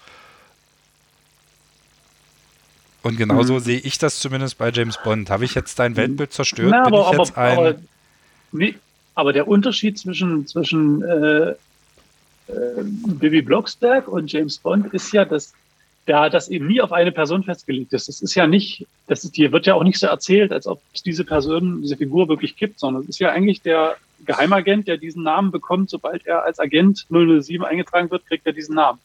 Und 3.05 3.17
genauso 3.17 3.55
Mhm. 3.55 3.61
sehe 3.61 3.79
ich 3.79 3.99
das 3.99 4.19
zumindest 4.19 4.59
bei 4.59 4.73
James 4.73 4.99
Bond. 4.99 5.31
Habe 5.31 5.45
ich 5.45 5.55
jetzt 5.55 5.79
dein 5.79 5.95
Weltbild 5.95 6.33
zerstört? 6.33 6.71
Na, 6.73 6.85
aber, 6.85 7.07
aber, 7.07 7.37
aber, 7.37 7.75
nee, 8.51 8.75
aber 9.15 9.33
der 9.33 9.47
Unterschied 9.47 10.01
zwischen, 10.01 10.49
zwischen 10.49 11.01
äh, 11.03 11.51
äh, 11.51 11.55
Bibi 12.83 13.43
Blocksberg 13.43 14.09
und 14.09 14.33
James 14.33 14.59
Bond 14.59 14.93
ist 14.93 15.13
ja, 15.13 15.25
dass 15.25 15.53
da 16.07 16.29
das 16.29 16.49
eben 16.49 16.67
nie 16.67 16.81
auf 16.81 16.93
eine 16.93 17.13
Person 17.13 17.45
festgelegt 17.45 17.93
ist. 17.93 18.09
Das 18.09 18.21
ist 18.21 18.35
ja 18.35 18.47
nicht, 18.47 18.87
das 19.07 19.25
ist, 19.25 19.35
hier 19.35 19.53
wird 19.53 19.67
ja 19.67 19.75
auch 19.75 19.85
nicht 19.85 19.99
so 19.99 20.07
erzählt, 20.07 20.53
als 20.53 20.67
ob 20.67 20.81
es 20.95 21.03
diese 21.03 21.25
Person, 21.25 21.83
diese 21.83 21.97
Figur 21.97 22.29
wirklich 22.29 22.57
gibt, 22.57 22.81
sondern 22.81 23.03
es 23.03 23.11
ist 23.11 23.19
ja 23.21 23.31
eigentlich 23.31 23.63
der 23.63 23.97
Geheimagent, 24.27 24.89
der 24.89 24.97
diesen 24.97 25.23
Namen 25.23 25.51
bekommt, 25.51 25.91
sobald 25.91 26.27
er 26.27 26.45
als 26.45 26.59
Agent 26.59 27.07
007 27.11 27.65
eingetragen 27.65 28.11
wird, 28.11 28.27
kriegt 28.27 28.47
er 28.47 28.53
diesen 28.53 28.75
Namen. 28.75 28.99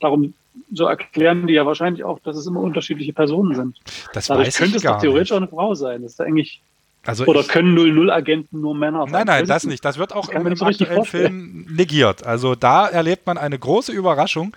Darum, 0.00 0.34
so 0.72 0.86
erklären 0.86 1.46
die 1.46 1.54
ja 1.54 1.66
wahrscheinlich 1.66 2.04
auch, 2.04 2.18
dass 2.20 2.36
es 2.36 2.46
immer 2.46 2.60
unterschiedliche 2.60 3.12
Personen 3.12 3.54
sind. 3.54 3.76
das 4.12 4.26
Dadurch 4.26 4.48
weiß 4.48 4.58
könnte 4.58 4.76
es 4.76 4.82
doch 4.82 4.98
theoretisch 5.00 5.30
nicht. 5.30 5.32
auch 5.32 5.42
eine 5.42 5.48
Frau 5.48 5.74
sein. 5.74 6.02
Das 6.02 6.12
ist 6.12 6.20
eigentlich, 6.20 6.60
Also 7.06 7.24
oder 7.26 7.40
ich, 7.40 7.48
können 7.48 7.76
00-Agenten 7.76 8.60
nur 8.60 8.74
Männer 8.74 9.04
sein? 9.04 9.12
nein, 9.12 9.26
nein, 9.26 9.46
das 9.46 9.64
ich 9.64 9.70
nicht. 9.70 9.84
Das 9.84 9.98
wird 9.98 10.12
auch 10.12 10.28
im, 10.28 10.54
so 10.56 10.66
aktuellen 10.66 11.04
Film 11.04 11.66
negiert. 11.70 12.24
Also 12.24 12.54
da 12.54 12.86
erlebt 12.86 13.26
man 13.26 13.38
eine 13.38 13.58
große 13.58 13.92
Überraschung 13.92 14.54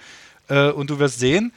äh, 0.49 0.69
und 0.69 0.89
du 0.89 0.99
wirst 0.99 1.19
sehen, 1.19 1.51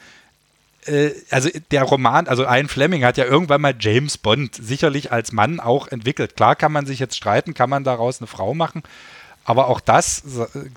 äh, 0.85 1.11
also 1.29 1.49
der 1.71 1.83
Roman, 1.83 2.27
also 2.27 2.43
Ian 2.43 2.67
Fleming 2.67 3.03
hat 3.03 3.17
ja 3.17 3.25
irgendwann 3.25 3.61
mal 3.61 3.75
James 3.79 4.17
Bond 4.17 4.55
sicherlich 4.55 5.11
als 5.11 5.31
Mann 5.31 5.59
auch 5.59 5.87
entwickelt. 5.87 6.35
Klar 6.35 6.55
kann 6.55 6.71
man 6.71 6.85
sich 6.85 6.99
jetzt 6.99 7.15
streiten, 7.15 7.53
kann 7.53 7.69
man 7.69 7.83
daraus 7.83 8.19
eine 8.19 8.27
Frau 8.27 8.53
machen. 8.53 8.83
Aber 9.43 9.67
auch 9.67 9.79
das, 9.79 10.23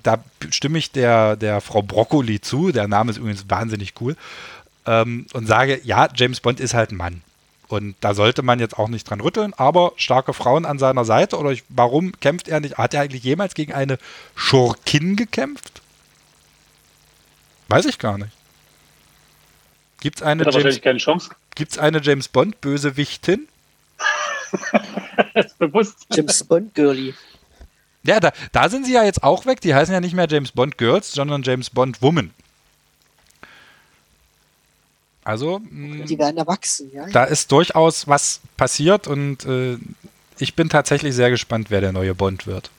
da 0.03 0.25
stimme 0.51 0.79
ich 0.79 0.91
der, 0.91 1.37
der 1.37 1.61
Frau 1.61 1.83
Broccoli 1.83 2.41
zu, 2.41 2.73
der 2.73 2.89
Name 2.89 3.11
ist 3.11 3.19
übrigens 3.19 3.45
wahnsinnig 3.49 3.93
cool, 4.01 4.17
ähm, 4.87 5.27
und 5.35 5.47
sage, 5.47 5.81
ja, 5.85 6.09
James 6.15 6.41
Bond 6.41 6.61
ist 6.61 6.75
halt 6.75 6.91
ein 6.91 6.97
Mann. 6.97 7.23
Und 7.69 7.95
da 8.01 8.15
sollte 8.15 8.43
man 8.43 8.61
jetzt 8.61 8.79
auch 8.79 8.89
nicht 8.89 9.09
dran 9.09 9.21
rütteln, 9.21 9.55
aber 9.55 9.93
starke 9.97 10.33
Frauen 10.33 10.65
an 10.65 10.79
seiner 10.79 11.05
Seite 11.05 11.39
oder 11.39 11.51
ich, 11.51 11.65
warum 11.69 12.13
kämpft 12.21 12.49
er 12.49 12.61
nicht? 12.61 12.79
Hat 12.79 12.95
er 12.95 13.03
eigentlich 13.03 13.25
jemals 13.25 13.55
gegen 13.55 13.73
eine 13.73 13.99
Schurkin 14.35 15.17
gekämpft? 15.17 15.74
Weiß 17.69 17.87
ich 17.87 17.99
gar 17.99 18.19
nicht. 18.19 18.33
Gibt 20.01 20.19
es 20.19 20.23
eine, 20.23 20.45
James, 20.51 20.81
gibt's 21.55 21.79
eine 21.79 22.01
James 22.03 22.29
Bond 22.29 22.61
Bösewichtin? 22.61 23.49
Das 25.33 25.47
ist 25.47 25.59
bewusst. 25.59 26.07
James 26.13 26.45
Bond 26.45 26.75
Girlie. 26.75 27.15
Ja, 28.03 28.21
da, 28.21 28.33
da 28.53 28.69
sind 28.69 28.85
sie 28.85 28.93
ja 28.93 29.03
jetzt 29.05 29.23
auch 29.23 29.47
weg. 29.47 29.63
Die 29.63 29.75
heißen 29.75 29.95
ja 29.95 30.01
nicht 30.01 30.15
mehr 30.15 30.29
James 30.29 30.53
Bond 30.53 30.77
Girls, 30.77 31.13
sondern 31.13 31.43
James 31.43 31.71
Bond 31.71 32.03
Woman. 32.03 32.33
Also, 35.25 35.61
mh, 35.71 36.05
die 36.05 36.19
werden 36.19 36.37
erwachsen, 36.37 36.91
ja. 36.93 37.07
Da 37.09 37.25
ist 37.25 37.51
durchaus 37.51 38.07
was 38.07 38.41
passiert 38.59 39.07
und 39.07 39.47
äh, 39.47 39.79
ich 40.39 40.55
bin 40.55 40.69
tatsächlich 40.69 41.15
sehr 41.15 41.31
gespannt, 41.31 41.71
wer 41.71 41.81
der 41.81 41.93
neue 41.93 42.15
Bond 42.15 42.47
wird. 42.47 42.71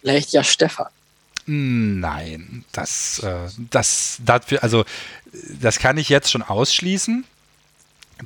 Vielleicht 0.00 0.32
ja 0.32 0.42
Stefan. 0.42 0.88
Nein, 1.46 2.64
das, 2.72 3.20
äh, 3.20 3.48
das, 3.70 4.18
dafür, 4.24 4.62
also 4.62 4.84
das 5.60 5.78
kann 5.78 5.96
ich 5.96 6.08
jetzt 6.08 6.30
schon 6.30 6.42
ausschließen, 6.42 7.24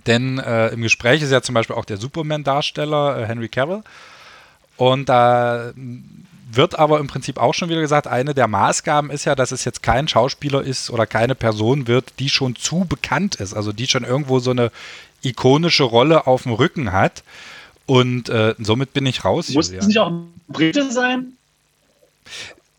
denn 0.07 0.39
äh, 0.39 0.69
im 0.69 0.83
Gespräch 0.83 1.21
ist 1.23 1.31
ja 1.31 1.43
zum 1.43 1.55
Beispiel 1.55 1.77
auch 1.77 1.85
der 1.85 1.99
Superman-Darsteller 1.99 3.19
äh, 3.19 3.27
Henry 3.27 3.49
Cavill 3.49 3.83
und 4.77 5.09
da 5.09 5.73
wird 6.53 6.79
aber 6.79 6.99
im 6.99 7.07
Prinzip 7.07 7.39
auch 7.39 7.55
schon 7.55 7.69
wieder 7.69 7.81
gesagt, 7.81 8.07
eine 8.07 8.35
der 8.35 8.49
Maßgaben 8.49 9.11
ist 9.11 9.25
ja, 9.25 9.35
dass 9.35 9.53
es 9.53 9.65
jetzt 9.65 9.83
kein 9.83 10.09
Schauspieler 10.09 10.63
ist 10.63 10.91
oder 10.91 11.07
keine 11.07 11.35
Person 11.35 11.87
wird, 11.87 12.15
die 12.19 12.29
schon 12.29 12.57
zu 12.57 12.87
bekannt 12.89 13.37
ist, 13.37 13.55
also 13.55 13.73
die 13.73 13.87
schon 13.87 14.05
irgendwo 14.05 14.41
so 14.41 14.51
eine 14.51 14.73
ikonische 15.23 15.85
Rolle 15.85 16.27
auf 16.27 16.45
dem 16.45 16.53
Rücken 16.53 16.93
hat. 16.93 17.23
Und 17.87 18.29
äh, 18.29 18.55
somit 18.59 18.93
bin 18.93 19.07
ich 19.07 19.25
raus. 19.25 19.49
Muss 19.51 19.71
es 19.71 19.87
nicht 19.87 19.99
auch 19.99 20.11
ein 20.11 20.33
Brite 20.49 20.91
sein? 20.91 21.33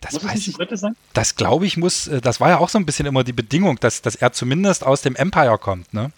Das 0.02 0.14
muss 0.14 0.26
weiß 0.26 0.48
ich. 0.48 0.58
Sein? 0.74 0.96
Das 1.14 1.36
glaube 1.36 1.66
ich 1.66 1.78
muss, 1.78 2.08
äh, 2.08 2.22
das 2.22 2.40
war 2.40 2.50
ja 2.50 2.58
auch 2.58 2.70
so 2.70 2.78
ein 2.78 2.86
bisschen 2.86 3.06
immer 3.06 3.24
die 3.24 3.34
Bedingung, 3.34 3.80
dass, 3.80 4.02
dass 4.02 4.16
er 4.16 4.34
zumindest 4.34 4.84
aus 4.84 5.02
dem 5.02 5.16
Empire 5.16 5.58
kommt, 5.58 5.94
ne? 5.94 6.12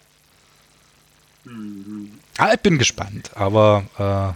Mhm. 1.43 2.11
Ah, 2.37 2.53
ich 2.53 2.61
bin 2.61 2.77
gespannt, 2.77 3.31
aber 3.35 4.35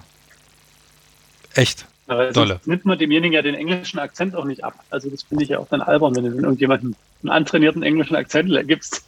äh, 1.56 1.60
echt. 1.60 1.88
Aber 2.08 2.32
Dolle. 2.32 2.62
nimmt 2.66 2.86
man 2.86 2.98
demjenigen 2.98 3.34
ja 3.34 3.42
den 3.42 3.56
englischen 3.56 4.00
Akzent 4.00 4.36
auch 4.36 4.46
nicht 4.46 4.64
ab. 4.64 4.74
Also 4.90 5.10
das 5.10 5.24
finde 5.24 5.44
ich 5.44 5.50
ja 5.50 5.60
auch 5.60 5.68
dann 5.68 5.82
albern, 5.82 6.16
wenn 6.16 6.24
du 6.24 6.38
irgendjemanden 6.38 6.96
einen 7.22 7.32
antrainierten 7.32 7.84
englischen 7.84 8.16
Akzent 8.16 8.50
gibst. 8.68 9.04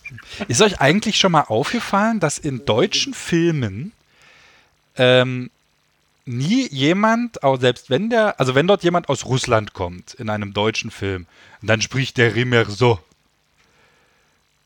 Ist 0.47 0.61
euch 0.61 0.81
eigentlich 0.81 1.17
schon 1.17 1.31
mal 1.31 1.43
aufgefallen, 1.43 2.19
dass 2.19 2.37
in 2.37 2.65
deutschen 2.65 3.13
Filmen 3.13 3.93
ähm, 4.97 5.49
nie 6.29 6.67
jemand, 6.69 7.43
auch 7.43 7.59
selbst 7.59 7.89
wenn 7.89 8.09
der, 8.09 8.39
also 8.39 8.53
wenn 8.53 8.67
dort 8.67 8.83
jemand 8.83 9.09
aus 9.09 9.25
Russland 9.25 9.73
kommt 9.73 10.13
in 10.13 10.29
einem 10.29 10.53
deutschen 10.53 10.91
Film, 10.91 11.25
dann 11.61 11.81
spricht 11.81 12.17
der 12.17 12.35
Rimmer 12.35 12.65
so. 12.65 12.99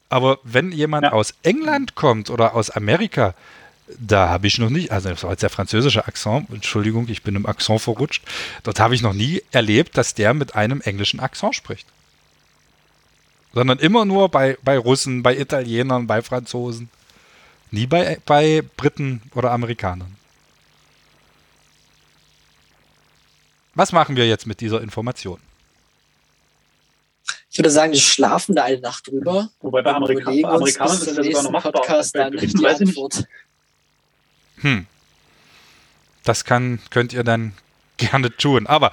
Aber 0.10 0.40
wenn 0.44 0.72
jemand 0.72 1.06
ja. 1.06 1.12
aus 1.14 1.34
England 1.42 1.96
kommt 1.96 2.30
oder 2.30 2.54
aus 2.54 2.70
Amerika, 2.70 3.34
da 3.98 4.30
habe 4.30 4.48
ich 4.48 4.60
noch 4.60 4.70
nicht, 4.70 4.92
also 4.92 5.10
das 5.10 5.24
war 5.24 5.32
jetzt 5.32 5.44
der 5.44 5.50
französische 5.50 6.06
Akzent, 6.06 6.50
Entschuldigung, 6.52 7.08
ich 7.08 7.24
bin 7.24 7.36
im 7.36 7.46
Akzent 7.46 7.82
verrutscht, 7.82 8.24
dort 8.64 8.80
habe 8.80 8.94
ich 8.94 9.02
noch 9.02 9.14
nie 9.14 9.42
erlebt, 9.52 9.98
dass 9.98 10.14
der 10.14 10.34
mit 10.34 10.56
einem 10.56 10.82
englischen 10.82 11.22
Akzent 11.22 11.56
spricht. 11.56 11.88
Sondern 13.54 13.80
immer 13.80 14.04
nur 14.04 14.30
bei, 14.30 14.58
bei 14.64 14.78
Russen, 14.78 15.24
bei 15.24 15.38
Italienern, 15.38 16.08
bei 16.08 16.22
Franzosen. 16.22 16.90
Nie 17.72 17.88
bei, 17.88 18.18
bei 18.26 18.64
Briten 18.78 19.22
oder 19.34 19.52
Amerikanern. 19.52 20.16
Was 23.76 23.92
machen 23.92 24.16
wir 24.16 24.28
jetzt 24.28 24.46
mit 24.46 24.62
dieser 24.62 24.82
Information? 24.82 25.40
Ich 27.50 27.58
würde 27.58 27.70
sagen, 27.70 27.94
wir 27.94 28.00
schlafen 28.00 28.56
da 28.56 28.64
eine 28.64 28.80
Nacht 28.80 29.08
drüber. 29.08 29.50
Wobei 29.62 29.82
bei 29.82 29.94
Amerika 29.94 30.32
Amerikanern 30.32 30.98
ist 30.98 31.08
das 31.08 31.16
sogar 31.16 31.44
noch 31.44 31.52
machbar. 31.52 31.72
Podcast 31.72 32.16
dann 32.16 32.36
die 32.36 32.68
Antwort. 32.68 33.26
Hm. 34.58 34.88
Das 36.24 36.46
kann, 36.46 36.80
könnt 36.90 37.14
ihr 37.14 37.24
dann 37.24 37.54
gerne 37.98 38.36
tun. 38.36 38.68
Aber 38.68 38.92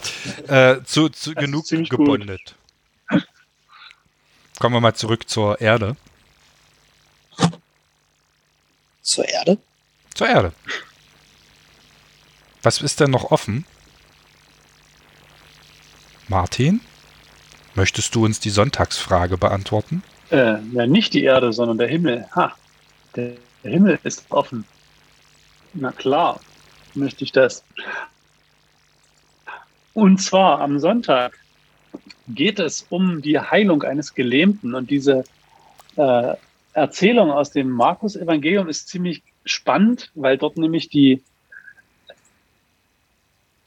äh, 0.48 0.82
zu, 0.84 1.08
zu 1.08 1.34
genug 1.34 1.66
gebondet. 1.68 2.54
Gut. 3.08 3.26
Kommen 4.58 4.74
wir 4.74 4.80
mal 4.80 4.94
zurück 4.94 5.28
zur 5.28 5.60
Erde. 5.60 5.96
Zur 9.00 9.26
Erde? 9.26 9.56
Zur 10.14 10.28
Erde. 10.28 10.52
Was 12.62 12.82
ist 12.82 13.00
denn 13.00 13.10
noch 13.10 13.30
offen? 13.30 13.64
Martin, 16.30 16.80
möchtest 17.74 18.14
du 18.14 18.24
uns 18.24 18.38
die 18.38 18.50
Sonntagsfrage 18.50 19.36
beantworten? 19.36 20.04
Äh, 20.30 20.58
ja, 20.72 20.86
nicht 20.86 21.12
die 21.12 21.24
Erde, 21.24 21.52
sondern 21.52 21.76
der 21.76 21.88
Himmel. 21.88 22.24
Ha, 22.36 22.54
der 23.16 23.32
Himmel 23.64 23.98
ist 24.04 24.26
offen. 24.30 24.64
Na 25.74 25.90
klar, 25.90 26.40
möchte 26.94 27.24
ich 27.24 27.32
das. 27.32 27.64
Und 29.92 30.22
zwar 30.22 30.60
am 30.60 30.78
Sonntag 30.78 31.36
geht 32.28 32.60
es 32.60 32.86
um 32.90 33.22
die 33.22 33.40
Heilung 33.40 33.82
eines 33.82 34.14
Gelähmten. 34.14 34.76
Und 34.76 34.88
diese 34.88 35.24
äh, 35.96 36.34
Erzählung 36.74 37.32
aus 37.32 37.50
dem 37.50 37.70
Markus-Evangelium 37.70 38.68
ist 38.68 38.86
ziemlich 38.86 39.24
spannend, 39.44 40.12
weil 40.14 40.38
dort 40.38 40.56
nämlich 40.58 40.88
die. 40.88 41.24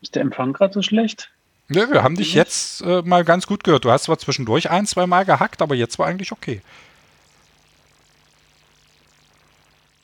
Ist 0.02 0.16
der 0.16 0.22
Empfang 0.22 0.54
gerade 0.54 0.74
so 0.74 0.82
schlecht? 0.82 1.30
Ja, 1.70 1.90
wir 1.90 2.04
haben 2.04 2.16
dich 2.16 2.34
jetzt 2.34 2.82
äh, 2.82 3.02
mal 3.04 3.24
ganz 3.24 3.48
gut 3.48 3.64
gehört. 3.64 3.86
Du 3.86 3.92
hast 3.92 4.04
zwar 4.04 4.18
zwischendurch 4.18 4.70
ein, 4.70 4.86
zwei 4.86 5.08
Mal 5.08 5.26
gehackt, 5.26 5.62
aber 5.62 5.76
jetzt 5.76 5.98
war 5.98 6.08
eigentlich 6.08 6.32
okay. 6.32 6.62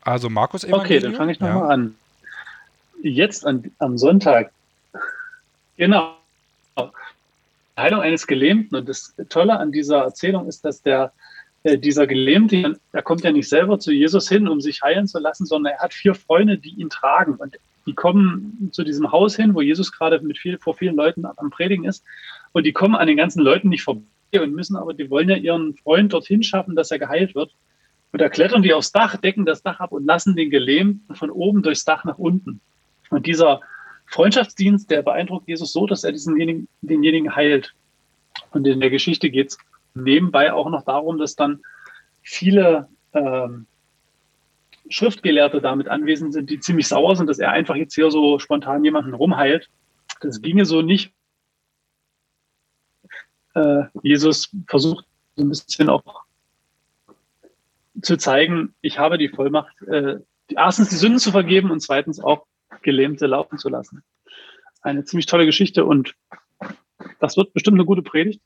Also 0.02 0.30
Markus 0.30 0.64
Evangelium. 0.64 0.86
Okay, 0.86 1.00
dann 1.00 1.16
fange 1.16 1.32
ich 1.32 1.40
nochmal 1.40 1.68
ja. 1.68 1.68
an. 1.68 1.96
Jetzt 3.04 3.46
an, 3.46 3.72
am 3.80 3.98
Sonntag. 3.98 4.52
Genau. 5.78 6.18
Heilung 7.78 8.02
eines 8.02 8.28
Gelähmten. 8.28 8.78
Und 8.78 8.90
das 8.90 9.14
Tolle 9.30 9.58
an 9.58 9.72
dieser 9.72 10.00
Erzählung 10.00 10.48
ist, 10.48 10.66
dass 10.66 10.82
der, 10.82 11.12
äh, 11.64 11.78
dieser 11.78 12.08
Gelähmte, 12.08 12.80
der 12.94 13.02
kommt 13.02 13.24
ja 13.24 13.32
nicht 13.32 13.50
selber 13.50 13.80
zu 13.80 13.92
Jesus 13.92 14.28
hin, 14.30 14.48
um 14.48 14.62
sich 14.62 14.82
heilen 14.82 15.08
zu 15.08 15.20
lassen, 15.20 15.46
sondern 15.46 15.74
er 15.74 15.80
hat 15.80 15.94
vier 15.94 16.16
Freunde, 16.16 16.58
die 16.58 16.72
ihn 16.72 16.90
tragen. 16.90 17.36
Und 17.36 17.58
die 17.90 17.96
kommen 17.96 18.70
zu 18.72 18.84
diesem 18.84 19.12
Haus 19.12 19.36
hin, 19.36 19.56
wo 19.56 19.62
Jesus 19.62 19.92
gerade 19.92 20.20
mit 20.22 20.38
viel, 20.38 20.60
vor 20.60 20.76
vielen 20.76 20.96
Leuten 20.96 21.26
am 21.26 21.50
Predigen 21.50 21.86
ist. 21.86 22.04
Und 22.52 22.66
die 22.66 22.72
kommen 22.72 22.96
an 22.96 23.08
den 23.08 23.18
ganzen 23.18 23.42
Leuten 23.42 23.70
nicht 23.70 23.82
vorbei 23.82 24.04
und 24.34 24.54
müssen 24.54 24.76
aber, 24.76 24.94
die 24.94 25.10
wollen 25.10 25.28
ja 25.28 25.36
ihren 25.36 25.76
Freund 25.76 26.14
dorthin 26.14 26.44
schaffen, 26.44 26.76
dass 26.76 26.92
er 26.92 27.00
geheilt 27.00 27.34
wird. 27.34 27.52
Und 28.12 28.22
da 28.22 28.30
klettern 28.30 28.62
die 28.62 28.74
aufs 28.74 28.92
Dach, 28.92 29.18
decken 29.18 29.46
das 29.46 29.64
Dach 29.64 29.80
ab 29.80 29.92
und 29.92 30.06
lassen 30.06 30.36
den 30.36 30.52
Gelähmten 30.52 31.16
von 31.16 31.32
oben 31.32 31.64
durchs 31.64 31.84
Dach 31.84 32.04
nach 32.04 32.20
unten. 32.20 32.62
Und 33.10 33.26
dieser 33.26 33.62
Freundschaftsdienst, 34.06 34.90
der 34.92 35.02
beeindruckt 35.02 35.48
Jesus 35.48 35.74
so, 35.74 35.88
dass 35.88 36.04
er 36.04 36.12
diesenjenigen, 36.12 36.68
denjenigen 36.82 37.36
heilt. 37.36 37.74
Und 38.52 38.68
in 38.68 38.80
der 38.80 38.92
Geschichte 38.92 39.32
geht 39.32 39.50
es 39.50 39.58
nebenbei 39.96 40.54
auch 40.54 40.70
noch 40.70 40.86
darum, 40.86 41.18
dass 41.18 41.36
dann 41.36 41.62
viele 42.22 42.88
ähm, 43.14 43.66
Schriftgelehrte 44.90 45.62
damit 45.62 45.88
anwesend 45.88 46.34
sind, 46.34 46.50
die 46.50 46.60
ziemlich 46.60 46.88
sauer 46.88 47.16
sind, 47.16 47.28
dass 47.28 47.40
er 47.40 47.52
einfach 47.52 47.76
jetzt 47.76 47.96
hier 47.96 48.12
so 48.12 48.40
spontan 48.40 48.84
jemanden 48.84 49.14
rumheilt. 49.14 49.70
Das 50.22 50.42
ginge 50.42 50.66
so 50.66 50.82
nicht. 50.82 51.14
Äh, 53.54 53.84
Jesus 54.04 54.52
versucht 54.68 55.06
so 55.36 55.44
ein 55.44 55.50
bisschen 55.50 55.90
auch 55.90 56.24
zu 58.02 58.18
zeigen, 58.18 58.74
ich 58.82 59.00
habe 59.00 59.18
die 59.18 59.30
Vollmacht, 59.30 59.82
äh, 59.84 60.20
erstens 60.48 60.90
die 60.90 60.96
Sünden 60.96 61.20
zu 61.20 61.32
vergeben 61.32 61.72
und 61.72 61.82
zweitens 61.82 62.20
auch 62.20 62.46
Gelähmte 62.82 63.28
laufen 63.28 63.58
zu 63.58 63.70
lassen. 63.70 64.04
Eine 64.82 65.04
ziemlich 65.04 65.26
tolle 65.26 65.46
Geschichte 65.46 65.86
und 65.86 66.16
das 67.20 67.38
wird 67.38 67.54
bestimmt 67.54 67.76
eine 67.76 67.86
gute 67.86 68.02
Predigt. 68.02 68.42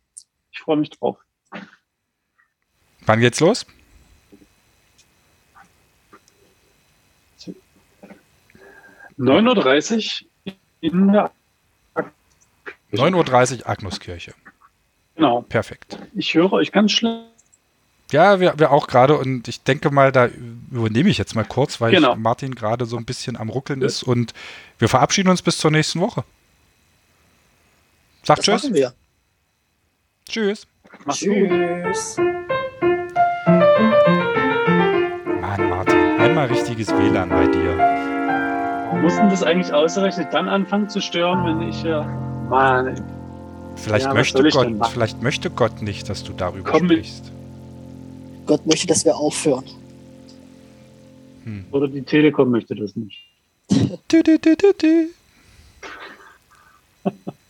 Ich 0.51 0.59
freue 0.59 0.77
mich 0.77 0.89
drauf. 0.89 1.17
Wann 3.05 3.19
geht's 3.19 3.39
los? 3.39 3.65
9.30 9.18 10.26
Uhr 10.45 10.53
in 10.82 11.11
der 11.11 11.32
9.30 12.93 13.59
Uhr 13.59 13.70
Agnuskirche. 13.70 14.34
Genau. 15.16 15.41
Perfekt. 15.41 15.97
Ich 16.14 16.34
höre 16.34 16.53
euch 16.53 16.72
ganz 16.72 16.91
schlecht. 16.91 17.26
Ja, 18.11 18.39
wir, 18.39 18.59
wir 18.59 18.72
auch 18.72 18.88
gerade 18.88 19.18
und 19.18 19.47
ich 19.47 19.64
denke 19.64 19.89
mal, 19.89 20.11
da 20.11 20.30
übernehme 20.72 21.09
ich 21.09 21.18
jetzt 21.18 21.36
mal 21.36 21.45
kurz, 21.45 21.82
weil 21.82 21.91
genau. 21.91 22.16
Martin 22.16 22.53
gerade 22.53 22.86
so 22.86 22.97
ein 22.97 23.05
bisschen 23.05 23.38
am 23.38 23.49
Ruckeln 23.49 23.82
ja. 23.82 23.88
ist 23.88 24.03
und 24.03 24.34
wir 24.78 24.88
verabschieden 24.88 25.30
uns 25.30 25.41
bis 25.41 25.57
zur 25.57 25.72
nächsten 25.72 25.99
Woche. 25.99 26.24
Sagt 28.24 28.47
das 28.47 28.61
Tschüss. 28.61 28.74
Wir. 28.74 28.93
Tschüss. 30.30 30.68
Mach's 31.05 31.20
tschüss. 31.20 32.18
Mann, 35.41 35.70
Martin, 35.70 36.20
einmal 36.20 36.47
richtiges 36.47 36.89
WLAN 36.89 37.30
bei 37.30 37.47
dir. 37.47 38.12
Mussten 39.01 39.29
das 39.29 39.43
eigentlich 39.43 39.73
ausgerechnet 39.73 40.27
dann 40.31 40.47
anfangen 40.47 40.89
zu 40.89 41.01
stören, 41.01 41.45
wenn 41.45 41.67
ich 41.67 41.83
ja. 41.83 42.03
Mann. 42.49 43.01
Vielleicht, 43.75 44.05
ja, 44.05 44.13
möchte 44.13 44.43
Gott, 44.43 44.87
vielleicht 44.91 45.21
möchte 45.21 45.49
Gott 45.49 45.81
nicht, 45.81 46.09
dass 46.09 46.23
du 46.23 46.33
darüber 46.33 46.71
Komm 46.71 46.85
sprichst. 46.85 47.31
Gott 48.45 48.65
möchte, 48.65 48.87
dass 48.87 49.03
wir 49.05 49.15
aufhören. 49.15 49.65
Hm. 51.43 51.65
Oder 51.71 51.87
die 51.87 52.03
Telekom 52.03 52.51
möchte 52.51 52.75
das 52.75 52.95
nicht. 52.95 53.19
du, 53.69 54.23
du, 54.23 54.39
du, 54.39 54.55
du, 54.55 54.73
du. 54.77 55.09